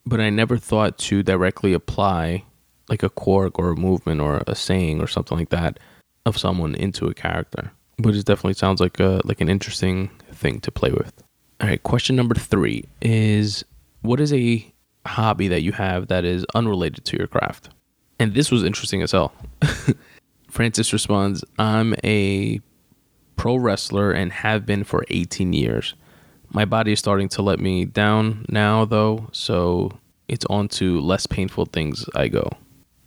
But 0.05 0.19
I 0.19 0.29
never 0.29 0.57
thought 0.57 0.97
to 0.99 1.23
directly 1.23 1.73
apply 1.73 2.43
like 2.89 3.03
a 3.03 3.09
quirk 3.09 3.59
or 3.59 3.69
a 3.71 3.75
movement 3.75 4.21
or 4.21 4.41
a 4.47 4.55
saying 4.55 5.01
or 5.01 5.07
something 5.07 5.37
like 5.37 5.49
that 5.49 5.79
of 6.25 6.37
someone 6.37 6.75
into 6.75 7.07
a 7.07 7.13
character. 7.13 7.71
But 7.97 8.15
it 8.15 8.25
definitely 8.25 8.53
sounds 8.53 8.79
like 8.79 8.99
a 8.99 9.21
like 9.23 9.41
an 9.41 9.49
interesting 9.49 10.09
thing 10.31 10.59
to 10.61 10.71
play 10.71 10.91
with. 10.91 11.23
All 11.59 11.67
right, 11.67 11.81
question 11.81 12.15
number 12.15 12.35
three 12.35 12.85
is 13.01 13.65
what 14.01 14.19
is 14.19 14.31
a 14.31 14.73
hobby 15.05 15.47
that 15.47 15.61
you 15.61 15.71
have 15.71 16.07
that 16.07 16.23
is 16.23 16.45
unrelated 16.53 17.05
to 17.05 17.17
your 17.17 17.27
craft? 17.27 17.69
And 18.19 18.33
this 18.33 18.51
was 18.51 18.63
interesting 18.63 19.01
as 19.01 19.11
hell. 19.11 19.33
Francis 20.49 20.93
responds, 20.93 21.43
I'm 21.59 21.95
a 22.03 22.61
pro 23.37 23.55
wrestler 23.55 24.11
and 24.11 24.31
have 24.33 24.65
been 24.65 24.83
for 24.83 25.05
18 25.09 25.53
years. 25.53 25.93
My 26.49 26.65
body 26.65 26.91
is 26.91 26.99
starting 26.99 27.29
to 27.29 27.41
let 27.41 27.59
me 27.59 27.85
down 27.85 28.45
now, 28.49 28.85
though, 28.85 29.29
so 29.31 29.91
it's 30.27 30.45
on 30.45 30.67
to 30.69 30.99
less 30.99 31.25
painful 31.25 31.65
things 31.65 32.05
I 32.15 32.27
go. 32.27 32.49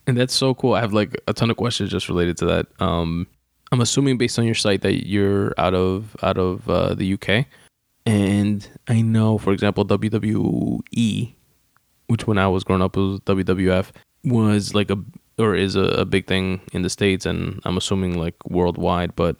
And 0.06 0.16
that's 0.16 0.34
so 0.34 0.54
cool. 0.54 0.74
I 0.74 0.80
have 0.80 0.92
like 0.92 1.20
a 1.28 1.32
ton 1.32 1.50
of 1.50 1.56
questions 1.56 1.90
just 1.90 2.08
related 2.08 2.36
to 2.38 2.46
that. 2.46 2.66
Um, 2.80 3.26
I'm 3.72 3.80
assuming 3.80 4.18
based 4.18 4.38
on 4.38 4.46
your 4.46 4.54
site 4.54 4.82
that 4.82 5.06
you're 5.06 5.54
out 5.58 5.74
of 5.74 6.16
out 6.22 6.38
of 6.38 6.68
uh, 6.68 6.94
the 6.94 7.14
UK, 7.14 7.46
and 8.06 8.68
I 8.88 9.02
know, 9.02 9.38
for 9.38 9.52
example, 9.52 9.84
WWE, 9.84 11.34
which 12.08 12.26
when 12.26 12.38
I 12.38 12.48
was 12.48 12.64
growing 12.64 12.82
up 12.82 12.96
was 12.96 13.20
WWF, 13.20 13.92
was 14.24 14.74
like 14.74 14.90
a 14.90 14.98
or 15.38 15.54
is 15.54 15.76
a, 15.76 15.84
a 15.84 16.04
big 16.04 16.26
thing 16.26 16.60
in 16.72 16.82
the 16.82 16.90
states, 16.90 17.24
and 17.24 17.60
I'm 17.64 17.76
assuming 17.76 18.18
like 18.18 18.34
worldwide. 18.44 19.14
But 19.14 19.36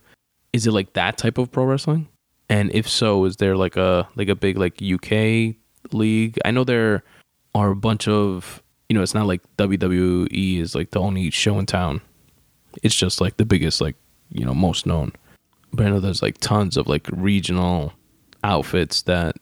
is 0.53 0.67
it 0.67 0.73
like 0.73 0.93
that 0.95 1.19
type 1.19 1.39
of 1.39 1.51
pro 1.51 1.65
wrestling? 1.65 2.09
And 2.49 2.71
if 2.75 2.89
so, 2.89 3.25
is 3.25 3.37
there 3.37 3.57
like 3.57 3.77
a 3.77 4.09
like 4.17 4.29
a 4.29 4.35
big 4.35 4.59
like 4.59 4.83
UK 4.83 5.55
league? 5.93 6.39
I 6.45 6.51
know 6.51 6.65
there 6.65 7.05
are 7.55 7.71
a 7.71 7.77
bunch 7.77 8.09
of 8.09 8.63
you 8.91 8.95
know, 8.95 9.03
it's 9.03 9.15
not 9.15 9.29
like 9.29 9.41
WWE 9.57 10.59
is 10.59 10.75
like 10.75 10.91
the 10.91 10.99
only 10.99 11.31
show 11.31 11.61
in 11.61 11.67
town. 11.67 12.01
It's 12.83 12.95
just 12.95 13.21
like 13.21 13.37
the 13.37 13.45
biggest, 13.45 13.81
like, 13.81 13.95
you 14.31 14.45
know, 14.45 14.53
most 14.53 14.85
known. 14.85 15.13
But 15.73 15.87
I 15.87 15.91
know 15.91 16.01
there's 16.01 16.23
like 16.23 16.39
tons 16.39 16.77
of 16.77 16.89
like 16.89 17.07
regional 17.13 17.93
outfits 18.43 19.03
that 19.03 19.37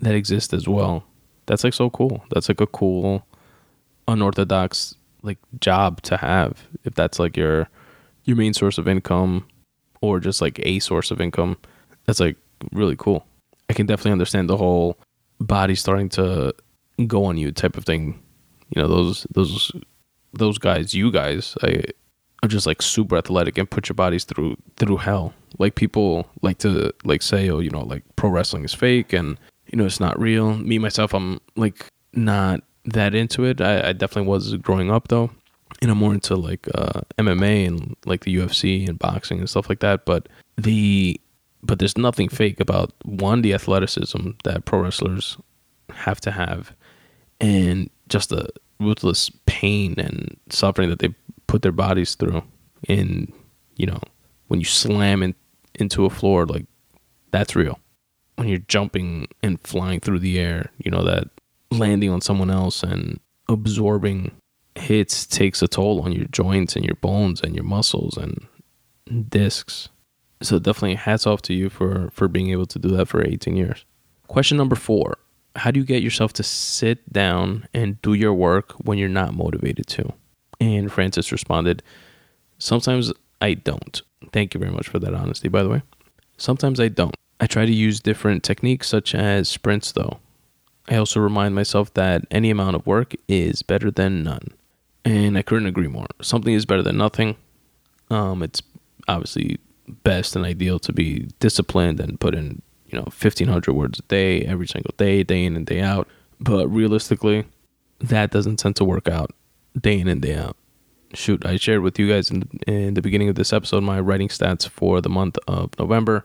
that 0.00 0.14
exist 0.14 0.52
as 0.52 0.68
well. 0.68 1.04
That's 1.46 1.64
like 1.64 1.72
so 1.72 1.88
cool. 1.88 2.22
That's 2.30 2.50
like 2.50 2.60
a 2.60 2.66
cool 2.66 3.26
unorthodox 4.06 4.94
like 5.22 5.38
job 5.60 6.02
to 6.02 6.16
have 6.16 6.66
if 6.84 6.94
that's 6.94 7.18
like 7.18 7.36
your 7.36 7.68
your 8.24 8.36
main 8.36 8.52
source 8.52 8.76
of 8.76 8.88
income 8.88 9.46
or 10.02 10.20
just 10.20 10.40
like 10.40 10.58
a 10.64 10.78
source 10.78 11.10
of 11.10 11.20
income. 11.20 11.56
That's 12.06 12.20
like 12.20 12.36
really 12.72 12.96
cool. 12.96 13.26
I 13.68 13.72
can 13.72 13.86
definitely 13.86 14.12
understand 14.12 14.48
the 14.48 14.56
whole 14.56 14.98
body 15.38 15.74
starting 15.74 16.08
to 16.10 16.54
go 17.06 17.24
on 17.24 17.38
you 17.38 17.50
type 17.50 17.76
of 17.76 17.84
thing 17.84 18.20
you 18.70 18.80
know 18.80 18.88
those 18.88 19.26
those 19.32 19.72
those 20.32 20.58
guys, 20.58 20.94
you 20.94 21.10
guys, 21.10 21.56
I, 21.62 21.82
are 22.42 22.48
just 22.48 22.66
like 22.66 22.80
super 22.80 23.16
athletic 23.16 23.58
and 23.58 23.68
put 23.68 23.88
your 23.88 23.94
bodies 23.94 24.24
through 24.24 24.56
through 24.76 24.98
hell. 24.98 25.34
Like 25.58 25.74
people 25.74 26.28
like 26.42 26.58
to 26.58 26.92
like 27.04 27.22
say, 27.22 27.50
oh, 27.50 27.58
you 27.58 27.70
know, 27.70 27.82
like 27.82 28.04
pro 28.16 28.30
wrestling 28.30 28.64
is 28.64 28.72
fake 28.72 29.12
and 29.12 29.38
you 29.66 29.76
know 29.76 29.86
it's 29.86 30.00
not 30.00 30.18
real. 30.18 30.56
Me 30.56 30.78
myself, 30.78 31.12
I'm 31.14 31.40
like 31.56 31.84
not 32.12 32.62
that 32.84 33.14
into 33.14 33.44
it. 33.44 33.60
I, 33.60 33.88
I 33.88 33.92
definitely 33.92 34.30
was 34.30 34.54
growing 34.56 34.90
up 34.90 35.08
though, 35.08 35.30
and 35.82 35.90
I'm 35.90 35.98
more 35.98 36.12
into 36.12 36.36
like 36.36 36.68
uh, 36.74 37.00
MMA 37.18 37.66
and 37.66 37.96
like 38.04 38.24
the 38.24 38.36
UFC 38.36 38.88
and 38.88 38.98
boxing 38.98 39.38
and 39.38 39.48
stuff 39.48 39.68
like 39.68 39.80
that. 39.80 40.04
But 40.04 40.28
the 40.56 41.20
but 41.62 41.78
there's 41.78 41.98
nothing 41.98 42.28
fake 42.28 42.60
about 42.60 42.92
one 43.04 43.42
the 43.42 43.54
athleticism 43.54 44.30
that 44.44 44.64
pro 44.64 44.80
wrestlers 44.80 45.36
have 45.92 46.20
to 46.22 46.30
have, 46.30 46.74
and 47.40 47.90
just 48.08 48.30
the 48.30 48.48
ruthless 48.78 49.30
pain 49.46 49.94
and 49.98 50.36
suffering 50.48 50.88
that 50.90 51.00
they 51.00 51.14
put 51.46 51.62
their 51.62 51.72
bodies 51.72 52.14
through 52.14 52.42
in 52.88 53.30
you 53.76 53.86
know 53.86 54.00
when 54.48 54.58
you 54.58 54.64
slam 54.64 55.22
in, 55.22 55.34
into 55.74 56.06
a 56.06 56.10
floor 56.10 56.46
like 56.46 56.64
that's 57.30 57.54
real 57.54 57.78
when 58.36 58.48
you're 58.48 58.58
jumping 58.58 59.26
and 59.42 59.60
flying 59.60 60.00
through 60.00 60.18
the 60.18 60.38
air 60.38 60.70
you 60.78 60.90
know 60.90 61.04
that 61.04 61.28
landing 61.70 62.10
on 62.10 62.20
someone 62.20 62.50
else 62.50 62.82
and 62.82 63.20
absorbing 63.48 64.30
hits 64.76 65.26
takes 65.26 65.62
a 65.62 65.68
toll 65.68 66.00
on 66.00 66.12
your 66.12 66.26
joints 66.26 66.76
and 66.76 66.84
your 66.84 66.94
bones 66.96 67.40
and 67.40 67.54
your 67.54 67.64
muscles 67.64 68.16
and 68.16 68.46
discs 69.28 69.88
so 70.42 70.58
definitely 70.58 70.94
hats 70.94 71.26
off 71.26 71.42
to 71.42 71.52
you 71.52 71.68
for 71.68 72.10
for 72.10 72.28
being 72.28 72.50
able 72.50 72.66
to 72.66 72.78
do 72.78 72.88
that 72.88 73.06
for 73.06 73.26
18 73.26 73.56
years 73.56 73.84
question 74.28 74.56
number 74.56 74.76
4 74.76 75.16
how 75.56 75.70
do 75.70 75.80
you 75.80 75.86
get 75.86 76.02
yourself 76.02 76.32
to 76.34 76.42
sit 76.42 77.12
down 77.12 77.66
and 77.74 78.00
do 78.02 78.14
your 78.14 78.34
work 78.34 78.72
when 78.84 78.98
you're 78.98 79.08
not 79.08 79.34
motivated 79.34 79.86
to? 79.88 80.12
And 80.60 80.92
Francis 80.92 81.32
responded, 81.32 81.82
Sometimes 82.58 83.12
I 83.40 83.54
don't. 83.54 84.02
Thank 84.32 84.54
you 84.54 84.60
very 84.60 84.72
much 84.72 84.88
for 84.88 84.98
that 84.98 85.14
honesty, 85.14 85.48
by 85.48 85.62
the 85.62 85.68
way. 85.68 85.82
Sometimes 86.36 86.78
I 86.78 86.88
don't. 86.88 87.14
I 87.40 87.46
try 87.46 87.64
to 87.64 87.72
use 87.72 88.00
different 88.00 88.42
techniques, 88.42 88.88
such 88.88 89.14
as 89.14 89.48
sprints, 89.48 89.92
though. 89.92 90.18
I 90.88 90.96
also 90.96 91.20
remind 91.20 91.54
myself 91.54 91.92
that 91.94 92.26
any 92.30 92.50
amount 92.50 92.76
of 92.76 92.86
work 92.86 93.14
is 93.28 93.62
better 93.62 93.90
than 93.90 94.22
none. 94.22 94.48
And 95.04 95.38
I 95.38 95.42
couldn't 95.42 95.66
agree 95.66 95.88
more. 95.88 96.06
Something 96.20 96.54
is 96.54 96.66
better 96.66 96.82
than 96.82 96.98
nothing. 96.98 97.36
Um, 98.10 98.42
it's 98.42 98.62
obviously 99.08 99.58
best 100.04 100.36
and 100.36 100.44
ideal 100.44 100.78
to 100.78 100.92
be 100.92 101.28
disciplined 101.40 102.00
and 102.00 102.20
put 102.20 102.34
in 102.34 102.62
you 102.86 102.98
know 102.98 103.04
1500 103.04 103.72
words 103.72 103.98
a 103.98 104.02
day 104.02 104.42
every 104.42 104.66
single 104.66 104.94
day 104.96 105.22
day 105.22 105.44
in 105.44 105.56
and 105.56 105.66
day 105.66 105.80
out 105.80 106.08
but 106.38 106.68
realistically 106.68 107.44
that 108.00 108.30
doesn't 108.30 108.58
tend 108.58 108.76
to 108.76 108.84
work 108.84 109.08
out 109.08 109.32
day 109.80 109.98
in 109.98 110.08
and 110.08 110.22
day 110.22 110.34
out 110.34 110.56
shoot 111.14 111.44
i 111.44 111.56
shared 111.56 111.82
with 111.82 111.98
you 111.98 112.08
guys 112.08 112.30
in, 112.30 112.42
in 112.66 112.94
the 112.94 113.02
beginning 113.02 113.28
of 113.28 113.34
this 113.34 113.52
episode 113.52 113.82
my 113.82 113.98
writing 113.98 114.28
stats 114.28 114.68
for 114.68 115.00
the 115.00 115.08
month 115.08 115.36
of 115.48 115.76
november 115.78 116.24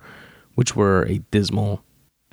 which 0.55 0.75
were 0.75 1.03
a 1.03 1.19
dismal 1.31 1.83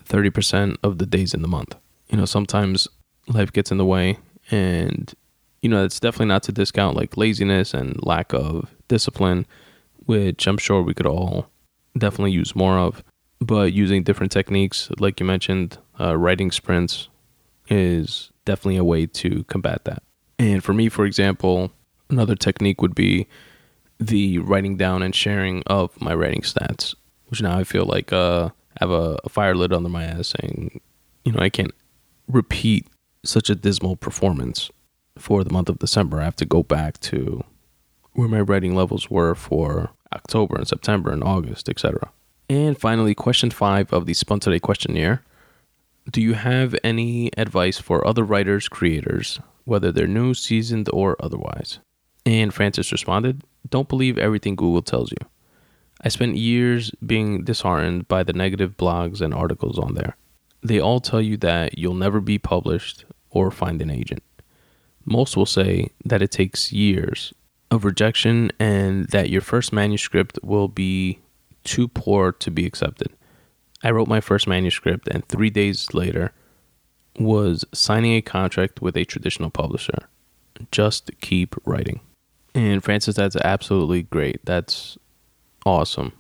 30% 0.05 0.76
of 0.82 0.99
the 0.99 1.07
days 1.07 1.32
in 1.32 1.43
the 1.43 1.49
month 1.49 1.76
you 2.09 2.18
know 2.18 2.24
sometimes 2.24 2.88
life 3.28 3.53
gets 3.53 3.70
in 3.70 3.78
the 3.78 3.84
way 3.84 4.18
and 4.51 5.14
you 5.62 5.68
know 5.68 5.84
it's 5.84 6.00
definitely 6.00 6.26
not 6.26 6.42
to 6.42 6.52
discount 6.52 6.96
like 6.96 7.16
laziness 7.16 7.72
and 7.72 7.98
lack 8.04 8.32
of 8.34 8.74
discipline 8.88 9.46
which 10.06 10.46
i'm 10.46 10.58
sure 10.58 10.82
we 10.82 10.94
could 10.94 11.06
all 11.06 11.48
definitely 11.96 12.32
use 12.32 12.54
more 12.54 12.78
of 12.78 13.02
but 13.42 13.72
using 13.72 14.04
different 14.04 14.30
techniques, 14.30 14.88
like 14.98 15.18
you 15.18 15.26
mentioned, 15.26 15.78
uh, 15.98 16.16
writing 16.16 16.52
sprints 16.52 17.08
is 17.68 18.30
definitely 18.44 18.76
a 18.76 18.84
way 18.84 19.06
to 19.06 19.44
combat 19.44 19.84
that. 19.84 20.02
And 20.38 20.62
for 20.62 20.72
me, 20.72 20.88
for 20.88 21.04
example, 21.04 21.72
another 22.08 22.36
technique 22.36 22.80
would 22.80 22.94
be 22.94 23.26
the 23.98 24.38
writing 24.38 24.76
down 24.76 25.02
and 25.02 25.14
sharing 25.14 25.62
of 25.66 26.00
my 26.00 26.14
writing 26.14 26.42
stats, 26.42 26.94
which 27.28 27.42
now 27.42 27.58
I 27.58 27.64
feel 27.64 27.84
like 27.84 28.12
uh, 28.12 28.50
I 28.80 28.84
have 28.84 28.90
a, 28.90 29.18
a 29.24 29.28
fire 29.28 29.54
lit 29.54 29.72
under 29.72 29.88
my 29.88 30.04
ass 30.04 30.34
saying, 30.40 30.80
you 31.24 31.32
know, 31.32 31.40
I 31.40 31.50
can't 31.50 31.74
repeat 32.28 32.86
such 33.24 33.50
a 33.50 33.54
dismal 33.54 33.96
performance 33.96 34.70
for 35.22 35.44
the 35.44 35.52
month 35.52 35.68
of 35.68 35.78
December. 35.78 36.20
I 36.20 36.24
have 36.24 36.36
to 36.36 36.44
go 36.44 36.62
back 36.62 36.98
to 37.00 37.44
where 38.12 38.28
my 38.28 38.40
writing 38.40 38.74
levels 38.74 39.08
were 39.08 39.34
for 39.34 39.90
October 40.12 40.56
and 40.56 40.68
September 40.68 41.10
and 41.12 41.22
August, 41.22 41.68
etc. 41.68 42.10
And 42.50 42.78
finally, 42.78 43.14
question 43.14 43.50
five 43.50 43.92
of 43.92 44.06
the 44.06 44.14
Spun 44.14 44.40
Today 44.40 44.58
questionnaire. 44.58 45.22
Do 46.10 46.20
you 46.20 46.34
have 46.34 46.74
any 46.82 47.30
advice 47.38 47.78
for 47.78 48.06
other 48.06 48.24
writers, 48.24 48.68
creators, 48.68 49.38
whether 49.64 49.92
they're 49.92 50.08
new, 50.08 50.34
seasoned, 50.34 50.90
or 50.92 51.16
otherwise? 51.20 51.78
And 52.26 52.52
Francis 52.52 52.90
responded, 52.90 53.44
Don't 53.70 53.88
believe 53.88 54.18
everything 54.18 54.56
Google 54.56 54.82
tells 54.82 55.12
you. 55.12 55.28
I 56.04 56.08
spent 56.08 56.36
years 56.36 56.90
being 57.06 57.44
disheartened 57.44 58.08
by 58.08 58.24
the 58.24 58.32
negative 58.32 58.76
blogs 58.76 59.20
and 59.20 59.32
articles 59.32 59.78
on 59.78 59.94
there. 59.94 60.16
They 60.62 60.80
all 60.80 61.00
tell 61.00 61.22
you 61.22 61.36
that 61.38 61.78
you'll 61.78 61.94
never 61.94 62.20
be 62.20 62.38
published 62.38 63.04
or 63.30 63.52
find 63.52 63.80
an 63.80 63.90
agent. 63.90 64.22
Most 65.05 65.36
will 65.36 65.46
say 65.46 65.90
that 66.05 66.22
it 66.22 66.30
takes 66.30 66.72
years 66.72 67.32
of 67.70 67.84
rejection 67.84 68.50
and 68.59 69.09
that 69.09 69.30
your 69.30 69.40
first 69.40 69.72
manuscript 69.72 70.38
will 70.42 70.68
be 70.68 71.18
too 71.64 71.88
poor 71.88 72.32
to 72.32 72.50
be 72.50 72.66
accepted. 72.66 73.09
I 73.82 73.90
wrote 73.90 74.09
my 74.09 74.20
first 74.20 74.46
manuscript 74.46 75.09
and 75.09 75.26
three 75.26 75.50
days 75.50 75.92
later 75.94 76.32
was 77.18 77.64
signing 77.72 78.14
a 78.14 78.22
contract 78.22 78.80
with 78.80 78.96
a 78.96 79.05
traditional 79.05 79.50
publisher. 79.50 80.09
Just 80.70 81.11
keep 81.20 81.57
writing. 81.64 82.00
And 82.55 82.84
Francis, 82.84 83.16
that's 83.16 83.36
absolutely 83.36 84.03
great. 84.03 84.44
That's 84.44 84.98
awesome. 85.64 86.12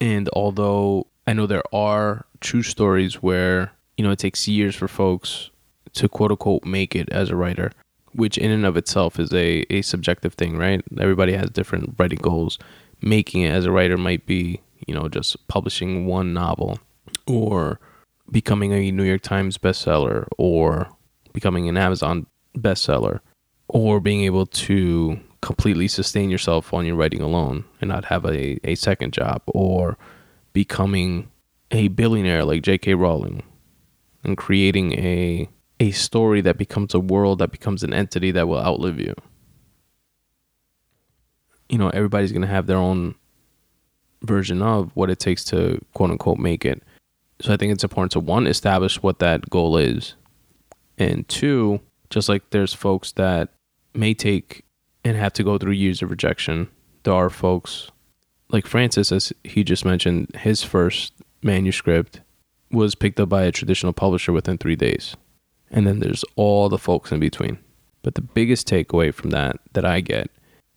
And 0.00 0.28
although 0.32 1.06
I 1.26 1.32
know 1.32 1.46
there 1.46 1.62
are 1.72 2.26
true 2.40 2.62
stories 2.62 3.22
where, 3.22 3.72
you 3.96 4.04
know, 4.04 4.10
it 4.10 4.18
takes 4.18 4.46
years 4.46 4.74
for 4.74 4.88
folks 4.88 5.50
to 5.94 6.08
quote 6.08 6.30
unquote 6.30 6.64
make 6.64 6.94
it 6.94 7.08
as 7.10 7.30
a 7.30 7.36
writer, 7.36 7.72
which 8.16 8.38
in 8.38 8.50
and 8.50 8.66
of 8.66 8.76
itself 8.76 9.20
is 9.20 9.32
a, 9.32 9.64
a 9.70 9.82
subjective 9.82 10.34
thing, 10.34 10.56
right? 10.56 10.82
Everybody 10.98 11.34
has 11.34 11.50
different 11.50 11.94
writing 11.98 12.18
goals. 12.20 12.58
Making 13.02 13.42
it 13.42 13.50
as 13.50 13.66
a 13.66 13.70
writer 13.70 13.98
might 13.98 14.24
be 14.24 14.62
you 14.86 14.94
know, 14.94 15.08
just 15.08 15.46
publishing 15.48 16.06
one 16.06 16.32
novel 16.32 16.78
or 17.26 17.80
becoming 18.30 18.72
a 18.72 18.90
New 18.90 19.04
York 19.04 19.22
Times 19.22 19.58
bestseller 19.58 20.26
or 20.38 20.88
becoming 21.32 21.68
an 21.68 21.76
Amazon 21.76 22.26
bestseller 22.56 23.20
or 23.68 24.00
being 24.00 24.22
able 24.22 24.46
to 24.46 25.18
completely 25.42 25.88
sustain 25.88 26.30
yourself 26.30 26.72
on 26.72 26.86
your 26.86 26.96
writing 26.96 27.20
alone 27.20 27.64
and 27.80 27.88
not 27.88 28.06
have 28.06 28.24
a, 28.24 28.58
a 28.68 28.74
second 28.74 29.12
job 29.12 29.42
or 29.46 29.96
becoming 30.52 31.30
a 31.70 31.88
billionaire 31.88 32.44
like 32.44 32.62
J.K. 32.62 32.94
Rowling 32.94 33.42
and 34.24 34.36
creating 34.36 34.92
a 34.94 35.48
a 35.80 35.90
story 35.90 36.40
that 36.40 36.56
becomes 36.56 36.94
a 36.94 37.00
world 37.00 37.38
that 37.38 37.50
becomes 37.50 37.82
an 37.82 37.92
entity 37.92 38.30
that 38.30 38.48
will 38.48 38.58
outlive 38.58 38.98
you. 38.98 39.14
You 41.68 41.78
know, 41.78 41.90
everybody's 41.90 42.32
going 42.32 42.42
to 42.42 42.48
have 42.48 42.66
their 42.66 42.78
own 42.78 43.14
version 44.22 44.62
of 44.62 44.90
what 44.94 45.10
it 45.10 45.18
takes 45.18 45.44
to 45.44 45.84
quote 45.94 46.10
unquote 46.10 46.38
make 46.38 46.64
it. 46.64 46.82
So 47.40 47.52
I 47.52 47.56
think 47.56 47.72
it's 47.72 47.84
important 47.84 48.12
to 48.12 48.20
one, 48.20 48.46
establish 48.46 49.02
what 49.02 49.18
that 49.18 49.50
goal 49.50 49.76
is. 49.76 50.14
And 50.96 51.28
two, 51.28 51.80
just 52.08 52.28
like 52.28 52.48
there's 52.50 52.72
folks 52.72 53.12
that 53.12 53.50
may 53.92 54.14
take 54.14 54.64
and 55.04 55.16
have 55.16 55.34
to 55.34 55.44
go 55.44 55.58
through 55.58 55.72
years 55.72 56.00
of 56.00 56.10
rejection, 56.10 56.68
there 57.02 57.12
are 57.12 57.28
folks 57.28 57.90
like 58.48 58.66
Francis, 58.66 59.12
as 59.12 59.32
he 59.44 59.64
just 59.64 59.84
mentioned, 59.84 60.34
his 60.36 60.62
first 60.62 61.12
manuscript 61.42 62.20
was 62.70 62.94
picked 62.94 63.20
up 63.20 63.28
by 63.28 63.42
a 63.42 63.52
traditional 63.52 63.92
publisher 63.92 64.32
within 64.32 64.56
three 64.56 64.76
days. 64.76 65.16
And 65.76 65.86
then 65.86 66.00
there's 66.00 66.24
all 66.34 66.68
the 66.68 66.78
folks 66.78 67.12
in 67.12 67.20
between. 67.20 67.58
But 68.02 68.14
the 68.14 68.22
biggest 68.22 68.66
takeaway 68.66 69.12
from 69.12 69.30
that 69.30 69.60
that 69.74 69.84
I 69.84 70.00
get, 70.00 70.30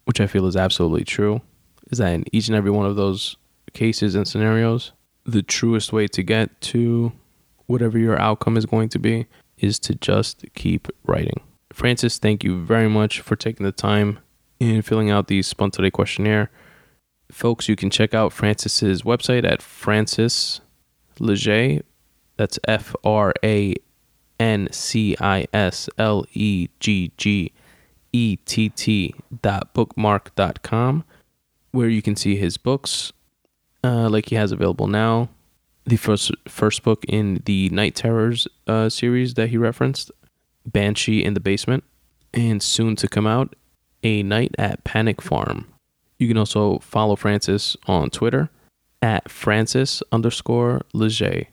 which 0.03 0.19
I 0.19 0.27
feel 0.27 0.45
is 0.45 0.57
absolutely 0.57 1.05
true, 1.05 1.41
is 1.89 1.99
that 1.99 2.13
in 2.13 2.25
each 2.31 2.49
and 2.49 2.55
every 2.55 2.69
one 2.69 2.85
of 2.85 2.97
those 2.97 3.37
cases 3.73 4.13
and 4.13 4.27
scenarios, 4.27 4.91
the 5.25 5.41
truest 5.41 5.93
way 5.93 6.07
to 6.07 6.21
get 6.21 6.59
to 6.61 7.13
whatever 7.67 7.97
your 7.97 8.19
outcome 8.19 8.57
is 8.57 8.65
going 8.65 8.89
to 8.89 8.99
be 8.99 9.25
is 9.57 9.79
to 9.79 9.95
just 9.95 10.45
keep 10.53 10.87
writing. 11.05 11.39
Francis, 11.71 12.17
thank 12.17 12.43
you 12.43 12.61
very 12.61 12.89
much 12.89 13.21
for 13.21 13.35
taking 13.35 13.65
the 13.65 13.71
time 13.71 14.19
in 14.59 14.81
filling 14.81 15.09
out 15.09 15.27
the 15.27 15.41
Today 15.41 15.91
questionnaire. 15.91 16.51
Folks, 17.31 17.69
you 17.69 17.75
can 17.75 17.89
check 17.89 18.13
out 18.13 18.33
Francis's 18.33 19.03
website 19.03 19.49
at 19.49 19.61
Francis 19.61 20.59
Leggett. 21.19 21.85
That's 22.37 22.59
F 22.67 22.95
R 23.03 23.33
A 23.43 23.75
N 24.39 24.69
C 24.71 25.15
I 25.19 25.45
S 25.53 25.89
L 25.97 26.25
E 26.33 26.69
G 26.79 27.11
G 27.17 27.51
E 28.13 28.37
T 28.45 28.69
T 28.69 29.13
dot 29.41 29.73
bookmark 29.73 30.33
dot 30.35 30.63
com, 30.63 31.03
where 31.71 31.89
you 31.89 32.01
can 32.01 32.15
see 32.15 32.35
his 32.35 32.57
books, 32.57 33.11
uh, 33.83 34.09
like 34.09 34.29
he 34.29 34.35
has 34.35 34.51
available 34.51 34.87
now. 34.87 35.29
The 35.85 35.97
first 35.97 36.31
first 36.47 36.83
book 36.83 37.03
in 37.07 37.41
the 37.45 37.69
Night 37.69 37.95
Terrors 37.95 38.47
uh, 38.67 38.89
series 38.89 39.33
that 39.33 39.49
he 39.49 39.57
referenced, 39.57 40.11
Banshee 40.65 41.23
in 41.23 41.33
the 41.33 41.39
Basement, 41.39 41.83
and 42.33 42.61
soon 42.61 42.95
to 42.97 43.07
come 43.07 43.25
out, 43.25 43.55
A 44.03 44.21
Night 44.23 44.55
at 44.57 44.83
Panic 44.83 45.21
Farm. 45.21 45.67
You 46.19 46.27
can 46.27 46.37
also 46.37 46.79
follow 46.79 47.15
Francis 47.15 47.75
on 47.87 48.09
Twitter 48.09 48.49
at 49.01 49.31
Francis 49.31 50.03
underscore 50.11 50.81
Leggett, 50.93 51.47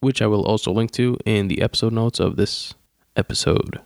which 0.00 0.20
I 0.22 0.26
will 0.26 0.44
also 0.44 0.72
link 0.72 0.90
to 0.92 1.16
in 1.24 1.48
the 1.48 1.62
episode 1.62 1.92
notes 1.92 2.20
of 2.20 2.36
this 2.36 2.74
episode. 3.16 3.80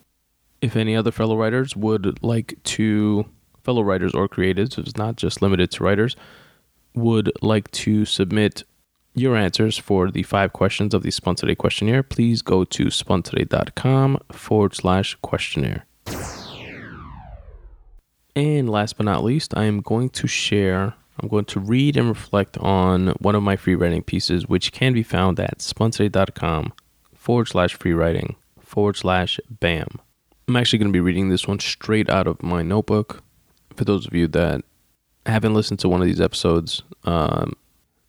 If 0.61 0.77
any 0.77 0.95
other 0.95 1.11
fellow 1.11 1.37
writers 1.37 1.75
would 1.75 2.23
like 2.23 2.59
to, 2.65 3.27
fellow 3.65 3.83
writers 3.83 4.15
or 4.15 4.29
creatives, 4.29 4.79
it's 4.79 4.97
not 4.97 5.17
just 5.17 5.41
limited 5.41 5.71
to 5.73 5.85
writers, 5.85 6.17
would 6.95 7.33
like 7.41 7.71
to 7.71 8.05
submit 8.05 8.65
your 9.15 9.37
answers 9.37 9.77
for 9.77 10.11
the 10.11 10.23
five 10.23 10.53
questions 10.53 10.95
of 10.95 11.03
the 11.03 11.11
Spun 11.11 11.35
questionnaire, 11.57 12.03
please 12.03 12.43
go 12.43 12.65
to 12.65 12.87
spuntoday.com 12.87 14.19
forward 14.33 14.75
slash 14.75 15.17
questionnaire. 15.23 15.87
And 18.37 18.71
last 18.71 18.97
but 18.97 19.07
not 19.07 19.25
least, 19.25 19.57
I 19.57 19.65
am 19.65 19.81
going 19.81 20.11
to 20.11 20.27
share, 20.27 20.95
I'm 21.21 21.29
going 21.29 21.45
to 21.47 21.61
read 21.61 21.97
and 21.97 22.09
reflect 22.09 22.57
on 22.59 23.09
one 23.21 23.35
of 23.35 23.43
my 23.43 23.57
free 23.57 23.75
writing 23.75 24.03
pieces, 24.03 24.49
which 24.49 24.73
can 24.73 24.95
be 24.95 25.03
found 25.03 25.39
at 25.39 25.59
spuntoday.com 25.59 26.73
forward 27.15 27.47
slash 27.47 27.75
free 27.75 27.93
writing 27.93 28.37
forward 28.59 28.97
slash 28.97 29.39
bam. 29.51 30.01
I'm 30.49 30.57
actually 30.57 30.79
going 30.79 30.89
to 30.89 30.97
be 30.97 31.01
reading 31.01 31.29
this 31.29 31.47
one 31.47 31.59
straight 31.59 32.09
out 32.09 32.27
of 32.27 32.43
my 32.43 32.63
notebook. 32.63 33.23
For 33.77 33.85
those 33.85 34.07
of 34.07 34.15
you 34.15 34.29
that 34.29 34.63
haven't 35.27 35.55
listened 35.55 35.79
to 35.81 35.89
one 35.89 36.01
of 36.01 36.07
these 36.07 36.21
episodes, 36.21 36.83
um, 37.05 37.53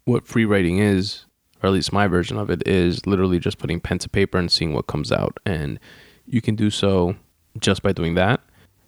what 0.05 0.25
free 0.25 0.45
writing 0.45 0.79
is, 0.79 1.25
or 1.61 1.67
at 1.67 1.73
least 1.73 1.91
my 1.91 2.07
version 2.07 2.37
of 2.37 2.49
it, 2.49 2.65
is 2.67 3.05
literally 3.05 3.39
just 3.39 3.57
putting 3.57 3.79
pen 3.81 3.99
to 3.99 4.09
paper 4.09 4.37
and 4.37 4.51
seeing 4.51 4.73
what 4.73 4.87
comes 4.87 5.11
out. 5.11 5.37
And 5.45 5.79
you 6.25 6.41
can 6.41 6.55
do 6.55 6.69
so 6.69 7.15
just 7.59 7.83
by 7.83 7.91
doing 7.91 8.15
that. 8.15 8.39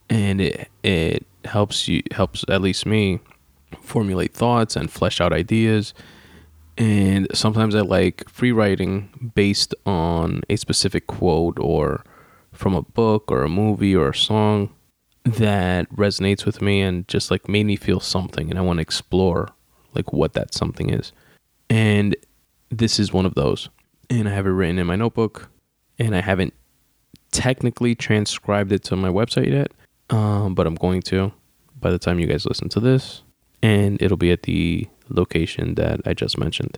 And 0.09 0.39
it 0.39 0.69
it 0.83 1.25
helps 1.45 1.87
you 1.87 2.03
helps 2.11 2.45
at 2.47 2.61
least 2.61 2.85
me 2.85 3.19
formulate 3.81 4.33
thoughts 4.33 4.75
and 4.75 4.91
flesh 4.91 5.21
out 5.21 5.33
ideas. 5.33 5.93
And 6.77 7.27
sometimes 7.33 7.75
I 7.75 7.81
like 7.81 8.27
free 8.29 8.51
writing 8.51 9.31
based 9.35 9.75
on 9.85 10.41
a 10.49 10.55
specific 10.55 11.07
quote 11.07 11.59
or 11.59 12.03
from 12.51 12.73
a 12.75 12.81
book 12.81 13.31
or 13.31 13.43
a 13.43 13.49
movie 13.49 13.95
or 13.95 14.09
a 14.09 14.15
song 14.15 14.69
that 15.23 15.89
resonates 15.91 16.45
with 16.45 16.61
me 16.61 16.81
and 16.81 17.07
just 17.07 17.31
like 17.31 17.47
made 17.47 17.65
me 17.65 17.75
feel 17.75 17.99
something 17.99 18.49
and 18.49 18.59
I 18.59 18.61
want 18.61 18.77
to 18.77 18.81
explore 18.81 19.49
like 19.93 20.11
what 20.11 20.33
that 20.33 20.53
something 20.53 20.89
is. 20.89 21.11
And 21.69 22.15
this 22.69 22.99
is 22.99 23.13
one 23.13 23.25
of 23.25 23.35
those. 23.35 23.69
And 24.09 24.27
I 24.27 24.33
have 24.33 24.45
it 24.45 24.51
written 24.51 24.79
in 24.79 24.87
my 24.87 24.95
notebook 24.95 25.49
and 25.97 26.15
I 26.15 26.21
haven't 26.21 26.53
technically 27.31 27.95
transcribed 27.95 28.71
it 28.71 28.83
to 28.85 28.95
my 28.95 29.09
website 29.09 29.51
yet, 29.51 29.71
um, 30.09 30.55
but 30.55 30.67
I'm 30.67 30.75
going 30.75 31.01
to 31.03 31.31
by 31.79 31.91
the 31.91 31.99
time 31.99 32.19
you 32.19 32.27
guys 32.27 32.45
listen 32.45 32.69
to 32.69 32.79
this. 32.79 33.23
And 33.63 33.99
it'll 34.01 34.17
be 34.17 34.31
at 34.31 34.43
the 34.43 34.87
location 35.09 35.75
that 35.75 36.01
I 36.05 36.13
just 36.13 36.37
mentioned. 36.37 36.77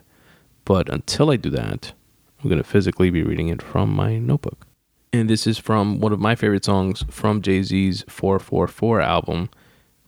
But 0.63 0.87
until 0.87 1.31
I 1.31 1.35
do 1.35 1.49
that, 1.49 1.91
I'm 2.39 2.49
going 2.49 2.61
to 2.61 2.67
physically 2.67 3.09
be 3.09 3.23
reading 3.23 3.47
it 3.47 3.61
from 3.61 3.93
my 3.93 4.17
notebook. 4.19 4.67
And 5.11 5.29
this 5.29 5.47
is 5.47 5.57
from 5.57 5.99
one 5.99 6.13
of 6.13 6.19
my 6.19 6.35
favorite 6.35 6.65
songs 6.65 7.03
from 7.09 7.41
Jay 7.41 7.63
Z's 7.63 8.03
444 8.07 9.01
album 9.01 9.49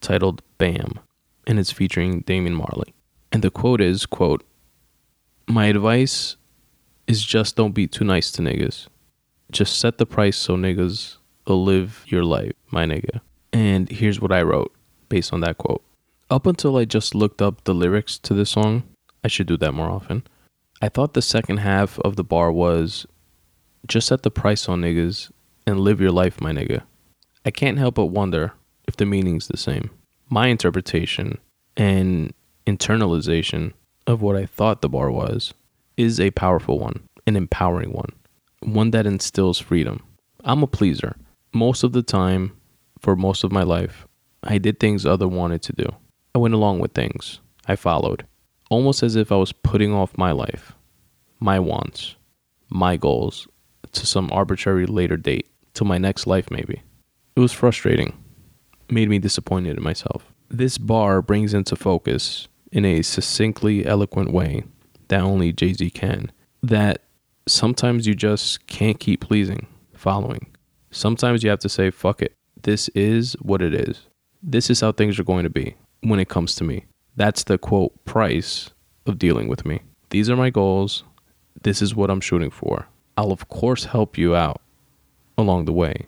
titled 0.02 0.44
Bam. 0.58 1.00
And 1.48 1.60
it's 1.60 1.72
featuring 1.72 2.22
Damian 2.22 2.56
Marley. 2.56 2.94
And 3.32 3.42
the 3.42 3.50
quote 3.50 3.82
is, 3.82 4.06
quote, 4.06 4.44
My 5.48 5.66
advice 5.66 6.36
is 7.08 7.24
just 7.24 7.56
don't 7.56 7.72
be 7.72 7.88
too 7.88 8.04
nice 8.04 8.32
to 8.34 8.42
niggas. 8.42 8.88
Just 9.50 9.80
set 9.80 9.98
the 9.98 10.06
price 10.06 10.38
so 10.38 10.56
niggas 10.56 11.18
will 11.48 11.64
live 11.64 12.04
your 12.08 12.24
life, 12.24 12.54
my 12.70 12.86
nigga. 12.86 13.22
And 13.54 13.90
here's 13.90 14.20
what 14.20 14.32
I 14.32 14.42
wrote 14.42 14.74
based 15.10 15.32
on 15.32 15.40
that 15.40 15.58
quote. 15.58 15.82
Up 16.30 16.46
until 16.46 16.76
I 16.76 16.84
just 16.84 17.16
looked 17.16 17.42
up 17.42 17.64
the 17.64 17.74
lyrics 17.74 18.18
to 18.20 18.34
this 18.34 18.50
song, 18.50 18.84
I 19.24 19.30
should 19.30 19.48
do 19.48 19.56
that 19.58 19.74
more 19.74 19.90
often. 19.90 20.24
I 20.82 20.90
thought 20.90 21.14
the 21.14 21.22
second 21.22 21.58
half 21.58 22.00
of 22.00 22.18
the 22.18 22.24
bar 22.24 22.52
was 22.52 23.06
just 23.88 24.08
set 24.08 24.24
the 24.24 24.30
price 24.30 24.68
on 24.68 24.82
niggas 24.82 25.32
and 25.66 25.80
live 25.80 26.02
your 26.02 26.12
life, 26.12 26.42
my 26.42 26.52
nigga. 26.52 26.84
I 27.46 27.52
can't 27.52 27.78
help 27.78 27.96
but 27.96 28.08
wonder 28.08 28.52
if 28.90 28.98
the 28.98 29.06
meaning's 29.06 29.48
the 29.48 29.56
same. 29.56 29.90
My 30.30 30.48
interpretation 30.48 31.38
and 31.78 32.34
internalization 32.66 33.72
of 34.06 34.22
what 34.22 34.36
I 34.36 34.46
thought 34.46 34.82
the 34.82 34.90
bar 34.90 35.10
was 35.10 35.54
is 35.96 36.20
a 36.20 36.32
powerful 36.32 36.78
one, 36.78 37.08
an 37.26 37.38
empowering 37.38 37.94
one, 37.94 38.12
one 38.60 38.92
that 38.92 39.08
instills 39.08 39.60
freedom. 39.60 40.04
I'm 40.44 40.62
a 40.62 40.68
pleaser. 40.68 41.16
Most 41.54 41.84
of 41.84 41.94
the 41.94 42.04
time, 42.04 42.52
for 43.00 43.16
most 43.16 43.46
of 43.46 43.54
my 43.54 43.64
life, 43.64 44.06
I 44.44 44.58
did 44.58 44.78
things 44.78 45.06
other 45.06 45.28
wanted 45.28 45.62
to 45.64 45.74
do. 45.74 45.96
I 46.38 46.40
went 46.40 46.54
along 46.54 46.78
with 46.78 46.92
things. 46.92 47.40
I 47.66 47.76
followed, 47.76 48.28
almost 48.70 49.02
as 49.02 49.16
if 49.16 49.32
I 49.32 49.38
was 49.38 49.52
putting 49.52 49.92
off 49.92 50.20
my 50.20 50.32
life, 50.32 50.74
my 51.40 51.60
wants, 51.60 52.16
my 52.70 52.96
goals 52.96 53.48
to 53.94 54.06
some 54.06 54.30
arbitrary 54.32 54.86
later 54.86 55.18
date, 55.18 55.50
to 55.74 55.84
my 55.84 55.98
next 55.98 56.28
life 56.28 56.52
maybe. 56.52 56.84
It 57.36 57.40
was 57.40 57.54
frustrating, 57.54 58.24
made 58.88 59.10
me 59.10 59.18
disappointed 59.18 59.78
in 59.78 59.84
myself. 59.84 60.32
This 60.48 60.78
bar 60.78 61.24
brings 61.24 61.56
into 61.56 61.76
focus 61.76 62.48
in 62.72 62.86
a 62.86 63.02
succinctly 63.02 63.84
eloquent 63.88 64.32
way 64.32 64.64
that 65.08 65.22
only 65.22 65.52
Jay 65.52 65.74
Z 65.74 65.90
can. 65.90 66.32
That 66.62 67.02
sometimes 67.48 68.06
you 68.06 68.14
just 68.14 68.68
can't 68.68 69.00
keep 69.00 69.22
pleasing, 69.22 69.66
following. 69.96 70.46
Sometimes 70.92 71.44
you 71.44 71.50
have 71.50 71.62
to 71.62 71.70
say, 71.70 71.90
fuck 71.90 72.22
it. 72.22 72.36
This 72.62 72.90
is 72.90 73.34
what 73.42 73.64
it 73.64 73.74
is. 73.74 74.06
This 74.44 74.70
is 74.70 74.82
how 74.82 74.92
things 74.92 75.18
are 75.18 75.24
going 75.24 75.44
to 75.44 75.50
be 75.50 75.76
when 76.02 76.20
it 76.20 76.30
comes 76.30 76.56
to 76.56 76.64
me. 76.64 76.86
That's 77.16 77.43
the 77.43 77.58
quote 77.58 77.93
price 78.06 78.70
of 79.06 79.18
dealing 79.18 79.48
with 79.48 79.66
me. 79.66 79.82
These 80.10 80.30
are 80.30 80.36
my 80.36 80.50
goals. 80.50 81.04
This 81.62 81.82
is 81.82 81.95
what 81.95 82.10
I'm 82.10 82.22
shooting 82.22 82.52
for. 82.52 82.88
I'll, 83.18 83.32
of 83.32 83.50
course, 83.50 83.86
help 83.86 84.18
you 84.18 84.36
out 84.36 84.62
along 85.38 85.66
the 85.66 85.74
way 85.74 86.08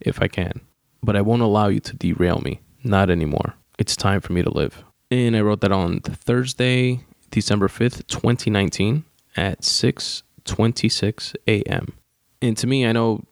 if 0.00 0.22
I 0.22 0.28
can, 0.28 0.60
but 1.02 1.16
I 1.16 1.20
won't 1.20 1.42
allow 1.42 1.68
you 1.68 1.80
to 1.80 1.96
derail 1.96 2.40
me. 2.40 2.60
Not 2.84 3.10
anymore. 3.10 3.54
It's 3.78 3.96
time 3.96 4.20
for 4.20 4.32
me 4.32 4.42
to 4.42 4.50
live. 4.50 4.84
And 5.10 5.36
I 5.36 5.40
wrote 5.40 5.60
that 5.62 5.72
on 5.72 6.00
Thursday, 6.00 7.04
December 7.30 7.68
5th, 7.68 8.06
2019 8.06 9.04
at 9.36 9.62
6:26 9.62 11.34
a.m. 11.48 11.92
And 12.40 12.56
to 12.56 12.66
me, 12.66 12.86
I 12.86 12.92
know 12.92 13.24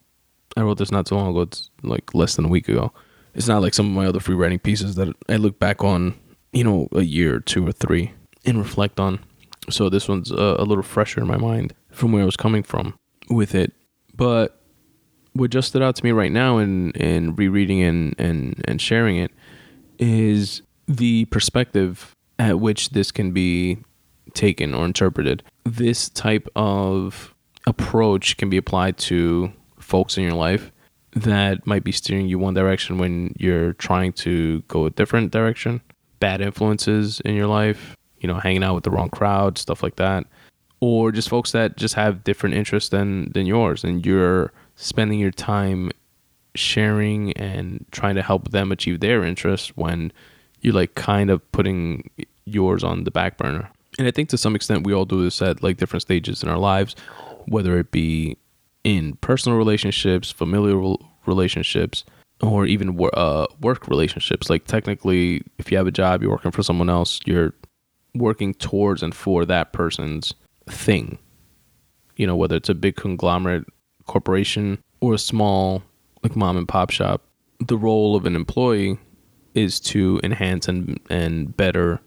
I 0.57 0.61
wrote 0.61 0.77
this 0.77 0.91
not 0.91 1.05
too 1.05 1.15
long 1.15 1.29
ago. 1.29 1.41
It's 1.41 1.69
like 1.81 2.13
less 2.13 2.35
than 2.35 2.45
a 2.45 2.49
week 2.49 2.67
ago. 2.67 2.91
It's 3.33 3.47
not 3.47 3.61
like 3.61 3.73
some 3.73 3.87
of 3.87 3.93
my 3.93 4.05
other 4.05 4.19
free 4.19 4.35
writing 4.35 4.59
pieces 4.59 4.95
that 4.95 5.13
I 5.27 5.37
look 5.37 5.59
back 5.59 5.83
on, 5.83 6.15
you 6.51 6.63
know, 6.63 6.87
a 6.91 7.01
year 7.01 7.39
two 7.39 7.67
or 7.67 7.71
three 7.71 8.13
and 8.45 8.57
reflect 8.57 8.99
on. 8.99 9.19
So 9.69 9.89
this 9.89 10.07
one's 10.07 10.31
a, 10.31 10.57
a 10.59 10.65
little 10.65 10.83
fresher 10.83 11.21
in 11.21 11.27
my 11.27 11.37
mind 11.37 11.73
from 11.89 12.11
where 12.11 12.21
I 12.21 12.25
was 12.25 12.37
coming 12.37 12.63
from 12.63 12.97
with 13.29 13.55
it. 13.55 13.73
But 14.15 14.61
what 15.33 15.49
just 15.49 15.69
stood 15.69 15.81
out 15.81 15.95
to 15.95 16.03
me 16.03 16.11
right 16.11 16.31
now 16.31 16.57
in 16.57 16.91
in 16.91 17.35
rereading 17.35 17.81
and 17.81 18.15
and 18.19 18.63
and 18.67 18.81
sharing 18.81 19.17
it 19.17 19.31
is 19.97 20.61
the 20.87 21.25
perspective 21.25 22.15
at 22.39 22.59
which 22.59 22.91
this 22.91 23.11
can 23.11 23.31
be 23.31 23.77
taken 24.33 24.73
or 24.73 24.85
interpreted. 24.85 25.43
This 25.63 26.09
type 26.09 26.47
of 26.55 27.33
approach 27.65 28.37
can 28.37 28.49
be 28.49 28.57
applied 28.57 28.97
to 28.97 29.53
folks 29.79 30.17
in 30.17 30.23
your 30.23 30.33
life 30.33 30.71
that 31.15 31.65
might 31.65 31.83
be 31.83 31.91
steering 31.91 32.27
you 32.27 32.39
one 32.39 32.53
direction 32.53 32.97
when 32.97 33.33
you're 33.37 33.73
trying 33.73 34.13
to 34.13 34.61
go 34.67 34.85
a 34.85 34.89
different 34.89 35.31
direction. 35.31 35.81
Bad 36.19 36.41
influences 36.41 37.19
in 37.21 37.35
your 37.35 37.47
life, 37.47 37.95
you 38.19 38.27
know, 38.27 38.39
hanging 38.39 38.63
out 38.63 38.75
with 38.75 38.83
the 38.83 38.91
wrong 38.91 39.09
crowd, 39.09 39.57
stuff 39.57 39.83
like 39.83 39.97
that. 39.97 40.25
Or 40.79 41.11
just 41.11 41.29
folks 41.29 41.51
that 41.51 41.77
just 41.77 41.95
have 41.95 42.23
different 42.23 42.55
interests 42.55 42.89
than 42.89 43.31
than 43.31 43.45
yours 43.45 43.83
and 43.83 44.05
you're 44.05 44.51
spending 44.75 45.19
your 45.19 45.31
time 45.31 45.91
sharing 46.55 47.31
and 47.33 47.85
trying 47.91 48.15
to 48.15 48.21
help 48.21 48.51
them 48.51 48.71
achieve 48.71 48.99
their 48.99 49.23
interests 49.23 49.69
when 49.75 50.11
you're 50.61 50.73
like 50.73 50.95
kind 50.95 51.29
of 51.29 51.51
putting 51.51 52.09
yours 52.45 52.83
on 52.83 53.03
the 53.03 53.11
back 53.11 53.37
burner. 53.37 53.69
And 53.97 54.07
I 54.07 54.11
think 54.11 54.29
to 54.29 54.37
some 54.37 54.55
extent 54.55 54.85
we 54.85 54.93
all 54.93 55.05
do 55.05 55.23
this 55.23 55.41
at 55.41 55.63
like 55.63 55.77
different 55.77 56.01
stages 56.01 56.43
in 56.43 56.49
our 56.49 56.57
lives, 56.57 56.95
whether 57.45 57.77
it 57.77 57.91
be 57.91 58.37
in 58.83 59.15
personal 59.17 59.57
relationships, 59.57 60.31
familial 60.31 61.05
relationships, 61.25 62.03
or 62.41 62.65
even 62.65 62.99
uh, 63.13 63.47
work 63.61 63.87
relationships. 63.87 64.49
Like 64.49 64.65
technically, 64.65 65.43
if 65.57 65.71
you 65.71 65.77
have 65.77 65.87
a 65.87 65.91
job, 65.91 66.21
you're 66.21 66.31
working 66.31 66.51
for 66.51 66.63
someone 66.63 66.89
else, 66.89 67.19
you're 67.25 67.53
working 68.15 68.53
towards 68.53 69.01
and 69.01 69.15
for 69.15 69.45
that 69.45 69.73
person's 69.73 70.33
thing. 70.67 71.17
You 72.15 72.27
know, 72.27 72.35
whether 72.35 72.55
it's 72.55 72.69
a 72.69 72.75
big 72.75 72.95
conglomerate 72.95 73.65
corporation 74.05 74.79
or 74.99 75.13
a 75.13 75.19
small 75.19 75.83
like 76.21 76.35
mom 76.35 76.57
and 76.57 76.67
pop 76.67 76.89
shop, 76.89 77.23
the 77.59 77.77
role 77.77 78.15
of 78.15 78.25
an 78.25 78.35
employee 78.35 78.97
is 79.55 79.79
to 79.79 80.19
enhance 80.23 80.67
and 80.67 80.99
and 81.09 81.55
better 81.55 81.99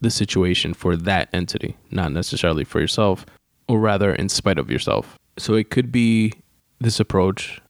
the 0.00 0.10
situation 0.10 0.74
for 0.74 0.96
that 0.96 1.28
entity, 1.32 1.76
not 1.90 2.12
necessarily 2.12 2.64
for 2.64 2.80
yourself, 2.80 3.24
or 3.68 3.78
rather 3.78 4.12
in 4.12 4.28
spite 4.28 4.58
of 4.58 4.70
yourself. 4.70 5.16
So 5.38 5.54
it 5.54 5.70
could 5.70 5.90
be 5.90 6.32
this 6.80 7.00
approach 7.00 7.60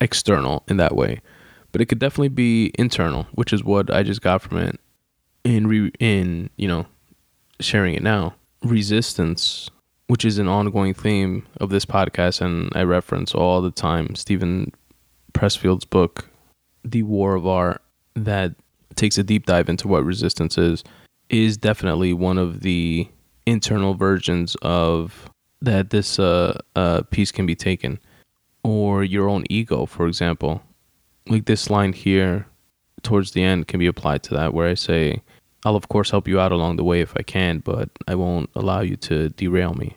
external 0.00 0.64
in 0.68 0.76
that 0.76 0.94
way, 0.94 1.20
but 1.72 1.80
it 1.80 1.86
could 1.86 1.98
definitely 1.98 2.28
be 2.28 2.72
internal, 2.78 3.26
which 3.32 3.52
is 3.52 3.64
what 3.64 3.92
I 3.92 4.02
just 4.02 4.22
got 4.22 4.42
from 4.42 4.58
it 4.58 4.80
in 5.44 5.66
re, 5.66 5.92
in, 5.98 6.50
you 6.56 6.68
know, 6.68 6.86
sharing 7.60 7.94
it 7.94 8.02
now. 8.02 8.34
Resistance, 8.62 9.70
which 10.08 10.24
is 10.24 10.38
an 10.38 10.48
ongoing 10.48 10.94
theme 10.94 11.46
of 11.60 11.70
this 11.70 11.84
podcast 11.84 12.40
and 12.40 12.70
I 12.74 12.82
reference 12.82 13.34
all 13.34 13.62
the 13.62 13.70
time 13.70 14.14
Steven 14.14 14.72
Pressfield's 15.32 15.84
book 15.84 16.28
The 16.84 17.02
War 17.02 17.34
of 17.34 17.46
Art 17.46 17.82
that 18.14 18.54
takes 18.94 19.18
a 19.18 19.22
deep 19.22 19.46
dive 19.46 19.68
into 19.68 19.88
what 19.88 20.04
resistance 20.04 20.56
is 20.56 20.82
is 21.28 21.56
definitely 21.56 22.12
one 22.12 22.38
of 22.38 22.60
the 22.60 23.08
internal 23.46 23.94
versions 23.94 24.56
of 24.62 25.30
that 25.60 25.90
this 25.90 26.18
uh, 26.18 26.58
uh, 26.74 27.02
piece 27.10 27.32
can 27.32 27.46
be 27.46 27.54
taken. 27.54 27.98
Or 28.62 29.04
your 29.04 29.28
own 29.28 29.44
ego 29.48 29.86
for 29.86 30.06
example. 30.06 30.62
Like 31.28 31.46
this 31.46 31.70
line 31.70 31.92
here 31.92 32.46
towards 33.02 33.32
the 33.32 33.42
end 33.42 33.68
can 33.68 33.78
be 33.78 33.86
applied 33.86 34.22
to 34.22 34.34
that 34.34 34.52
where 34.52 34.68
i 34.68 34.74
say 34.74 35.22
i'll 35.64 35.76
of 35.76 35.88
course 35.88 36.10
help 36.10 36.26
you 36.26 36.40
out 36.40 36.50
along 36.50 36.76
the 36.76 36.84
way 36.84 37.00
if 37.00 37.14
i 37.16 37.22
can 37.22 37.58
but 37.60 37.88
i 38.08 38.14
won't 38.14 38.50
allow 38.54 38.80
you 38.80 38.96
to 38.96 39.28
derail 39.30 39.74
me. 39.74 39.96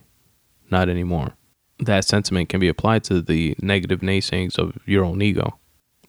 Not 0.71 0.89
anymore. 0.89 1.33
That 1.79 2.05
sentiment 2.05 2.49
can 2.49 2.59
be 2.59 2.67
applied 2.67 3.03
to 3.05 3.21
the 3.21 3.55
negative 3.59 4.01
naysayings 4.01 4.59
of 4.59 4.77
your 4.85 5.03
own 5.03 5.21
ego 5.21 5.57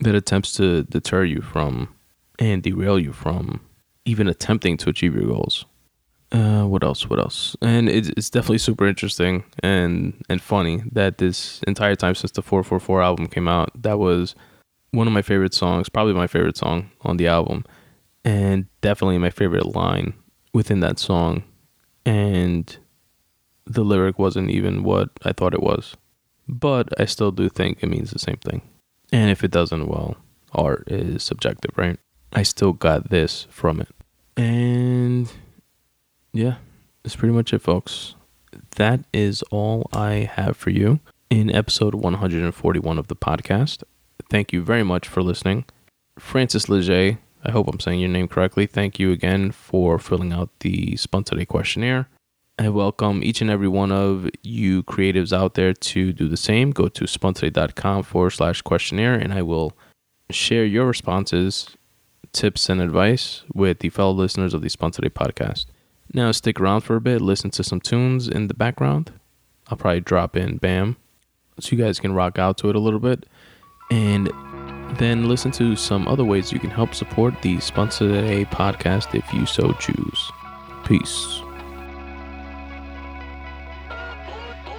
that 0.01 0.15
attempts 0.15 0.53
to 0.55 0.83
deter 0.85 1.25
you 1.25 1.41
from 1.41 1.89
and 2.39 2.63
derail 2.63 2.99
you 2.99 3.13
from 3.13 3.61
even 4.05 4.29
attempting 4.29 4.77
to 4.79 4.91
achieve 4.91 5.15
your 5.15 5.27
goals. 5.27 5.65
Uh, 6.33 6.65
what 6.65 6.85
else? 6.85 7.09
What 7.09 7.19
else? 7.19 7.57
And 7.61 7.89
it's, 7.89 8.09
it's 8.11 8.31
definitely 8.31 8.59
super 8.59 8.87
interesting 8.87 9.45
and 9.63 10.15
and 10.29 10.41
funny 10.41 10.83
that 10.93 11.19
this 11.19 11.61
entire 11.67 11.97
time 11.97 12.15
since 12.15 12.31
the 12.33 12.43
444 12.43 13.03
album 13.03 13.27
came 13.27 13.49
out, 13.49 13.71
that 13.83 13.99
was 13.99 14.35
one 14.93 15.07
of 15.07 15.13
my 15.13 15.23
favorite 15.23 15.55
songs, 15.55 15.89
probably 15.89 16.15
my 16.15 16.27
favorite 16.27 16.57
song 16.57 16.91
on 17.03 17.17
the 17.17 17.27
album, 17.27 17.65
and 18.25 18.67
definitely 18.81 19.19
my 19.19 19.31
favorite 19.31 19.75
line 19.75 20.15
within 20.53 20.81
that 20.81 20.99
song. 20.99 21.43
And 22.07 22.77
the 23.67 23.85
lyric 23.85 24.19
wasn't 24.19 24.51
even 24.51 24.83
what 24.85 25.11
I 25.25 25.33
thought 25.33 25.55
it 25.55 25.63
was, 25.63 25.97
but 26.49 26.89
I 27.01 27.05
still 27.05 27.31
do 27.33 27.49
think 27.49 27.79
it 27.83 27.89
means 27.89 28.11
the 28.11 28.19
same 28.19 28.39
thing. 28.39 28.63
And 29.13 29.31
if 29.31 29.43
it 29.43 29.51
doesn't, 29.51 29.89
well, 29.89 30.17
art 30.53 30.85
is 30.87 31.23
subjective, 31.23 31.77
right? 31.77 31.99
I 32.33 32.45
still 32.45 32.73
got 32.73 33.11
this 33.11 33.47
from 33.51 33.81
it. 33.81 33.89
And 34.37 35.31
yeah, 36.33 36.57
that's 37.03 37.17
pretty 37.17 37.35
much 37.35 37.53
it, 37.53 37.61
folks. 37.61 38.15
That 38.77 39.01
is 39.13 39.43
all 39.51 39.89
I 39.93 40.31
have 40.33 40.57
for 40.57 40.71
you 40.71 41.01
in 41.29 41.55
episode 41.55 41.95
141 41.95 42.99
of 42.99 43.09
the 43.09 43.17
podcast. 43.17 43.83
Thank 44.29 44.53
you 44.53 44.63
very 44.63 44.83
much 44.83 45.09
for 45.09 45.23
listening. 45.23 45.65
Francis 46.19 46.69
Leggett, 46.69 47.19
I 47.45 47.51
hope 47.51 47.69
I'm 47.69 47.81
saying 47.81 48.01
your 48.01 48.09
name 48.09 48.29
correctly. 48.29 48.67
Thank 48.67 48.99
you 48.99 49.13
again 49.13 49.51
for 49.51 49.99
filling 49.99 50.33
out 50.33 50.51
the 50.61 50.97
Spun 50.97 51.25
Today 51.25 51.45
questionnaire. 51.47 52.09
I 52.59 52.69
welcome 52.69 53.25
each 53.25 53.41
and 53.41 53.49
every 53.51 53.69
one 53.69 53.91
of 53.91 54.29
you 54.43 54.83
creatives 54.83 55.33
out 55.33 55.55
there 55.55 55.73
to 55.73 56.13
do 56.13 56.29
the 56.29 56.37
same. 56.37 56.73
Go 56.73 56.89
to 56.89 57.05
spuntoday.com 57.05 58.03
forward 58.03 58.31
slash 58.31 58.61
questionnaire 58.61 59.15
and 59.15 59.33
I 59.33 59.41
will 59.41 59.73
share 60.31 60.67
your 60.67 60.87
responses 60.87 61.75
tips 62.33 62.69
and 62.69 62.81
advice 62.83 63.43
with 63.55 63.79
the 63.79 63.89
fellow 63.89 64.13
listeners 64.13 64.53
of 64.53 64.61
the 64.61 64.69
Spun 64.69 64.91
Today 64.91 65.09
podcast. 65.09 65.67
Now, 66.13 66.33
stick 66.33 66.61
around 66.61 66.81
for 66.81 66.97
a 66.97 67.01
bit, 67.01 67.21
listen 67.21 67.51
to 67.51 67.63
some 67.63 67.81
tunes 67.81 68.27
in 68.27 68.49
the 68.49 68.55
background. 68.55 69.13
I'll 69.69 69.77
probably 69.77 70.01
drop 70.01 70.37
in 70.37 70.57
BAM 70.57 70.97
so 71.61 71.77
you 71.77 71.83
guys 71.83 72.01
can 72.01 72.13
rock 72.13 72.39
out 72.39 72.59
to 72.59 72.69
it 72.69 72.75
a 72.75 72.81
little 72.81 72.99
bit. 72.99 73.27
And 73.93 74.29
then 74.99 75.29
listen 75.29 75.53
to 75.53 75.77
some 75.77 76.09
other 76.09 76.25
ways 76.25 76.53
you 76.53 76.59
can 76.59 76.71
help 76.71 76.95
support 76.95 77.41
the 77.43 77.61
Spun 77.61 77.91
Today 77.91 78.45
podcast 78.45 79.15
if 79.15 79.33
you 79.33 79.47
so 79.47 79.73
choose. 79.75 80.33
Peace. 80.85 81.41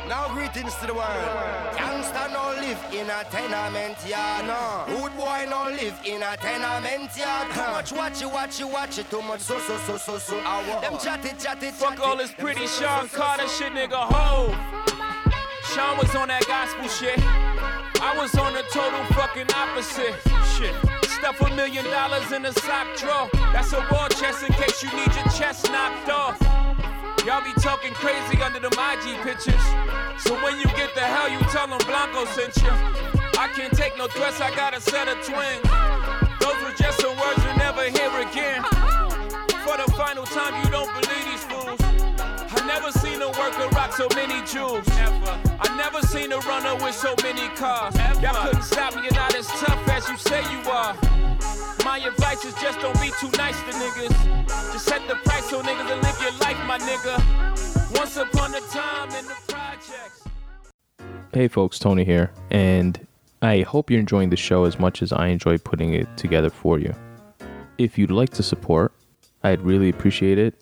Now, 0.09 0.27
greetings 0.33 0.75
to 0.75 0.87
the 0.87 0.93
world. 0.93 1.40
A 3.21 3.31
tenement 3.31 3.97
yard. 4.07 4.45
No. 4.45 4.85
Rude 4.87 5.15
boy 5.17 5.45
no 5.49 5.69
live 5.69 5.99
in 6.05 6.23
a 6.23 6.37
tenement 6.37 7.15
yard. 7.17 7.51
Too 7.53 7.71
much 7.71 7.91
watch 7.91 8.21
it, 8.21 8.31
watch 8.31 8.59
it, 8.61 8.69
watch 8.69 8.97
it. 8.97 9.09
Too 9.09 9.21
much 9.21 9.41
so, 9.41 9.59
so, 9.59 9.77
so, 9.77 9.97
so, 9.97 10.17
so. 10.17 10.39
Hour. 10.39 10.81
Them 10.81 10.97
chat 10.97 11.25
it, 11.25 11.39
chat 11.39 11.61
it, 11.63 11.73
Fuck 11.73 11.99
all 11.99 12.17
this 12.17 12.31
pretty 12.33 12.67
Sean 12.67 13.07
Carter 13.09 13.47
shit, 13.47 13.73
nigga. 13.73 14.07
Ho! 14.11 14.53
Sean 15.73 15.97
was 15.97 16.13
on 16.15 16.27
that 16.29 16.45
gospel 16.47 16.87
shit. 16.87 17.19
I 18.01 18.17
was 18.17 18.33
on 18.35 18.53
the 18.53 18.63
total 18.71 19.03
fucking 19.13 19.47
opposite. 19.55 20.15
Shit. 20.57 20.75
Stuff 21.09 21.39
a 21.41 21.55
million 21.55 21.85
dollars 21.85 22.31
in 22.31 22.45
a 22.45 22.53
sock 22.53 22.87
drawer. 22.97 23.29
That's 23.53 23.73
a 23.73 23.85
war 23.91 24.09
chest 24.09 24.43
in 24.43 24.53
case 24.53 24.81
you 24.81 24.89
need 24.91 25.13
your 25.13 25.29
chest 25.37 25.71
knocked 25.71 26.09
off. 26.09 26.70
Y'all 27.25 27.43
be 27.43 27.53
talking 27.61 27.93
crazy 27.93 28.41
under 28.41 28.59
them 28.59 28.71
IG 28.73 29.21
pictures. 29.21 29.61
So 30.17 30.33
when 30.43 30.57
you 30.57 30.65
get 30.75 30.95
the 30.95 31.01
hell, 31.01 31.29
you 31.29 31.39
tell 31.51 31.67
them 31.67 31.77
Blanco 31.85 32.25
sent 32.25 32.57
you. 32.57 32.71
I 33.37 33.47
can't 33.53 33.71
take 33.73 33.95
no 33.95 34.07
threats, 34.07 34.41
I 34.41 34.49
got 34.55 34.75
a 34.75 34.81
set 34.81 35.07
of 35.07 35.23
twins. 35.23 36.30
Seen 43.21 43.33
a 43.35 43.39
worker 43.39 43.67
rock 43.75 43.93
so 43.93 44.07
many 44.15 44.45
jewels. 44.45 44.87
Ever. 44.97 45.39
I 45.59 45.75
never 45.77 46.01
seen 46.07 46.31
a 46.31 46.39
runner 46.39 46.75
with 46.83 46.95
so 46.95 47.15
many 47.21 47.47
cars. 47.55 47.95
Y'all 48.21 48.33
couldn't 48.45 48.63
stop 48.63 48.95
me, 48.95 49.03
you're 49.03 49.13
not 49.13 49.35
as 49.35 49.47
tough 49.47 49.87
as 49.89 50.07
you 50.09 50.17
say 50.17 50.41
you 50.51 50.69
are. 50.69 50.95
My 51.83 51.99
advice 51.99 52.45
is 52.45 52.53
just 52.55 52.79
don't 52.79 52.99
be 53.01 53.11
too 53.19 53.29
nice 53.37 53.59
to 53.63 53.71
niggas. 53.71 54.73
Just 54.73 54.85
set 54.85 55.07
the 55.07 55.15
price 55.15 55.51
on 55.53 55.63
niggas 55.63 55.91
and 55.91 56.01
live 56.01 56.21
your 56.21 56.31
life, 56.39 56.57
my 56.65 56.77
nigga. 56.79 57.97
Once 57.97 58.17
upon 58.17 58.55
a 58.55 58.61
time 58.61 59.09
in 59.09 59.25
the 59.25 59.35
projects. 59.47 60.23
Hey 61.33 61.47
folks, 61.47 61.79
Tony 61.79 62.03
here, 62.03 62.31
and 62.49 63.05
I 63.41 63.61
hope 63.61 63.89
you're 63.89 63.99
enjoying 63.99 64.29
the 64.29 64.37
show 64.37 64.65
as 64.65 64.79
much 64.79 65.01
as 65.01 65.11
I 65.11 65.27
enjoy 65.27 65.57
putting 65.57 65.93
it 65.93 66.07
together 66.17 66.49
for 66.49 66.79
you. 66.79 66.93
If 67.77 67.97
you'd 67.97 68.11
like 68.11 68.29
to 68.31 68.43
support, 68.43 68.93
I'd 69.43 69.61
really 69.61 69.89
appreciate 69.89 70.37
it, 70.37 70.55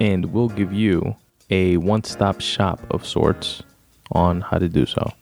and 0.00 0.26
we'll 0.26 0.48
give 0.48 0.72
you 0.72 1.16
a 1.52 1.76
one 1.76 2.02
stop 2.02 2.40
shop 2.40 2.80
of 2.90 3.06
sorts 3.06 3.62
on 4.10 4.40
how 4.40 4.58
to 4.58 4.68
do 4.68 4.86
so. 4.86 5.12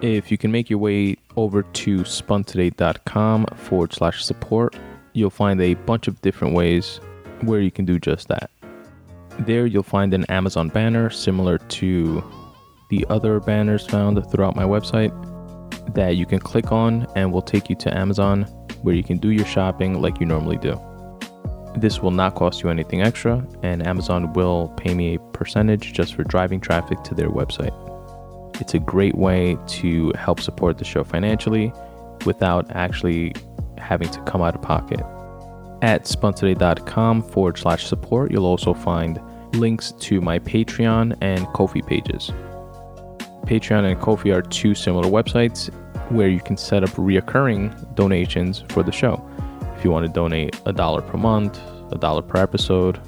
If 0.00 0.30
you 0.30 0.38
can 0.38 0.50
make 0.50 0.70
your 0.70 0.78
way 0.78 1.16
over 1.36 1.62
to 1.62 1.98
spuntoday.com 1.98 3.46
forward 3.54 3.92
slash 3.92 4.24
support, 4.24 4.74
you'll 5.12 5.28
find 5.30 5.60
a 5.60 5.74
bunch 5.74 6.08
of 6.08 6.20
different 6.22 6.54
ways 6.54 7.00
where 7.42 7.60
you 7.60 7.70
can 7.70 7.84
do 7.84 7.98
just 7.98 8.28
that. 8.28 8.50
There, 9.40 9.66
you'll 9.66 9.82
find 9.82 10.14
an 10.14 10.24
Amazon 10.30 10.68
banner 10.68 11.10
similar 11.10 11.58
to 11.58 12.24
the 12.90 13.04
other 13.10 13.38
banners 13.38 13.86
found 13.86 14.18
throughout 14.30 14.56
my 14.56 14.64
website. 14.64 15.12
that 15.94 16.16
you 16.16 16.26
can 16.26 16.38
click 16.38 16.70
on 16.70 17.06
and 17.16 17.32
will 17.32 17.42
take 17.42 17.70
you 17.70 17.76
to 17.76 17.96
Amazon 17.96 18.42
where 18.82 18.94
you 18.94 19.02
can 19.02 19.18
do 19.18 19.30
your 19.30 19.46
shopping 19.46 20.00
like 20.02 20.20
you 20.20 20.26
normally 20.26 20.58
do. 20.58 20.78
This 21.76 22.00
will 22.00 22.10
not 22.10 22.34
cost 22.34 22.62
you 22.62 22.70
anything 22.70 23.02
extra, 23.02 23.46
and 23.62 23.86
Amazon 23.86 24.32
will 24.32 24.68
pay 24.76 24.94
me 24.94 25.14
a 25.14 25.18
percentage 25.38 25.92
just 25.92 26.14
for 26.14 26.24
driving 26.24 26.60
traffic 26.60 27.02
to 27.04 27.14
their 27.14 27.30
website. 27.30 27.72
It's 28.60 28.74
a 28.74 28.78
great 28.78 29.14
way 29.14 29.56
to 29.68 30.12
help 30.18 30.40
support 30.40 30.78
the 30.78 30.84
show 30.84 31.04
financially 31.04 31.72
without 32.26 32.70
actually 32.72 33.34
having 33.78 34.08
to 34.08 34.20
come 34.22 34.42
out 34.42 34.54
of 34.54 34.62
pocket. 34.62 35.00
At 35.80 36.04
spuntoday.com 36.04 37.22
forward 37.22 37.56
slash 37.56 37.86
support, 37.86 38.32
you'll 38.32 38.46
also 38.46 38.74
find 38.74 39.20
links 39.54 39.92
to 40.00 40.20
my 40.20 40.40
Patreon 40.40 41.16
and 41.20 41.46
Ko-fi 41.48 41.80
pages. 41.82 42.32
Patreon 43.46 43.90
and 43.90 44.00
Ko-fi 44.00 44.30
are 44.32 44.42
two 44.42 44.74
similar 44.74 45.08
websites 45.08 45.72
where 46.10 46.28
you 46.28 46.40
can 46.40 46.56
set 46.56 46.82
up 46.82 46.90
reoccurring 46.90 47.94
donations 47.94 48.64
for 48.70 48.82
the 48.82 48.92
show. 48.92 49.24
If 49.76 49.84
you 49.84 49.92
want 49.92 50.04
to 50.06 50.12
donate 50.12 50.60
a 50.66 50.72
dollar 50.72 51.00
per 51.00 51.16
month, 51.16 51.60
a 51.92 51.96
dollar 51.96 52.22
per 52.22 52.42
episode, 52.42 53.00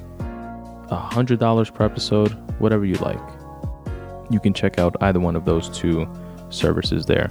a 0.91 0.97
hundred 0.97 1.38
dollars 1.38 1.70
per 1.70 1.84
episode, 1.84 2.30
whatever 2.61 2.84
you 2.84 2.95
like. 2.97 3.20
You 4.30 4.41
can 4.41 4.53
check 4.53 4.78
out 4.78 4.97
either 5.01 5.20
one 5.20 5.36
of 5.36 5.45
those 5.45 5.68
two 5.68 6.09
services 6.51 7.07
there. 7.07 7.30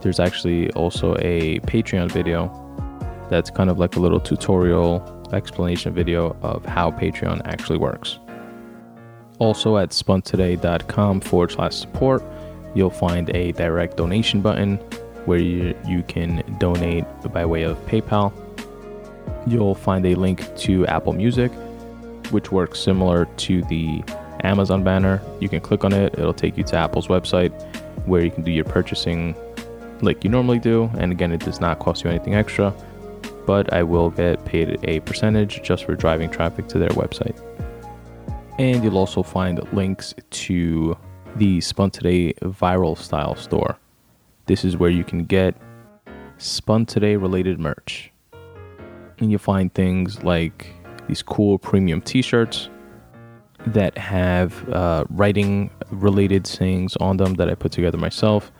There's 0.00 0.18
actually 0.18 0.70
also 0.72 1.16
a 1.20 1.60
Patreon 1.60 2.10
video 2.10 2.50
that's 3.30 3.50
kind 3.50 3.70
of 3.70 3.78
like 3.78 3.96
a 3.96 4.00
little 4.00 4.20
tutorial 4.20 5.00
explanation 5.32 5.94
video 5.94 6.36
of 6.42 6.64
how 6.66 6.90
Patreon 6.90 7.40
actually 7.46 7.78
works. 7.78 8.18
Also 9.38 9.78
at 9.78 9.90
spuntoday.com 9.90 11.20
forward 11.20 11.52
slash 11.52 11.74
support, 11.74 12.22
you'll 12.74 12.90
find 12.90 13.30
a 13.34 13.52
direct 13.52 13.96
donation 13.96 14.40
button 14.40 14.76
where 15.24 15.38
you, 15.38 15.74
you 15.86 16.02
can 16.02 16.42
donate 16.58 17.04
by 17.32 17.44
way 17.46 17.62
of 17.62 17.78
PayPal. 17.86 18.32
You'll 19.46 19.74
find 19.74 20.04
a 20.06 20.14
link 20.14 20.54
to 20.58 20.86
Apple 20.86 21.12
Music, 21.12 21.50
which 22.32 22.50
works 22.50 22.80
similar 22.80 23.26
to 23.26 23.62
the 23.64 24.02
Amazon 24.42 24.82
banner. 24.82 25.22
You 25.40 25.48
can 25.48 25.60
click 25.60 25.84
on 25.84 25.92
it, 25.92 26.14
it'll 26.18 26.34
take 26.34 26.56
you 26.56 26.64
to 26.64 26.76
Apple's 26.76 27.06
website 27.08 27.52
where 28.06 28.24
you 28.24 28.30
can 28.30 28.42
do 28.42 28.50
your 28.50 28.64
purchasing 28.64 29.34
like 30.00 30.24
you 30.24 30.30
normally 30.30 30.58
do. 30.58 30.90
And 30.98 31.12
again, 31.12 31.32
it 31.32 31.40
does 31.40 31.60
not 31.60 31.78
cost 31.78 32.04
you 32.04 32.10
anything 32.10 32.34
extra, 32.34 32.74
but 33.46 33.72
I 33.72 33.82
will 33.82 34.10
get 34.10 34.44
paid 34.44 34.78
a 34.84 35.00
percentage 35.00 35.62
just 35.62 35.84
for 35.84 35.94
driving 35.94 36.30
traffic 36.30 36.68
to 36.68 36.78
their 36.78 36.90
website. 36.90 37.40
And 38.58 38.82
you'll 38.84 38.98
also 38.98 39.22
find 39.22 39.60
links 39.72 40.14
to 40.30 40.96
the 41.36 41.60
Spun 41.60 41.90
Today 41.90 42.34
viral 42.42 42.98
style 42.98 43.34
store. 43.36 43.78
This 44.46 44.64
is 44.64 44.76
where 44.76 44.90
you 44.90 45.04
can 45.04 45.24
get 45.24 45.54
Spun 46.38 46.84
Today 46.84 47.16
related 47.16 47.58
merch. 47.58 48.10
And 49.18 49.30
you'll 49.30 49.38
find 49.38 49.72
things 49.72 50.22
like 50.24 50.74
these 51.08 51.22
cool 51.22 51.58
premium 51.58 52.00
t 52.00 52.22
shirts 52.22 52.68
that 53.66 53.96
have 53.96 54.68
uh, 54.70 55.04
writing 55.10 55.70
related 55.90 56.46
sayings 56.46 56.96
on 56.96 57.16
them 57.16 57.34
that 57.34 57.48
I 57.48 57.54
put 57.54 57.72
together 57.72 57.98
myself. 57.98 58.50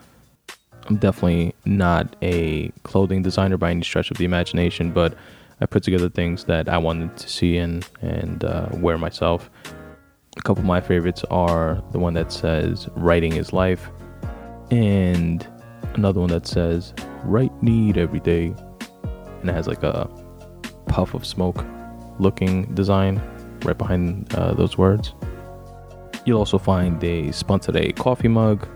I'm 0.86 0.96
definitely 0.96 1.54
not 1.64 2.14
a 2.22 2.68
clothing 2.82 3.22
designer 3.22 3.56
by 3.56 3.70
any 3.70 3.82
stretch 3.82 4.10
of 4.10 4.18
the 4.18 4.24
imagination, 4.24 4.92
but 4.92 5.14
I 5.60 5.66
put 5.66 5.82
together 5.82 6.08
things 6.08 6.44
that 6.44 6.68
I 6.68 6.78
wanted 6.78 7.16
to 7.16 7.28
see 7.28 7.56
and, 7.56 7.86
and 8.00 8.44
uh, 8.44 8.68
wear 8.72 8.98
myself 8.98 9.50
a 10.36 10.42
couple 10.42 10.62
of 10.62 10.66
my 10.66 10.80
favorites 10.80 11.24
are 11.30 11.82
the 11.92 11.98
one 11.98 12.14
that 12.14 12.32
says 12.32 12.88
writing 12.96 13.36
is 13.36 13.52
life 13.52 13.90
and 14.70 15.46
another 15.94 16.20
one 16.20 16.30
that 16.30 16.46
says 16.46 16.94
write 17.24 17.52
need 17.62 17.98
every 17.98 18.20
day 18.20 18.54
and 19.40 19.50
it 19.50 19.52
has 19.52 19.66
like 19.66 19.82
a 19.82 20.08
puff 20.86 21.14
of 21.14 21.26
smoke 21.26 21.64
looking 22.18 22.72
design 22.74 23.20
right 23.64 23.76
behind 23.76 24.32
uh, 24.34 24.54
those 24.54 24.78
words. 24.78 25.14
You'll 26.24 26.38
also 26.38 26.58
find 26.58 27.02
a 27.02 27.32
Spun 27.32 27.60
Today 27.60 27.92
coffee 27.92 28.28
mug 28.28 28.66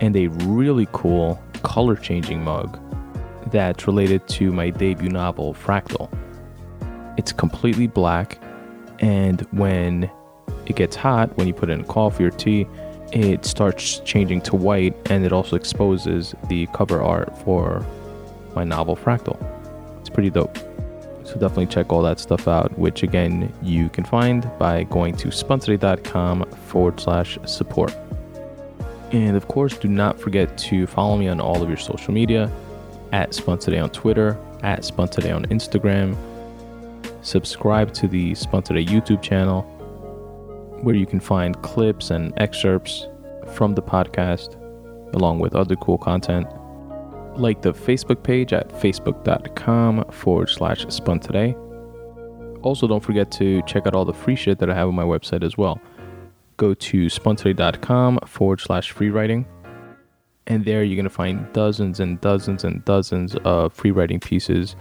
and 0.00 0.16
a 0.16 0.28
really 0.28 0.88
cool 0.92 1.40
color 1.62 1.94
changing 1.94 2.42
mug 2.42 2.78
that's 3.50 3.86
related 3.86 4.26
to 4.28 4.52
my 4.52 4.70
debut 4.70 5.08
novel 5.10 5.54
fractal. 5.54 6.10
It's 7.16 7.32
completely 7.32 7.86
black 7.86 8.38
and 8.98 9.42
when 9.52 10.10
it 10.66 10.76
gets 10.76 10.96
hot 10.96 11.36
when 11.36 11.46
you 11.46 11.54
put 11.54 11.70
in 11.70 11.84
coffee 11.84 12.24
or 12.24 12.30
tea 12.30 12.66
it 13.12 13.44
starts 13.44 13.98
changing 14.00 14.40
to 14.40 14.56
white 14.56 14.96
and 15.10 15.24
it 15.24 15.32
also 15.32 15.54
exposes 15.54 16.34
the 16.48 16.66
cover 16.72 17.02
art 17.02 17.36
for 17.44 17.84
my 18.54 18.64
novel 18.64 18.96
fractal. 18.96 19.36
It's 20.00 20.08
pretty 20.08 20.30
dope 20.30 20.71
so 21.24 21.34
definitely 21.34 21.66
check 21.66 21.92
all 21.92 22.02
that 22.02 22.18
stuff 22.18 22.48
out 22.48 22.76
which 22.78 23.02
again 23.02 23.52
you 23.62 23.88
can 23.88 24.04
find 24.04 24.50
by 24.58 24.84
going 24.84 25.16
to 25.16 25.28
spuntoday.com 25.28 26.44
forward 26.66 26.98
slash 27.00 27.38
support 27.46 27.94
and 29.12 29.36
of 29.36 29.48
course 29.48 29.76
do 29.76 29.88
not 29.88 30.18
forget 30.18 30.56
to 30.56 30.86
follow 30.86 31.16
me 31.16 31.28
on 31.28 31.40
all 31.40 31.62
of 31.62 31.68
your 31.68 31.78
social 31.78 32.12
media 32.12 32.50
at 33.12 33.30
spuntoday 33.30 33.82
on 33.82 33.90
twitter 33.90 34.38
at 34.62 34.80
spuntoday 34.80 35.34
on 35.34 35.44
instagram 35.46 36.16
subscribe 37.22 37.92
to 37.92 38.08
the 38.08 38.32
spuntoday 38.32 38.86
youtube 38.86 39.22
channel 39.22 39.62
where 40.82 40.96
you 40.96 41.06
can 41.06 41.20
find 41.20 41.60
clips 41.62 42.10
and 42.10 42.32
excerpts 42.38 43.06
from 43.54 43.74
the 43.74 43.82
podcast, 43.82 44.56
along 45.14 45.38
with 45.38 45.54
other 45.54 45.76
cool 45.76 45.98
content. 45.98 46.46
Like 47.36 47.62
the 47.62 47.72
Facebook 47.72 48.22
page 48.22 48.52
at 48.52 48.68
facebook.com 48.68 50.04
forward 50.10 50.50
slash 50.50 50.84
spun 50.88 51.20
today. 51.20 51.54
Also, 52.62 52.86
don't 52.86 53.02
forget 53.02 53.30
to 53.32 53.62
check 53.62 53.86
out 53.86 53.94
all 53.94 54.04
the 54.04 54.12
free 54.12 54.36
shit 54.36 54.58
that 54.58 54.70
I 54.70 54.74
have 54.74 54.88
on 54.88 54.94
my 54.94 55.02
website 55.02 55.42
as 55.42 55.56
well. 55.56 55.80
Go 56.58 56.74
to 56.74 57.06
spuntoday.com 57.06 58.20
forward 58.26 58.60
slash 58.60 58.92
free 58.92 59.10
writing. 59.10 59.46
And 60.46 60.64
there 60.64 60.84
you're 60.84 60.96
going 60.96 61.04
to 61.04 61.10
find 61.10 61.50
dozens 61.52 62.00
and 62.00 62.20
dozens 62.20 62.64
and 62.64 62.84
dozens 62.84 63.34
of 63.44 63.72
free 63.72 63.90
writing 63.90 64.20
pieces 64.20 64.76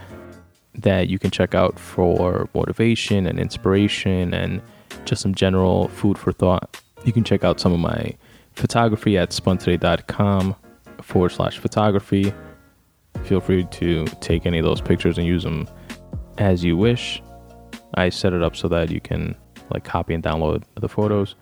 that 0.76 1.08
you 1.08 1.20
can 1.20 1.32
check 1.32 1.56
out 1.56 1.80
for 1.80 2.49
motivation 2.54 3.26
and 3.26 3.39
inspiration 3.39 4.34
and 4.34 4.62
just 5.06 5.22
some 5.22 5.34
general 5.34 5.88
food 5.89 6.18
for 6.18 6.32
thought. 6.32 6.82
You 7.04 7.14
can 7.14 7.24
check 7.24 7.43
out 7.43 7.60
some 7.60 7.74
of 7.74 7.80
my 7.80 8.16
photography 8.54 9.18
at 9.18 9.30
spuntoday.com 9.30 10.56
forward 11.12 11.30
slash 11.30 11.59
photography. 11.59 12.34
Feel 13.26 13.41
free 13.41 13.66
to 13.66 14.05
take 14.22 14.45
any 14.45 14.59
of 14.59 14.66
those 14.66 14.82
pictures 14.82 15.18
and 15.18 15.28
use 15.28 15.43
them 15.43 15.68
as 16.38 16.64
you 16.64 16.78
wish. 16.78 17.22
I 17.95 18.09
set 18.09 18.34
it 18.34 18.41
up 18.41 18.55
so 18.55 18.70
that 18.70 18.89
you 18.89 19.01
can 19.01 19.36
like 19.70 19.84
copy 19.84 20.14
and 20.14 20.24
download 20.24 20.64
the 20.76 20.88
photos. 20.88 21.36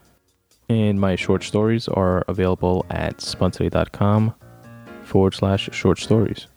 And 0.70 1.00
my 1.00 1.16
short 1.16 1.44
stories 1.44 1.88
are 1.88 2.26
available 2.28 2.86
at 2.90 3.18
spuntoday.com 3.18 4.34
forward 5.04 5.36
slash 5.36 5.70
short 5.72 6.00
stories. 6.00 6.48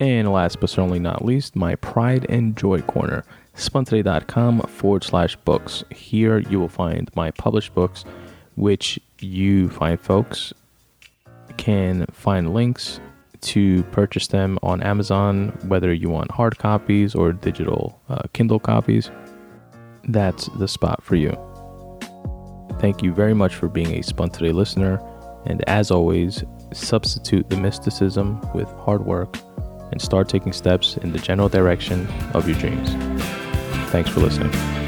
And 0.00 0.30
last 0.30 0.60
but 0.60 0.70
certainly 0.70 1.00
not 1.00 1.24
least, 1.24 1.56
my 1.56 1.74
Pride 1.76 2.26
and 2.28 2.56
Joy 2.56 2.82
Corner 2.82 3.24
spuntoday.com 3.54 4.60
forward 4.60 5.02
slash 5.02 5.34
books. 5.36 5.82
Here 5.90 6.38
you 6.38 6.60
will 6.60 6.68
find 6.68 7.10
my 7.16 7.32
published 7.32 7.74
books, 7.74 8.04
which 8.54 9.00
you 9.18 9.68
find 9.70 10.00
folks 10.00 10.52
can 11.56 12.06
find 12.12 12.54
links 12.54 13.00
to 13.40 13.82
purchase 13.84 14.26
them 14.28 14.58
on 14.62 14.82
Amazon, 14.82 15.48
whether 15.66 15.92
you 15.92 16.08
want 16.08 16.30
hard 16.30 16.58
copies 16.58 17.14
or 17.14 17.32
digital 17.32 18.00
uh, 18.08 18.22
Kindle 18.32 18.58
copies. 18.58 19.10
That's 20.04 20.46
the 20.58 20.68
spot 20.68 21.02
for 21.02 21.16
you. 21.16 21.36
Thank 22.80 23.02
you 23.02 23.12
very 23.12 23.34
much 23.34 23.54
for 23.54 23.68
being 23.68 23.98
a 23.98 24.02
Spun 24.02 24.30
Today 24.30 24.52
listener. 24.52 25.00
And 25.46 25.66
as 25.68 25.90
always, 25.90 26.44
substitute 26.72 27.48
the 27.48 27.56
mysticism 27.56 28.40
with 28.52 28.68
hard 28.72 29.04
work 29.04 29.36
and 29.90 30.00
start 30.00 30.28
taking 30.28 30.52
steps 30.52 30.96
in 30.98 31.12
the 31.12 31.18
general 31.18 31.48
direction 31.48 32.06
of 32.34 32.48
your 32.48 32.58
dreams. 32.58 32.90
Thanks 33.90 34.10
for 34.10 34.20
listening. 34.20 34.87